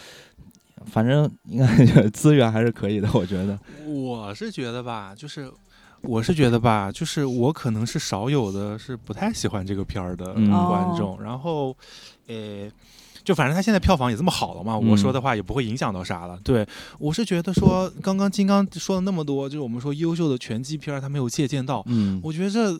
[0.86, 3.58] 反正应该 资源还是可以的，我觉得。
[3.86, 5.50] 我是觉得吧，就是
[6.02, 11.76] 我是觉得吧，就是我可能是少有的是不太喜欢这个片儿的嗯观众，然后，
[12.28, 12.70] 呃。
[13.30, 16.36] 就反正他现在票房也这么好了嘛，嗯我说的话也不会影响到啥了。
[16.42, 16.66] 对
[16.98, 22.76] 我是觉得说，刚刚金刚说了那么多，就是我们说优秀的拳击片儿他没有借鉴到，嗯，我觉得这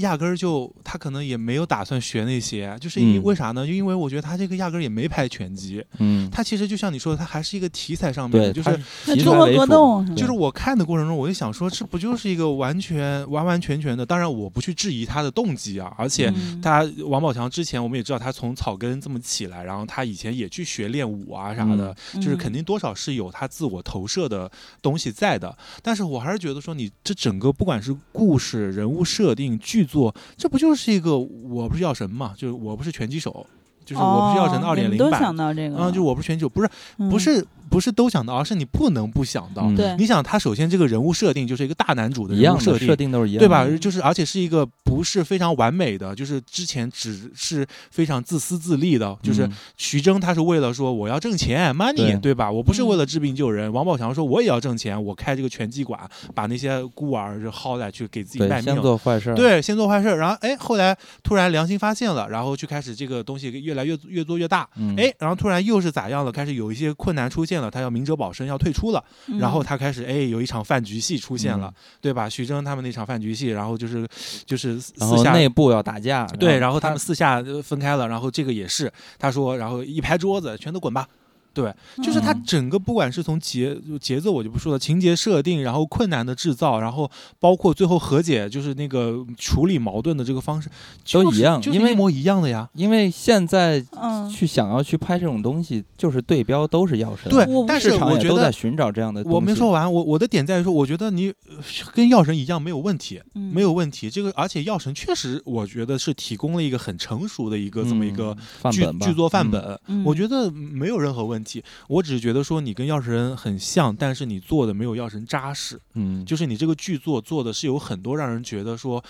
[0.00, 3.66] 压根儿就他可能也没有打算学那些，就是因嗯为啥呢？
[3.66, 14.04] 就因为我觉得他这个压根儿也没拍拳击，嗯，他其实就像你说的，他还是一个题材上面，的，就是那中国格斗就是我看的过程中，我就想说，这不就是一个完全完完全全的？
[14.04, 16.32] 当然，我不去质疑他的动机啊，而且。
[16.36, 24.50] 嗯他王宝强之前我们也知道，他从草根这么起来，然后他以前也去学练武啊啥的，就是肯嗯定多少是有他自我投射的
[24.82, 25.56] 东西在的。
[25.82, 32.34] 但是我还是觉得说，你这整个不管是故事、人物设定、剧作，这不就是一个我不是药神嘛？
[32.36, 33.46] 就是我不是拳击手，
[33.84, 35.36] 就是我不是药神的哦二点零版你们都想。
[35.36, 36.68] 到这个了，啊、就我不是拳击手，不是
[36.98, 39.62] 嗯不是不是都想到，而是你不能不想到。
[39.62, 43.64] 嗯对你想，他首先这个人物设定就是一个大男主的人物设定，设定都是一样的，对吧？
[43.64, 52.50] 嗯就是而且是一个不是非常完美的，就是之前只是非常自私自利的，就是嗯徐峥他是为了说我要挣钱 money，对吧？
[52.50, 53.72] 我不是嗯为了治病救人。
[53.72, 56.00] 王宝强说我也要挣钱，我开这个拳击馆，
[56.34, 58.74] 把那些孤儿就薅来去给自己卖命。
[58.74, 66.32] 先做坏事，对，先做坏事儿，然后哎，后来突然良心发现了，然后就开始这个东西越来越越做越大，嗯，哎，然后突然又是咋样了？
[66.32, 69.02] 开始有一些困难出现了，他要明哲保身，要退出了。
[69.26, 72.28] 嗯然后他开始哎有一场饭局戏出现了，嗯对吧？
[72.28, 74.06] 徐峥他们那场饭局戏，然后就是
[74.44, 81.06] 就是然私下后内部要打架，对，然后他们私下呃分开了，然后这个也是他说，然后一拍桌子，全都滚吧。
[81.52, 90.68] 对，就是他嗯整个不管是从节节奏我就不说了，情节设定，然后困难的制造，然后包括最后和解，就是那个处理矛盾的这个方式，
[91.04, 92.68] 就是都一样因为就是一模一样的呀。
[92.74, 99.22] 因为现在嗯，去想要去拍这种东西，就是对标都是药神，对，但是我觉得都在寻找这样的。
[99.24, 101.56] 我没说完，我我的点在于说，我觉得你呃
[101.92, 104.08] 跟药神一样没有问题，嗯没有问题。
[104.08, 108.36] 这个而且药神确实，我觉得是提供了一个很成熟的一个这么一个
[108.70, 111.39] 剧剧作范嗯本，嗯我觉得没有任何问题。
[111.88, 119.02] 我只是觉得说你跟药神很像，但是你做的没有药神扎实，嗯，就是你这个剧作做的是有很多让人觉得说。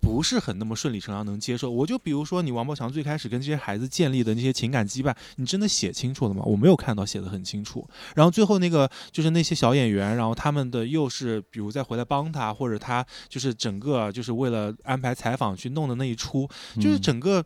[0.00, 1.68] 不是很那么顺理成章能接受。
[1.68, 6.42] 我就比如说，你王宝强最开始跟这些孩子建立的那些情感羁绊，你真的写清楚了吗？
[6.46, 7.86] 我没有看到写的很清楚。
[8.14, 17.44] 然后最后那个就是那些小演员，然后他们的又是比如再回来帮他，或者他就是整个就是为了安排采访去弄的那一出，就是嗯整个。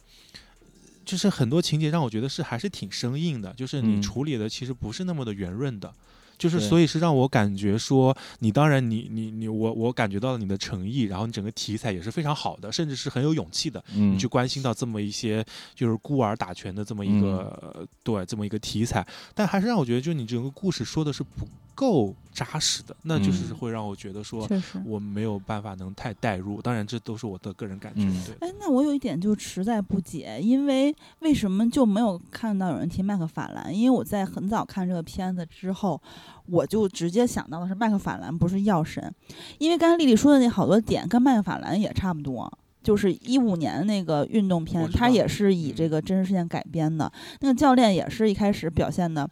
[1.05, 4.03] 就是很多情节让我觉得是还是挺生硬的，就是你嗯。
[4.03, 5.93] 处理的其实不是那么的圆润的，
[6.37, 24.49] 就是所以是让我感觉说，你当然你你你我我感觉到了你的诚意，然后你整个题材也是非常好的，甚至是很有勇气的，嗯你去关心到这么一些就是孤儿打拳的这么一个、对这么一个题材，但还是让我觉得，就是你整个故事说的是不够扎实的，那就是嗯会让我觉得说。
[24.85, 28.03] 我没有办法能太代入，当然这都是我的个人感觉。
[28.03, 33.75] 嗯对，哎，那我有一点就实在不解，因为为什么就没有看到有人提麦克法兰？
[33.75, 36.01] 因为我在很早看这个片子之后，
[36.47, 39.13] 我就直接想到的是麦克法兰不是药神，
[39.59, 42.51] 因为刚才丽丽说的那好多点跟麦克法兰也差不多。
[42.83, 47.13] 就是一五年的那个运动片它也是以这嗯个真实事件改编的。
[47.39, 49.31] 那个教练也是一开始表现的，嗯，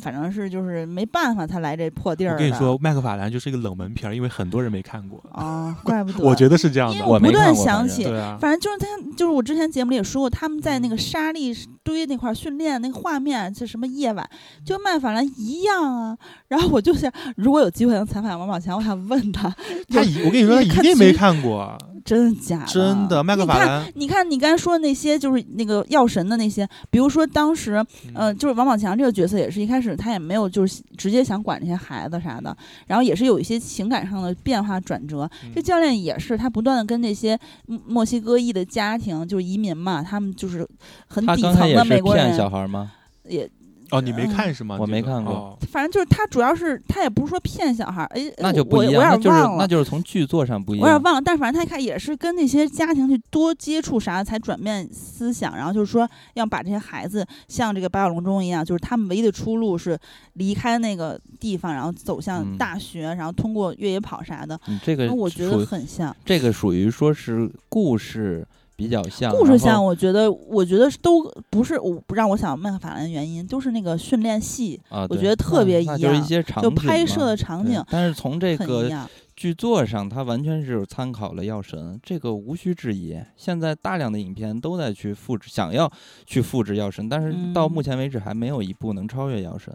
[0.00, 2.34] 反正是就是没办法才来这破地儿。
[2.34, 5.22] 我跟你说，麦克法兰就是一个冷门片儿，因为很多人没看过。
[5.32, 6.24] 啊，怪不 得。
[6.24, 7.06] 我觉得是这样的。
[7.06, 8.04] 我不断想起，
[8.40, 8.86] 反正就是他，
[9.16, 14.28] 就是我之前节目里也说过，他们在那个沙砾堆那块训练那个画面，就什么夜晚，
[14.64, 16.18] 就麦法兰一样啊。
[16.48, 19.54] 然后我就想，如果有机会能采访王宝强，我想问他，
[19.88, 21.76] 他一我跟你说，他一定没看过。
[22.04, 22.66] 真的假的？
[22.66, 23.90] 真的，麦克法兰。
[23.94, 27.82] 你看，你刚才说的那些，就是那个药神的那些，比如说当时，
[28.14, 32.56] 嗯，就是王宝强这个角色也是一开始他也没有就是直接想管这些孩子啥的，
[32.86, 35.28] 然后也是有一些情感上的变化转折。
[35.54, 40.66] 这教练也是他不断的跟那些墨西哥裔的家庭，就是移民嘛，他们就是
[41.06, 42.36] 很底层的美国人。
[42.36, 42.92] 小孩吗？
[43.28, 43.50] 也。
[43.90, 44.76] 哦，你没看是吗？
[44.80, 45.58] 我没看过。
[45.70, 48.94] 反正就是他，主要是他也不是说骗小孩儿，哎，那就不一样。
[48.94, 50.84] 我有点忘了，那就是从剧作上不一样。
[50.84, 59.98] 我有点忘了，但反正他一看也是跟那些家庭去多接触啥，才转变思想，然后就是说要把这些孩子像这个八角笼中一样，就是他们唯一的出路是
[60.34, 64.58] 离开那个地方，然后走向大学，然后通过越野跑啥的。
[64.82, 66.14] 这个我觉得很像。
[66.24, 68.46] 这个属于说是故事。
[68.76, 77.82] 比较像故事像，我觉得，我觉得都不是我不让我想麦克法兰的原因，都是那个训练戏啊，我觉得特别一样，就是一些场景，就拍摄的场景。
[77.90, 78.90] 但是从这个
[79.36, 83.16] 剧作上，它完全是参考了《药神》，这个无需质疑。
[83.36, 85.90] 现在大量的影片都在去复制，想要
[86.26, 89.72] 去复制《药神》，但是到目前为止还没有一部能超越《药神》。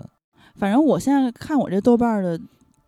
[0.56, 2.40] 反正我现在看我这豆瓣的。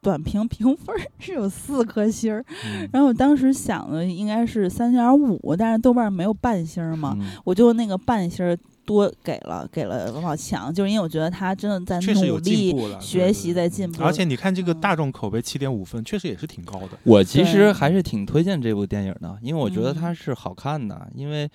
[0.02, 2.44] 短评评分是有四颗星儿，
[2.92, 14.04] 然后我当时想的应该是三点五，但是豆瓣没有半星嘛，我就那个半星多给了，给了王宝强，就是因为我觉得他真的在努力学习，在进步。
[14.04, 16.98] 而且你看这个大众口碑七点五分，确实也是挺高的。
[17.04, 21.48] 我其实还是挺推荐这部电影的，因为我觉得它是好看的，因为，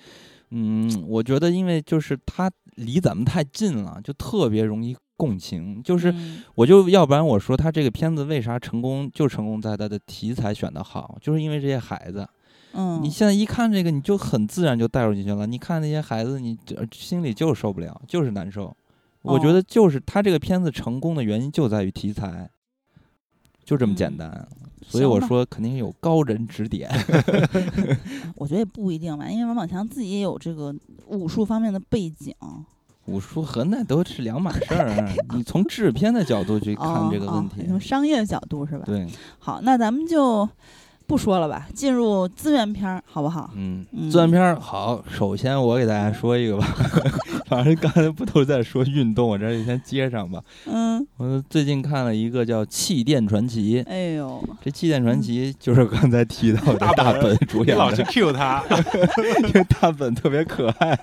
[0.51, 4.95] 嗯，我觉得因为就是它离咱们太近了，就特别容易。
[5.17, 6.13] 共情就是，
[6.55, 12.25] 我就要不然我说他这个片子为啥成功，就成功在他的题材选的好，就是因为这些孩子。
[12.73, 15.47] 嗯，你现在一看这个，你就很自然就带入进去了。
[15.47, 16.55] 你看那些孩子，你
[16.91, 18.75] 心里就是受不了，就是难受。
[19.23, 22.49] 我觉得就是他这个片子成功的原因就在于题材，
[23.65, 24.47] 就这么简单。
[24.85, 26.89] 所以我说肯定有高人指点。
[28.35, 30.73] 我觉得也不一定吧，因为王宝强自己也有这个
[31.07, 32.33] 武术方面的背景。
[33.07, 38.83] 武术和那都是两码事儿， 你从制片的角度去看这个问题，从商业角度是吧？
[38.85, 39.07] 对。
[39.39, 40.47] 好，那咱们就
[41.07, 43.49] 不说了吧，进入资源片儿，好不好？
[43.55, 45.01] 嗯，资源片儿好。
[45.09, 46.67] 首先我给大家说一个吧，
[47.47, 50.43] 反正刚才不都在说运动，我这就先接上吧。
[50.65, 53.81] 嗯，我最近看了一个叫《气垫传奇》。
[53.87, 58.61] 哎呦，这《气垫传奇》就是刚才提到的大本主演，老是 Q 他，
[59.47, 60.99] 因为大本特别可爱。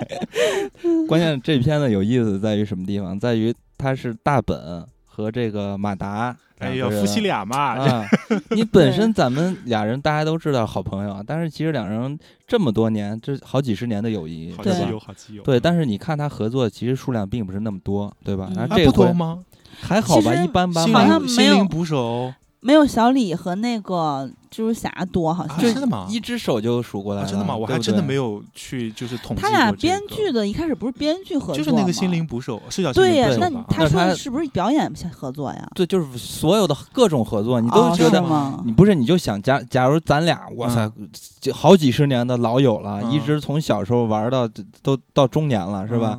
[1.08, 3.18] 关键这片子有意思在于什么地方？
[3.18, 6.36] 在于他是大本和这个马达。
[6.58, 8.06] 哎呦，夫妻俩嘛，啊，
[8.50, 15.42] 你 本身咱们俩人大家都知道好朋友，但是其实两人这么多年，这好几十年的友谊，好基友，好基友。
[15.42, 18.48] 对，但是你看他合作，其实数量并不是那么多，对吧？
[18.56, 19.44] 啊，不多吗？
[19.80, 20.90] 还好吧，一般般。
[20.92, 22.32] 好像没有捕手。
[22.64, 26.06] 没有小李和那个蜘蛛侠多，好像真的吗？
[26.08, 27.54] 一只手就数过来了，真的吗？
[27.54, 33.28] 我还真的没有去就是统计他俩编剧的，一开始不是编剧合作就是那个心灵捕手是叫对呀？
[33.38, 35.70] 那他说是不是表演合作呀？
[35.74, 38.24] 对，就是所有的各种合作，你都觉得
[38.64, 38.94] 你不是？
[38.94, 40.90] 你就想假假如咱俩，哇塞，
[41.52, 44.48] 好几十年的老友了，一直从小时候玩到
[44.82, 46.18] 都到中年了，是吧？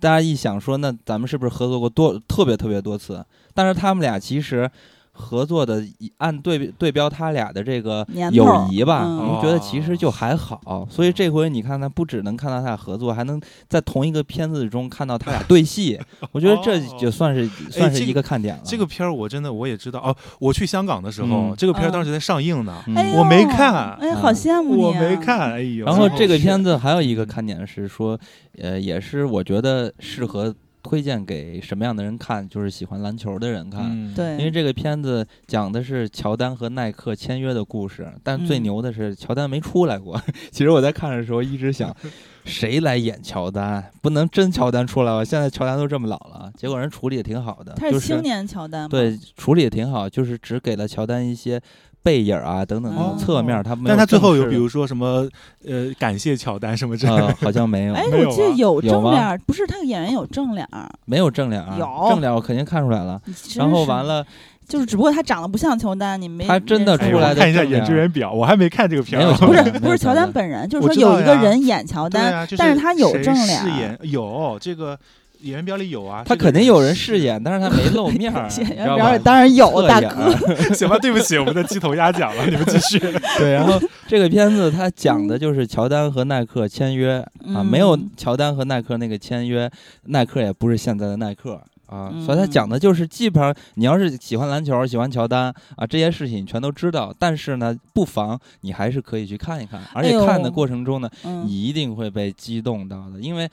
[0.00, 3.22] 大家一想说，那咱们是不是合作过多特别特别多次？
[3.52, 4.70] 但是他们俩其实。
[5.14, 5.84] 合作的
[6.16, 10.88] 按对对标他俩的这个友谊吧，我觉得其实就还好。
[10.90, 16.00] 所以这回你看，他不只能看到他俩合作，还能在同一个片子中看到他俩对戏。
[16.32, 18.62] 我觉得这就算是算是一个看点了。
[18.64, 20.16] 这个片儿我真的我也知道哦。
[20.38, 23.92] 我去香港的时候，这个片儿当时在上映呢，哎我没看。
[24.00, 24.82] 哎，好羡慕你！
[24.82, 25.52] 我没看。
[25.52, 25.84] 哎呦。
[25.84, 28.18] 然后这个片子还有一个看点是说，
[28.58, 30.54] 呃，也是我觉得适合。
[30.82, 32.46] 推荐给什么样的人看？
[32.48, 34.12] 就是喜欢篮球的人看。
[34.14, 40.20] 对，因为这个片子讲的是乔丹和耐克签约的故事，但最牛的是乔丹没出来过。
[40.50, 41.94] 其实我在看的时候一直想，
[42.44, 43.90] 谁来演乔丹？
[44.00, 45.24] 不能真乔丹出来吧？
[45.24, 47.72] 现在乔丹都这么老了，结果人处理也挺好的。
[47.74, 48.88] 他是青年乔丹。
[48.88, 51.60] 对，处理也挺好，就是只给了乔丹一些。
[52.02, 55.28] 背影啊，等等，侧面他，但他最后有，比如说什么，
[55.64, 57.94] 呃，感谢乔丹什么之类的，好像没有。
[57.94, 60.66] 哎， 我记得有正脸，不是他演员有正脸，
[61.04, 63.20] 没有正脸，有正脸，我肯定看出来了。
[63.56, 64.26] 然后完了，
[64.66, 74.98] 就是只不过他长得不像乔丹，你没他真的出来看一下演职员表，我还没看这个片儿， 不是不是乔丹本人，就是说有一个人演乔丹，但是他有正脸，饰演有这个。
[75.42, 80.32] 演员表里有啊，他肯定有人饰演，但是他没露面儿， 演员表里当然有大哥，
[80.74, 82.98] 行吧，对不起，我们的鸡头鸭讲了，你们继续。
[83.38, 87.24] 对，然后这个片子它讲的就是乔丹和耐克签约
[87.54, 89.70] 啊，没有嗯乔丹和耐克那个签约，
[90.06, 91.60] 耐克也不是现在的耐克。
[91.86, 97.14] 啊，嗯所以他讲的就是，基本上你要是喜欢篮球、喜欢乔丹啊，这些事情你全都知道。
[97.18, 103.46] 但是呢，不妨你还是可以去看一看，而且看的过程中呢，嗯你一定会被激动到的，因为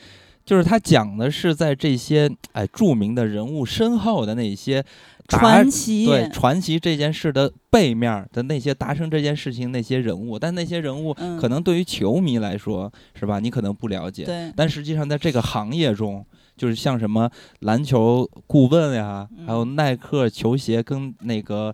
[0.49, 4.83] 就是他讲的是在这些哎著名的人物身后的那些
[5.27, 16.25] 传奇，对传奇这件事的背面儿的那些达成这件事情那些人物，但那些人物嗯可能对于球迷来说是吧，你可能不了解，对，但实际上在这个行业中。
[16.57, 21.73] 就是像什么篮球顾问呀，还有嗯耐克球鞋跟那个呃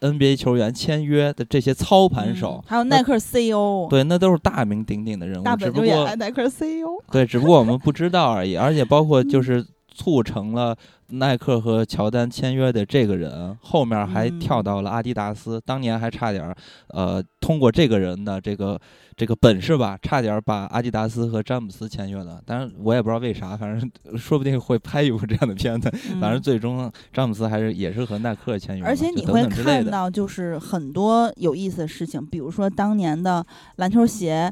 [0.00, 5.42] NBA 球员签约的这些操盘手嗯，还有耐克 CEO，对，那都是大名鼎鼎的人物。
[5.44, 8.56] 大本就只不过演耐克 CEO，对，只不过我们不知道而已。
[8.56, 10.76] 而且包括嗯就是促成了
[11.08, 16.56] 耐克和乔丹签约的这个人，后面还跳嗯到了阿迪达斯，当年还差点儿，
[16.88, 18.80] 呃，通过这个人的这个
[19.14, 22.40] 这个本事吧，差点儿把阿迪达斯和詹姆斯签约了。
[22.46, 25.90] 当然我也不知道为啥，反正 说不定会拍一部这样的片子。
[26.18, 29.42] 反正嗯最终詹姆斯还是也是和耐克签约，而且你会。
[29.52, 33.44] 看到，就是很多有意思的事情，比如说当年的
[33.76, 34.50] 篮球鞋，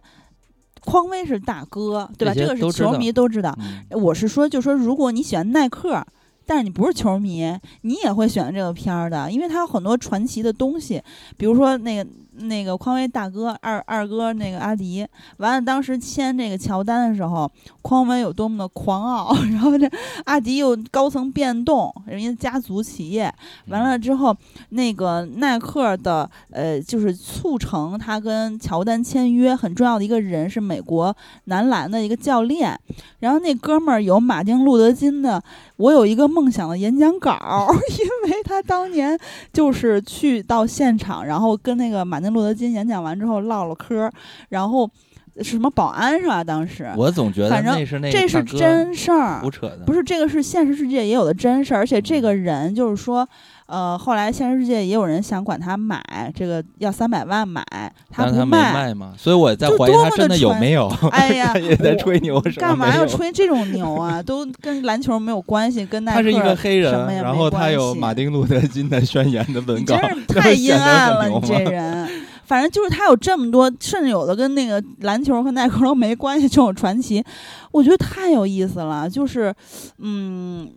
[0.84, 2.34] 匡威是大哥，对吧？
[2.34, 3.56] 这个是球迷都知道。
[3.60, 6.04] 嗯我是说，就说如果你喜欢耐克，
[6.46, 11.02] 但是你不是球迷，你也会选这个片儿的，因为它有很多传奇的东西，
[11.36, 15.06] 比如说那个那个匡威大哥二二哥那个阿迪，
[15.38, 17.50] 完了当时签这个乔丹的时候，
[17.82, 19.90] 匡威有多么的狂傲， 然后这
[20.24, 23.32] 阿迪又高层变动，人家家族企业，
[23.68, 24.36] 完了之后，
[24.70, 31.14] 那个耐克的呃，就是促成他跟乔丹签约很重要的一个人是美国
[31.44, 32.78] 男篮的一个教练，
[33.20, 35.38] 然后那哥们儿有马丁路德金的
[35.76, 39.18] 《我有一个梦想》的演讲稿儿， 因为他当年
[39.52, 44.12] 就是去到现场，然后跟那个马丁路德金演讲完之后唠了嗑儿，
[44.48, 44.90] 然后
[45.36, 46.42] 是什么保安是吧？
[46.42, 53.28] 当时我总觉得反正那是那这是真事儿胡，扯的，不是这个是现实世界也有的真事儿，而且这嗯个人就是说，
[53.70, 56.02] 呃，后来现实世界也有人想管他买
[56.34, 57.64] 这个要三百万买，
[58.10, 60.88] 他不卖嘛，所以我在怀疑他真的有没有。
[61.12, 64.20] 哎呀， 也在吹牛什么干嘛要吹这种牛啊？
[64.26, 66.92] 都跟篮球没有关系，跟耐克他是一个黑人
[67.22, 72.08] 然后他有马丁路德金的宣言的文稿你真，是太阴暗了，你这人。
[72.44, 77.24] 反正就是他有这么多，甚至有的跟那个篮球和耐克都没关系这种传奇，
[77.70, 79.08] 我觉得太有意思了。
[79.08, 79.54] 就是，
[79.98, 80.68] 嗯，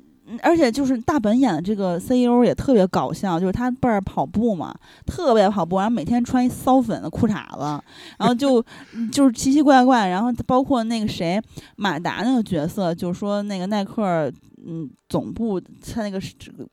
[0.42, 4.74] 而且就是大本演的这个 CEO 也特别搞笑，就是他倍儿跑步嘛，
[5.06, 7.84] 特别跑步，然后每天穿一骚粉的裤衩子，
[8.18, 8.64] 然后就
[9.12, 11.42] 就是奇奇怪怪，然后包括那个谁
[11.76, 14.32] 马达那个角色，就说那个耐克。
[14.66, 16.22] 嗯，总部他那个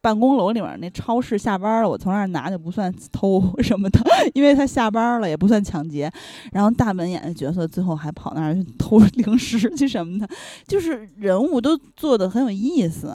[0.00, 4.00] 办公楼里面那超市下班了，我从那儿拿就不算偷 什么的，
[4.34, 6.10] 因为他下班了也不算抢劫。
[6.52, 10.28] 然后大本演的角色最后还跑那儿去 偷零食去什么的，
[10.66, 13.12] 就是人物都做的很有意思。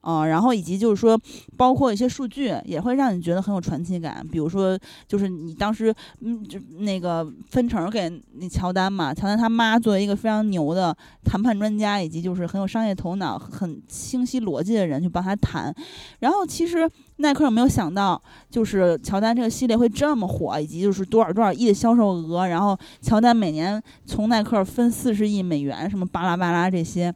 [0.00, 1.20] 啊、然后以及就是说，
[1.56, 4.26] 包括一些数据也会让你觉得很有传奇感。
[4.30, 15.74] 比如说，就是你当时，嗯，就那个分成给那乔丹嘛，乔丹他妈作为一个非常牛的谈判专家，以及就是很有商业头脑、很清晰逻辑的人去帮他谈。
[16.20, 27.12] 然后其实耐克没有想到，就是乔丹这个系列会这么火，以及就是多少多少亿的销售额，然后乔丹每年从耐克分四十亿美元，什么巴拉巴拉这些。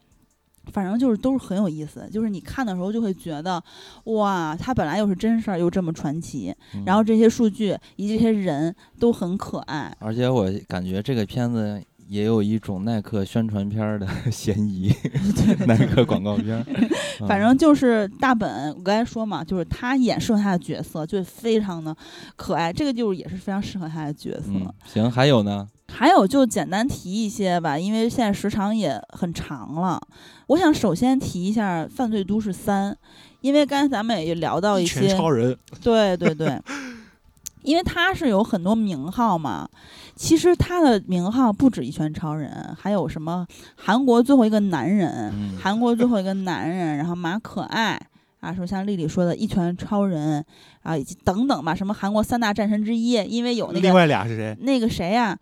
[0.70, 3.62] 反正就是都是很有意思，就是你看的时候就会觉得，
[4.04, 11.82] 哇，他本来又是真事儿，又这么传奇，嗯然后这些数据以及这些人都很可爱，而且我感觉这个片子
[12.12, 14.94] 也有一种耐克宣传片儿的 嫌疑，
[15.66, 16.62] 耐克广告片
[17.26, 21.96] 反正就是大本，我刚才说嘛，就是他演适合他的角色，就非常的
[22.36, 24.48] 可爱，这个就是也是非常适合他的角色。
[24.48, 29.98] 嗯，行，还有呢，还有就简单提一些吧，因为现在时长也很长了。
[30.48, 32.92] 我想首先提一下《犯罪都市三》，
[33.40, 36.60] 因为刚才咱们也聊到一拳些，超人，对对对，
[37.62, 39.66] 因为他是有很多名号嘛。
[40.14, 48.00] 其实他的名号不止一拳超人，还有什么韩国最后一个男人，嗯韩国最后一个男人，然后马可爱
[48.40, 50.44] 啊，说像丽丽说的一拳超人
[50.82, 54.56] 啊，以及等等吧，什么韩国三大战神之一，因为有那另个外俩是谁？
[54.60, 55.38] 那个谁呀、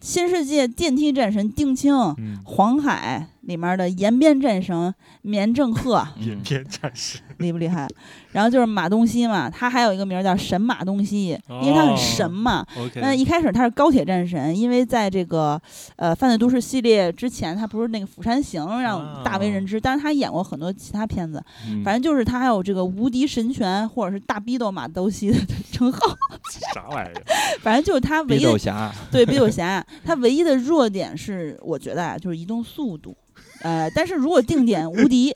[0.00, 1.94] 新世界电梯战神丁青。
[2.18, 7.86] 嗯，黄海里面的延边战神绵正鹤延边战神， 厉不厉害？
[8.32, 12.66] 然后就是马东锡嘛，他还有一个名儿叫神马东锡，因为他很神嘛。
[12.76, 15.60] OK，那一开始他是高铁战神，因为在这个
[15.96, 25.38] 呃犯罪都市系列之前，他不是那个《釜山行》让大为人知，但是他演过很多其他片子，嗯反正就是他还有这个无敌神拳或者是大逼斗马东锡的
[25.70, 26.16] 称号，
[26.74, 27.22] 啥玩意儿？
[27.62, 33.16] 反正就是他唯逼一斗侠，对逼斗侠，他唯一的弱点是我觉得啊，就是移动速度，
[33.64, 35.34] 呃，但是如果定点无敌，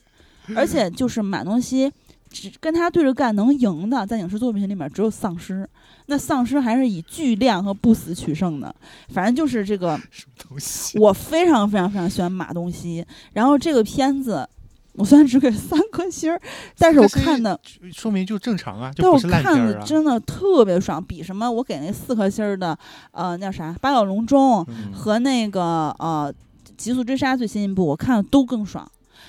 [0.55, 1.93] 而且就是马东锡。
[2.31, 5.67] 只跟他对着干能赢的，在影视作品里面只有丧尸，
[6.09, 8.73] 那丧尸还是以巨量和不死取胜的。
[9.09, 9.99] 反正就是这个？
[11.01, 13.03] 我非常非常非常喜欢马东锡。
[13.33, 14.47] 然后这个片子，
[14.93, 16.39] 我虽然只给三颗星儿，
[16.79, 17.59] 但是我看的，
[17.95, 19.67] 说明就正常啊，但我就不是烂片看。
[19.67, 22.79] 的真的特别爽，比什么我给那四颗星儿的，
[23.13, 26.31] 呃，那叫啥《八角笼中》嗯和那个呃
[26.79, 28.89] 《极速追杀》最新一部，我看的都更爽。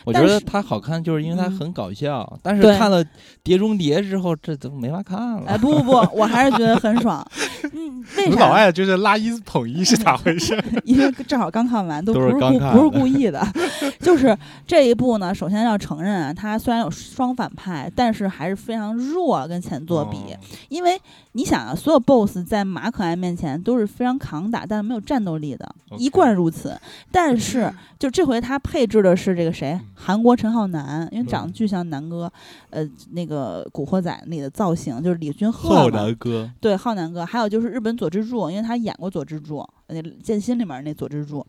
[0.09, 2.39] 我觉得它好看，就是因为它嗯很搞笑。
[2.41, 3.03] 但是看了
[3.43, 5.43] 《碟中谍》之后，这都没法看了。
[5.47, 7.25] 哎，不不不，我还是觉得很爽。
[7.73, 8.53] 嗯，为你们老啥？
[8.55, 10.57] 爱就是拉一捧一是咋回事？
[10.83, 13.45] 因为正好刚看完，都都不是故不是故意的。
[13.99, 20.17] 就是这一部呢，首先要承认啊，它虽然有双反派，但是还是非常弱，跟前作比。
[20.17, 20.37] 哦
[20.69, 20.99] 因为
[21.33, 25.67] 你想啊，所有 BOSS 在马可爱面前都是非常抗打，但是没有战斗力的
[25.97, 26.79] 一贯如此。
[27.11, 29.79] 但是就这回他配置的是这个谁？
[30.01, 31.53] 韩国陈浩南，因为长得嗯。
[31.53, 32.31] 巨像南哥，
[32.69, 36.03] 呃，那个《古惑仔》里的造型就是李俊赫浩嘛。
[36.03, 41.45] 南哥，对，浩南哥，还有就是日本佐之助，因为他演过佐之助，那《剑心》里面那佐之助，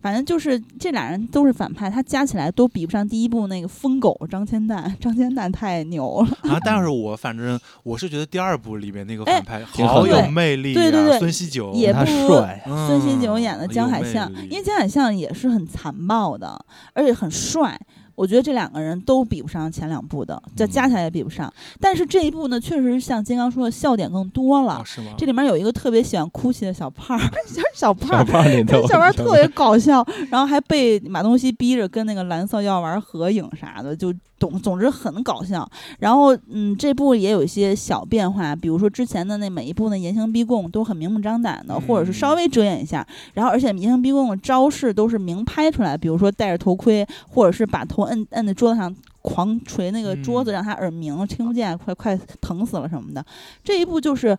[0.00, 6.52] 反正就是这俩人都是反派，他加起来都比不上第一部那个疯狗张千蛋，张千蛋太牛了。
[6.52, 17.80] 啊，但是我反正我是觉得第二部里面那个哎反派好有魅力啊，对对对孙锡九也不如帅，孙锡九演的嗯江海象，因为江海象也是很残暴的，而且很帅。
[18.14, 21.52] 我觉得这两个人都比不上前两部的，再嗯加起来也比不上。
[21.80, 24.78] 但是这一部呢，确实像金刚说的，笑点更多了。
[24.78, 25.12] 哦是吗？
[25.16, 27.30] 这里面有一个特别喜欢哭泣的小胖儿，
[27.74, 28.44] 小胖儿，小胖
[28.88, 35.68] 小胖儿特别搞笑，然后还被马东锡逼着跟那个蓝色药丸合影啥的，就总总之很搞笑。
[35.98, 43.06] 然后嗯，这部也有一些小变化，比如说之前的那每一部呢严刑逼供都很明目张胆的，或者是稍微遮掩一下。
[43.34, 48.94] 然后而且严刑逼供的招式都是明拍出来，比如说戴着头盔，或者是把头摁摁在桌子上。
[49.24, 53.24] 狂捶那个桌子，嗯让他耳鸣，听不见，快快疼死了什么的。
[53.64, 54.36] 这一步就是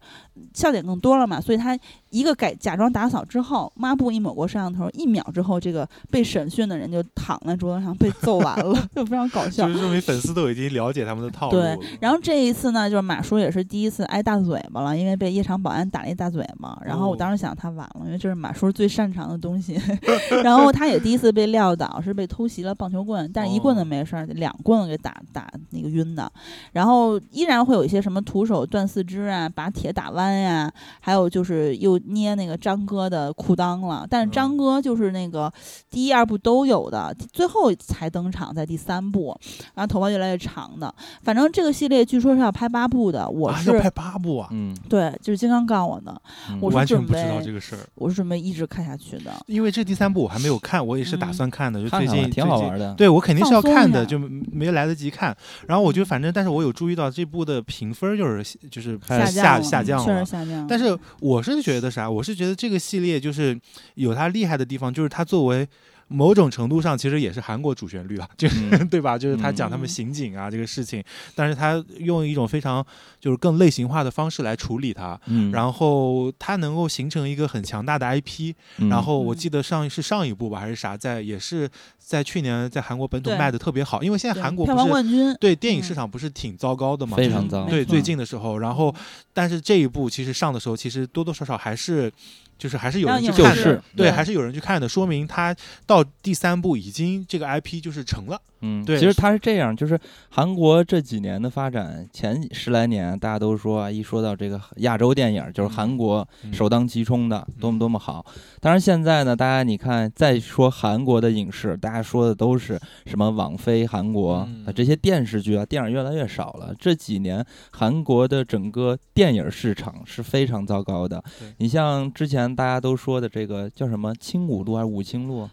[0.54, 1.78] 笑点更多了嘛，所以他
[2.12, 9.74] 一个改假装打扫之后，抹布一抹过摄像头，一秒之后，这个被审讯的人就躺在桌子上被揍完了， 就非常搞笑就。
[9.74, 11.78] 是说明粉丝都已经了解他们的套路对。
[12.00, 16.80] 然后这一次呢，就是马叔也是第一次挨大嘴巴了，因为被夜场保安打了一大嘴巴。
[16.86, 19.82] 然后我哦当时想他完了，因为这是马叔最擅长的东西。
[20.44, 26.32] 然后他也第一次被撂倒，是被偷袭了棒球棍，但是一棍子哦没事儿，两棍子给打打那个晕的。
[26.74, 34.06] 然后依然会有一些什么徒手断四肢啊，把铁打弯呀、还有就是又捏那个张哥的裤裆了。
[34.10, 35.52] 但是张嗯哥就是那个
[35.90, 39.38] 第一、二部都有的，最后才登场在第三部，
[39.74, 40.94] 然后头发越来越长的。
[41.22, 47.80] 反正这个系列据说是要拍八部的，我是、啊要拍八部啊，嗯，对，就是金刚告我的，嗯我是完全准不知道备这个事儿。
[47.96, 49.32] 我是准备一直看下去的。
[49.48, 52.94] 因为这第三部我还没有看，我也是打嗯算看的，就最近挺好玩的。
[52.96, 55.36] 对我肯定是要看的，就没来得及看。
[55.68, 60.26] 然后我就反正，但是我有注意到这部的评分就是就是开下下降了。
[60.26, 60.66] 下降了。
[60.68, 62.10] 但是我是觉得啥？
[62.10, 63.60] 我是觉得这个系列就是
[63.96, 65.68] 有它厉害的地方，就是它作为
[66.08, 69.18] 某种程度上其实也是韩国主旋律啊，就是、嗯对吧？
[69.18, 69.88] 就是他讲他们嗯。
[69.88, 71.04] 刑警啊、这个事情，
[71.34, 72.86] 但是他用一种非常
[73.20, 78.90] 就是更类型化的方式来处理它，嗯，然后它能够形成一个很强大的 IP，嗯。
[78.90, 79.38] 然后我嗯。
[79.38, 88.94] 记得上是上一部吧还是啥，在也是在去年在韩国本土卖的特别好，因为现在韩国不是冠军，对电影嗯市场不是挺糟糕的嘛，非常糟对，最近的时候，然后
[89.34, 92.12] 但是这一部其实上的时候，其实多多少少还是
[92.58, 95.56] 就是还是有人去看的，对还是有人去看的，说明他
[95.86, 100.00] 到第三部已经这个 IP 就是成了，嗯，对其实它是这样，就是
[100.30, 108.26] 韩国这几年的发展，前十来年大家都说啊，一说到这个亚洲电影，就是韩国嗯首当其冲的，多么多么好。
[108.60, 116.74] 当然现在呢，大家你看再说韩国的影视，大家说的都是什么网飞韩国嗯啊这些电视剧啊，电影越来越少了。
[116.80, 121.24] 这几年韩国的整个电影市场是非常糟糕的。
[121.58, 125.50] 你像之前大家都说的这个叫什么青五路还是五青路？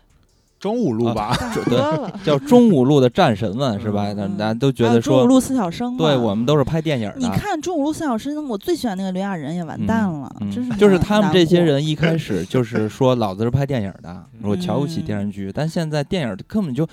[0.63, 4.05] 中五路吧，大哥了，叫中五路的战神们是吧？
[4.13, 7.17] 嗯大嗯家都觉得说中五说，路四小生，对我们都是拍电影的。
[7.19, 11.61] 你看中五路四小生，我最喜欢那个刘亚仁也完蛋了，嗯真是就是他们这些。
[11.63, 16.87] 人一开始就是说老子是拍电影的， 我瞧不起嗯电视剧，但现在电影根本就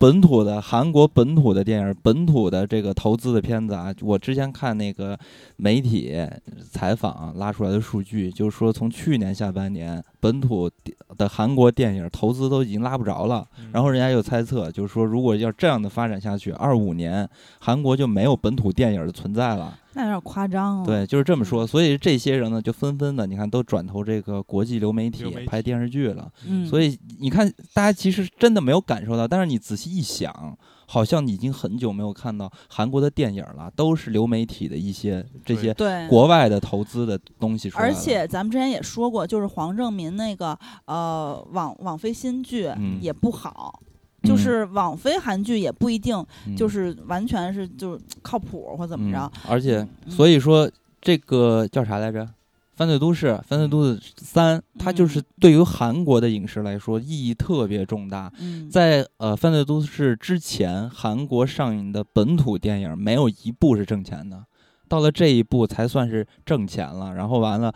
[0.00, 5.14] 本土的韩国本土的电影，本土的这个投资的片子啊，我之前看那个
[5.56, 6.16] 媒体
[6.70, 10.70] 采访拉出来的数据，就是说从去年下半年本土
[11.18, 17.28] 的韩国电影投资都已经拉不着了，嗯然后人家又猜测，就是说如果要这样的发展下去，二五年
[17.58, 19.78] 韩国就没有本土电影的存在了。
[19.94, 20.86] 那有点夸张了。
[20.86, 21.66] 对，就是这么说。
[21.66, 26.30] 所以这些人呢，就纷纷的，你看都转投这个国际流媒体流媒体拍电视剧了。
[26.46, 30.56] 嗯，所以你看，大家其实真的没有感受到，但是你仔细一想，
[30.86, 37.84] 好像已经很久没有看到韩国的电影了，都是流媒体的一些这些对国外的投资的东西出来。
[37.84, 43.80] 而且咱们之前也说过，就是黄正民那个呃网网飞新剧嗯也不好，
[44.22, 46.16] 就是网飞韩剧也不一定
[46.46, 49.18] 嗯就是完全是就是靠谱或怎么着。
[49.18, 50.70] 嗯而且，嗯所以说
[51.00, 52.28] 这个叫啥来着？
[52.76, 58.32] 犯罪都市，犯罪都市三，它就是嗯对于韩国的影视来说意义特别重大。
[58.38, 64.44] 嗯，在呃《犯罪都市》之前，韩国上映的本土电影没有一部是挣钱的，
[64.88, 67.14] 到了这一部才算是挣钱了。
[67.14, 67.70] 然后完了，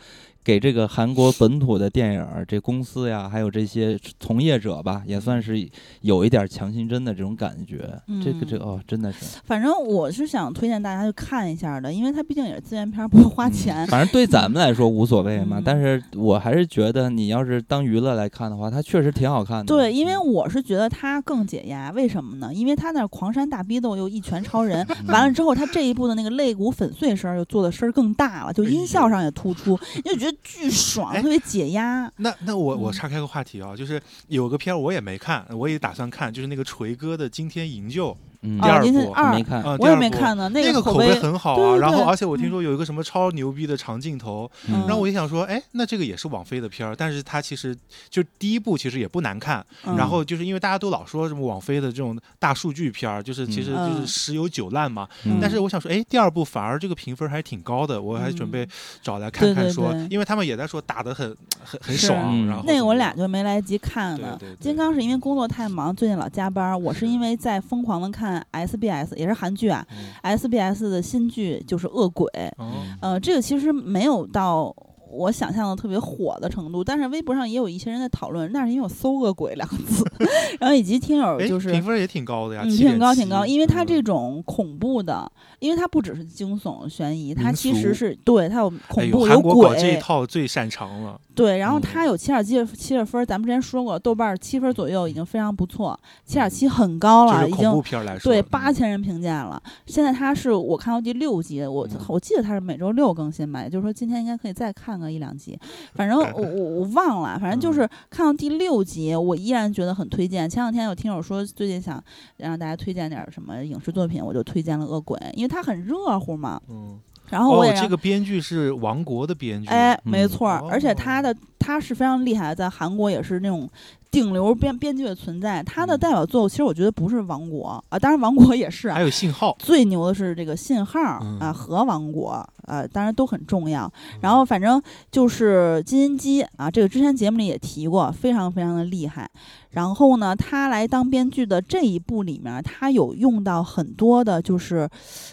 [0.45, 5.67] 给这个韩国本土的电影这公司呀，还有这些从业者吧，也算是
[6.03, 7.99] 有一点强心针的这种感觉。
[8.23, 13.87] 这个这个哦，真的是反正我是想推荐大家去看一下的，因为它毕竟也是资源片儿，不花钱。
[13.87, 19.65] 嗯反正对咱们来说无所谓嘛，嗯但是我还是觉得你要是当娱乐来看的话，它确实挺好看的。
[19.65, 22.53] 对，因为我是觉得它更解压，为什么呢？
[22.53, 32.11] 因为它那狂山大逼斗又一拳超人，完了之后，它这一部的那个肋骨粉碎声又做的声儿更大了，就音效上也突出，你就觉得巨爽，哎特别解压。
[32.17, 38.11] 那那我我嗯岔开个话题啊，就是有个片儿我也没看，我也打算看，就是那个锤哥的《惊天营救》
[38.45, 41.57] 嗯，啊，第二部没看，啊，我也没看呢，那个口口碑很好啊。
[41.57, 47.75] 对对对然后而且我听嗯说有一个什么超牛逼的长镜头，嗯然后我就想说，哎，那这个也是网飞的片儿，但是它其实
[48.11, 55.09] 就第一部其实也不难看，嗯然后就是因为大家都老说什么网飞的这种大数据片儿，就是其实就嗯是十有九烂嘛。
[55.25, 58.69] 嗯但是我想说，哎，第二部反而这个评分还挺高的，我还准备嗯
[59.03, 61.35] 找来看看说，对因为他们也在说打得很
[61.65, 64.37] 很很是爽，嗯然后那个我俩就没来得及看呢。
[64.39, 66.75] 对对对金刚是因为工作太忙，最近老加班儿。
[66.79, 69.87] 我是因为在疯狂的看 SBS，也是韩剧啊
[70.23, 72.27] 嗯，SBS 的新剧就是《恶鬼》。
[72.59, 72.97] 嗯。
[73.01, 74.75] 呃，这个其实没有到
[75.11, 80.05] 我想象的特别火的程度，但是微博上也有一些人在讨论，那是因为我搜“恶鬼”两个字，
[80.59, 85.31] 然后以及听友哎，就是评分也挺高的呀，嗯，挺高挺高，因为它这嗯种恐怖的，
[85.65, 91.83] 因为它不只是惊悚悬疑，它其实是对它有哎恐怖、呦韩国这一鬼，套最擅长了，对，然后嗯。
[91.83, 99.63] 它有七点七七十分，咱们之前说过，豆瓣七分左右已经非常不错，七点七很高了，已经怖片来说，对嗯八千人评价了。
[99.87, 102.01] 现在它是我看到第六集，我嗯。
[102.09, 105.59] 我记得它是每周六更新吧，也就是说今天应该可以再看个一两集，
[105.95, 107.61] 反正我 我我忘了，反正嗯。
[107.61, 110.49] 就是看到第六集，我依然觉得很推荐。
[110.51, 112.03] 前两天有听友说最近想
[112.37, 116.61] 让大家推荐点儿什么影视作品，我就推荐了《恶鬼》，因为它很热乎嘛。
[116.69, 116.99] 嗯，
[117.31, 120.29] 然后我也哦，这个编剧是王国的编剧，哎，没嗯。
[120.29, 123.71] 错儿，而且他的他是非常厉害的，在韩国也是那种
[124.15, 125.63] 顶流编编剧的存在。
[125.63, 129.03] 他的嗯代表作，其实我觉得不是《王国》啊，当然《王国》也是啊还。
[129.03, 132.31] 有信号，最牛的是这个信号啊嗯和王国
[132.67, 133.93] 啊，当然都很重要。
[134.21, 134.81] 然嗯后反正
[135.11, 139.29] 就是金银姬啊，这个之前节目里也提过，非常非常的厉害。
[139.71, 144.89] 然后呢，他来当编剧的这一部里面，他有用到很多的，就是，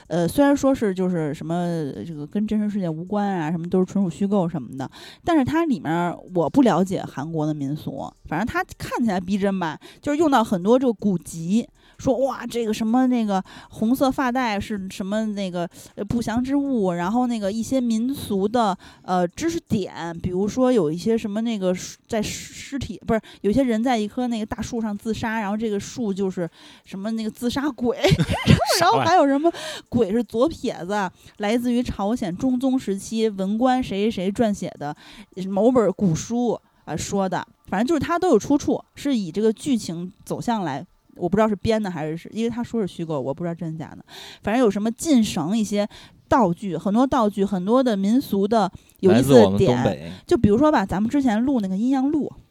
[0.08, 4.90] 呃，虽然说是就是什么这个跟真实世界无关啊，什么都是纯属虚构什么的，
[5.24, 11.68] 但是它里面我不了解韩国的民俗，反正它看起来逼真吧，就是用到很多这个古籍。
[11.98, 15.70] 说哇，这个什么那个红色发带是什么那个
[16.10, 21.72] 不祥之物，然后那个一些民俗的呃知识点，比如说有一些什么那个
[22.08, 26.50] 在尸体不是有些人在一棵那个大树上自杀，然后这个树就是
[26.86, 28.00] 什么那个自杀鬼，
[28.82, 29.54] 然后还有什么
[29.88, 31.08] 鬼是左撇子，
[31.38, 34.96] 来自于朝鲜中宗时期文官谁谁谁撰写的
[35.48, 40.86] 某本古书啊、说的，反正就是它都有出处，是以这个剧情走向来。
[41.16, 44.04] 我不知道是编的还是是因为他说是虚构，我不知道真的假的。
[44.42, 45.88] 反正有什么晋绳一些
[46.28, 50.12] 道具，很多道具，很多的民俗的有意思的点。
[50.28, 52.32] 就比如说吧，咱们之前录那个阴阳路，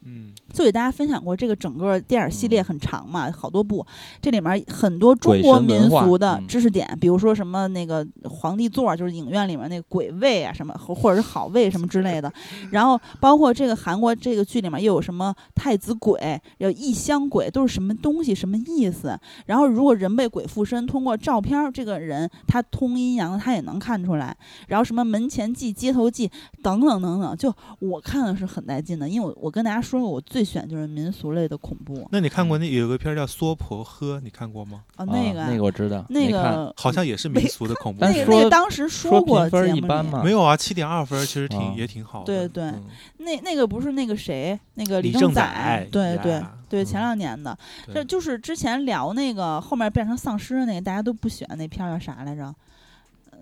[0.51, 3.85] 就给大家分享过，这个整个电影系列很长嘛，好多部，
[4.21, 12.31] 这里面很多中国民俗的知识点，比如说什么那个皇帝座，就是影院里面那个鬼位啊，什么或者是好位什么之类的。
[12.71, 19.17] 然后包括这个韩国这个剧里面又有什么太子鬼，有异乡鬼，都是什么东西，什么意思？
[19.45, 24.35] 然后如果人被鬼附身，通过照片，这个人他通阴阳，他也能看出来。
[24.67, 26.29] 然后什么门前记、街头记
[26.61, 30.40] 等等等等，就我看的是很带劲的，因为我我跟大家说过我最。
[30.41, 32.07] 最选就是民俗类的恐怖。
[32.11, 34.81] 那你看过那有个片叫《娑婆诃》，你看过吗？
[34.95, 37.99] 啊，那个那个我知道，那个好像也是民俗的恐怖。
[38.01, 42.25] 但是那个当时说过分一般嘛，没有啊，七点二分其实挺也挺好的。
[42.25, 42.73] 对对，
[43.17, 47.55] 那那个不是那个谁，那个李正宰，对对对，前两年的，
[47.93, 52.51] 这就是之前聊那个后面变成丧尸的那个，大家都不喜欢那片叫啥来着？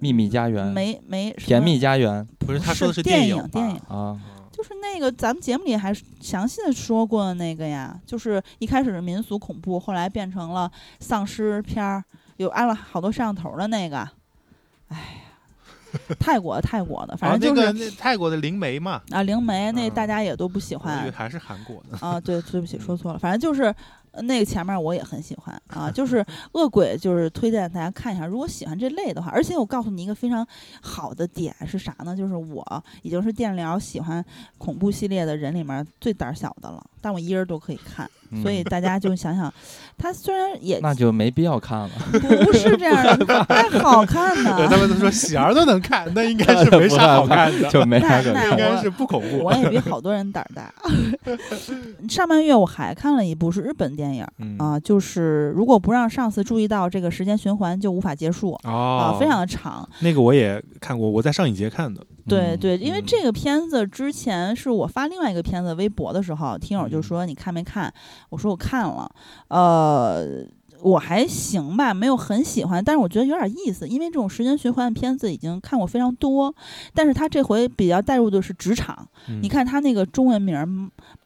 [0.02, 0.68] 秘密家园？
[0.68, 1.32] 没没？
[1.32, 2.28] 甜蜜家园？
[2.40, 4.20] 不是，他说的是电影电影啊。
[4.60, 10.70] 就是那个咱们节目里还详细的说过的那个呀，就是一开始是民俗恐怖，后来变成了
[11.00, 12.04] 丧尸片儿，
[12.36, 14.00] 有安了好多摄像头的那个。
[14.90, 19.02] 哎呀， 泰国泰国的，反正就是那泰国的灵媒嘛。
[19.12, 21.10] 啊，灵媒那大家也都不喜欢。
[21.14, 21.98] 还是韩国的。
[22.06, 23.74] 啊，对，对不起，说错了，反正就是。
[24.14, 28.26] 那个前面我也很喜欢啊， 就是恶鬼，就是推荐大家看一下。
[28.26, 30.46] 如果喜欢这类的话，而且我告诉你一个非常
[30.82, 32.16] 好的点是啥呢？
[32.16, 34.24] 就是我已经是电疗喜欢
[34.58, 38.10] 恐怖系列的人里面最胆小的了，但我一人都可以看。
[38.42, 39.52] 所以大家就想想，
[39.98, 41.90] 他虽然也那就没必要看了，
[42.46, 44.68] 不是这样的，太好看的。
[44.68, 49.44] 他们都说喜儿都能看，那应该是 没啥好看的，就没啥那应该是不恐怖。
[49.44, 50.72] 我也比好多人胆大。
[52.08, 54.26] 上半月我还看了一部是日本电影
[54.58, 59.88] 啊，就是如果不让上司注意到，这个时间循环就无法结束啊，非常的长。
[60.02, 62.06] 那个我也看过，我在上影节看的。
[62.28, 67.92] 对对，因为这个片子之前是我发另外一个片子微博的时候，听友就说你看没看？
[68.30, 69.10] 我说我看了，
[69.48, 70.44] 呃，
[70.82, 76.54] 我还行吧，没有很喜欢，但是我觉得有点意思，因为这种时间循环的片子已经看过非常多，
[76.94, 79.08] 但是他这回比较带入的是职场。
[79.42, 80.56] 你看他那个中文名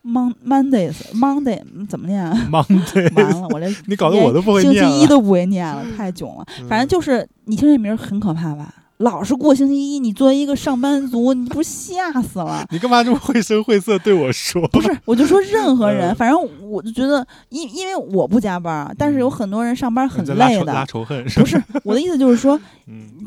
[0.03, 6.45] Mon Mondays Monday 怎么念？Monday 完了，我这 你搞得我都不会念星期一都不会念了，太囧了。
[6.67, 8.73] 反正就是你听这名很可怕吧？
[8.97, 12.65] 老是过星期一，你作为一个上班族，你不吓死了？
[12.71, 14.65] 你干嘛这么绘声绘色对我说？
[14.69, 16.39] 不是，我就说任何人，反正
[16.69, 20.73] 我就觉得，因因为我不加班，但是有很多人上班很累的。
[20.73, 22.59] 拉仇恨不是我的意思，就是说，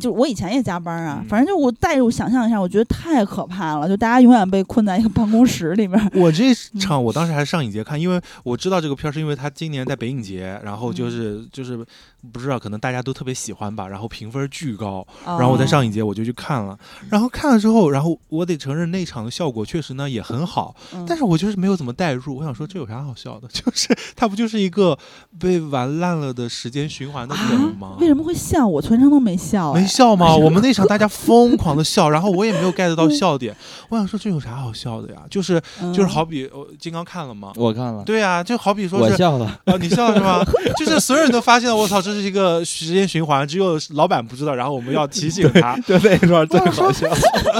[0.00, 6.00] 就我以前也加班啊，反正就我代入想象一下，我觉得太可怕了，就大家永远被困在一个办公室里面。
[6.14, 11.84] 我这场我当时还是上影节看，因为我知道这个片儿是因为他今年在北影节，然后就是就是
[12.32, 16.78] 不知道可能大家都特别喜欢吧，然后评分巨高，然后我在上影节我就去看了，
[17.10, 20.74] 然后看了之后，然后我得承认那场的效果确实呢也很好，
[21.06, 22.36] 但是我就是没有怎么代入。
[22.36, 23.48] 我想说这有啥好笑的？
[23.52, 24.98] 就是它不就是一个
[25.38, 27.96] 被玩烂了的时间循环的梗吗？
[28.00, 28.66] 为什么会笑？
[28.66, 30.34] 我全程都没笑，没笑吗？
[30.36, 33.56] 我们那场大家疯狂的笑，然后我也没有 get 到笑点。
[33.88, 35.22] 我想说这有啥好笑的呀？
[35.30, 35.60] 就是
[35.94, 37.52] 就是好比我金刚看了吗？
[37.56, 38.02] 我看了。
[38.04, 40.44] 对呀，就好比说我笑了啊，你笑了是吗？
[40.76, 45.76] 就是所有人都发现了，我操，这是一个时间循环，只有老板不知道，然后我们要提醒他。
[45.86, 47.06] 就那一段 最好笑，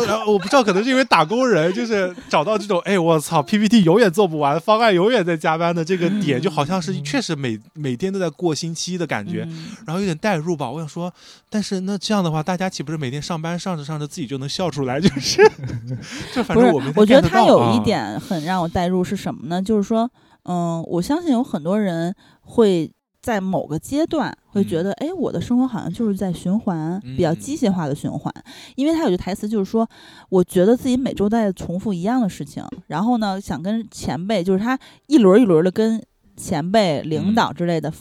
[0.06, 9.46] 然 后我不知道，可能是因为打工人就是找到这种，哎，我操，PPT 永远做不完，方案永远在加班的这个点，就好像是确实每每天都在过星期的感觉，
[9.86, 10.70] 然后有点代入吧。
[10.70, 11.12] 我想说，
[11.48, 15.00] 但是那这样的话，大家岂不是每天上班上着上着自己就能笑出来？
[15.00, 15.42] 就是，
[16.34, 19.62] 就反正我们我觉得他有一点很让我代入是什么呢？
[19.62, 20.10] 就是说，
[20.44, 22.90] 嗯，我相信有很多人会。
[23.26, 28.32] 在某个阶段会觉得，哎，我的生活好像就是在循环，比较机械化的循环。
[28.76, 29.84] 因为他有句台词就是说，
[30.28, 34.78] 我觉得自己每周在重复一样的事情，然后呢，想跟前辈，就是他
[35.08, 36.00] 一轮一轮的跟
[36.36, 37.92] 前辈、领导之类的，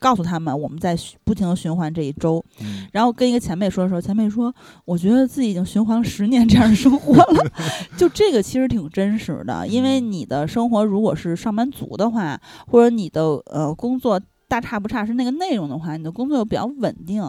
[0.00, 2.44] 告诉他们我们在不停的循环这一周。
[2.90, 4.52] 然后跟一个前辈说的时候，前辈说，
[4.84, 7.52] 我觉得自己已经循环了十年这样的生活了。
[7.96, 14.20] 就这个其实挺真实的，因为你的生活如果是上班族的话，或者你的呃工作。
[14.48, 17.22] 大差不差是那个内容的话，你的工作又比较稳定，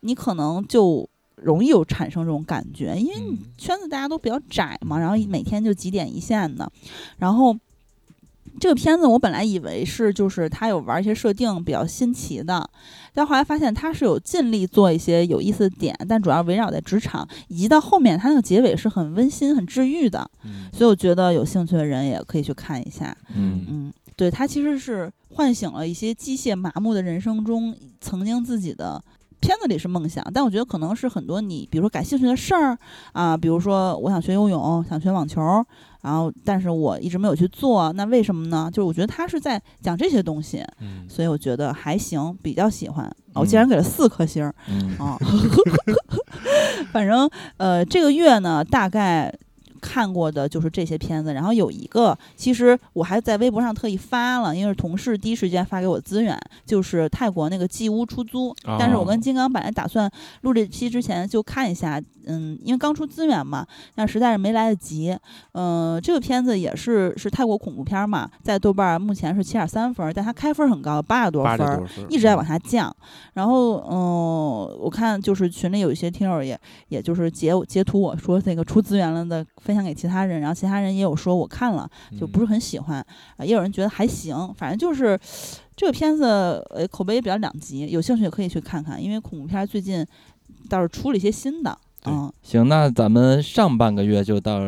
[0.00, 6.70] 你可能就容易有产生这种感觉，因为你圈子大家都比较窄嘛，然后每天就几点一线的。
[7.18, 7.56] 然后
[8.58, 12.68] 这个片子我本来以为是就是他有玩一些设定比较新奇的，
[13.14, 20.30] 但后来发现他是有尽力做一些有意思的点，但主要围绕在职场，以及到后面他那个结尾是很温馨、很治愈的。
[20.72, 23.16] 所以我觉得有兴趣的人也可以去看一下。
[23.34, 23.92] 嗯嗯。
[24.20, 29.02] 对他其实是唤醒了一些机械麻木的人生中曾经自己的
[29.40, 32.76] 片子里是梦想，但我觉得可能是很多你，比如说感兴趣的事儿
[33.12, 35.40] 啊，比如说我想学游泳，想学网球，
[36.02, 38.68] 然后但是我一直没有去做，那为什么呢？
[38.70, 43.10] 就是我觉得他是在讲这些东西，嗯所以我觉得还行，比较喜欢。
[43.32, 45.16] 我竟然给了四颗星儿嗯啊！
[46.92, 49.32] 反正呃，这个月呢，大概
[49.80, 58.54] 看过的就是这些片子，然后有一个，其实我还在微博上特意发了，因为是同事第一时间发给我资源，就是泰国那个寄屋出租。
[58.78, 60.10] 但是我跟金刚本来打算
[60.42, 65.16] 录这期之前就看一下，嗯，因为刚出资源嘛，但实在是没来得及。
[65.52, 72.94] 嗯、这个片子也是是泰国恐怖片嘛，在豆瓣儿目前是七点三分，但它开分很高，八十多分一直在往下降，
[73.34, 81.88] 然后嗯，我看就是群里有一些听友也也就是截截图我说那个出资源了的分享给其他人，然后其他人也有说我看了
[82.18, 83.04] 就不是很喜欢，
[83.36, 85.18] 啊，也有人觉得还行，反正就是
[85.76, 86.24] 这个片子
[86.70, 90.06] 呃口碑也比较两极，有兴趣也可以去看看，因为恐怖片最近
[90.68, 94.60] 倒是出了一些新的，对嗯，行，那咱们上半个月就到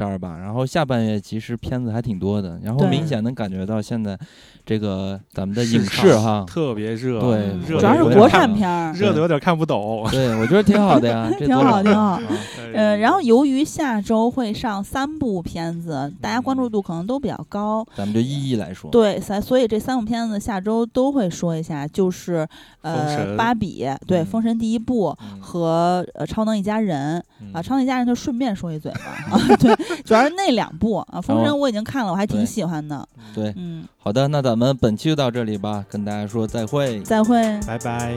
[0.00, 4.18] 这儿吧，然后下半月其实片子还挺多的，然后明显能感觉到现在
[4.64, 10.08] 这个咱们的影视哈，特别热，对嗯热主要是国产片儿，热的有点看不懂。
[10.10, 12.22] 对我觉得挺好的呀， 挺好好挺好啊
[12.72, 18.90] 呃，然后由于下周会上三部片子，大家关注度可能都比较高，咱们就一一来说。
[18.90, 22.46] 对，所所以这三部片子下周都会说一下，就是
[22.82, 27.18] 呃芭比对《嗯封神》第一部嗯和呃超能一家人
[27.52, 37.00] 啊，嗯超能一家人就顺便说一嘴吧啊， 对，主要是那两部啊，《封神哦》我已经看了，我还挺喜欢的，对，嗯，好的，那咱们本期就到这里吧，跟大家说再会。
[37.00, 37.60] 再会。
[37.66, 38.16] 拜拜。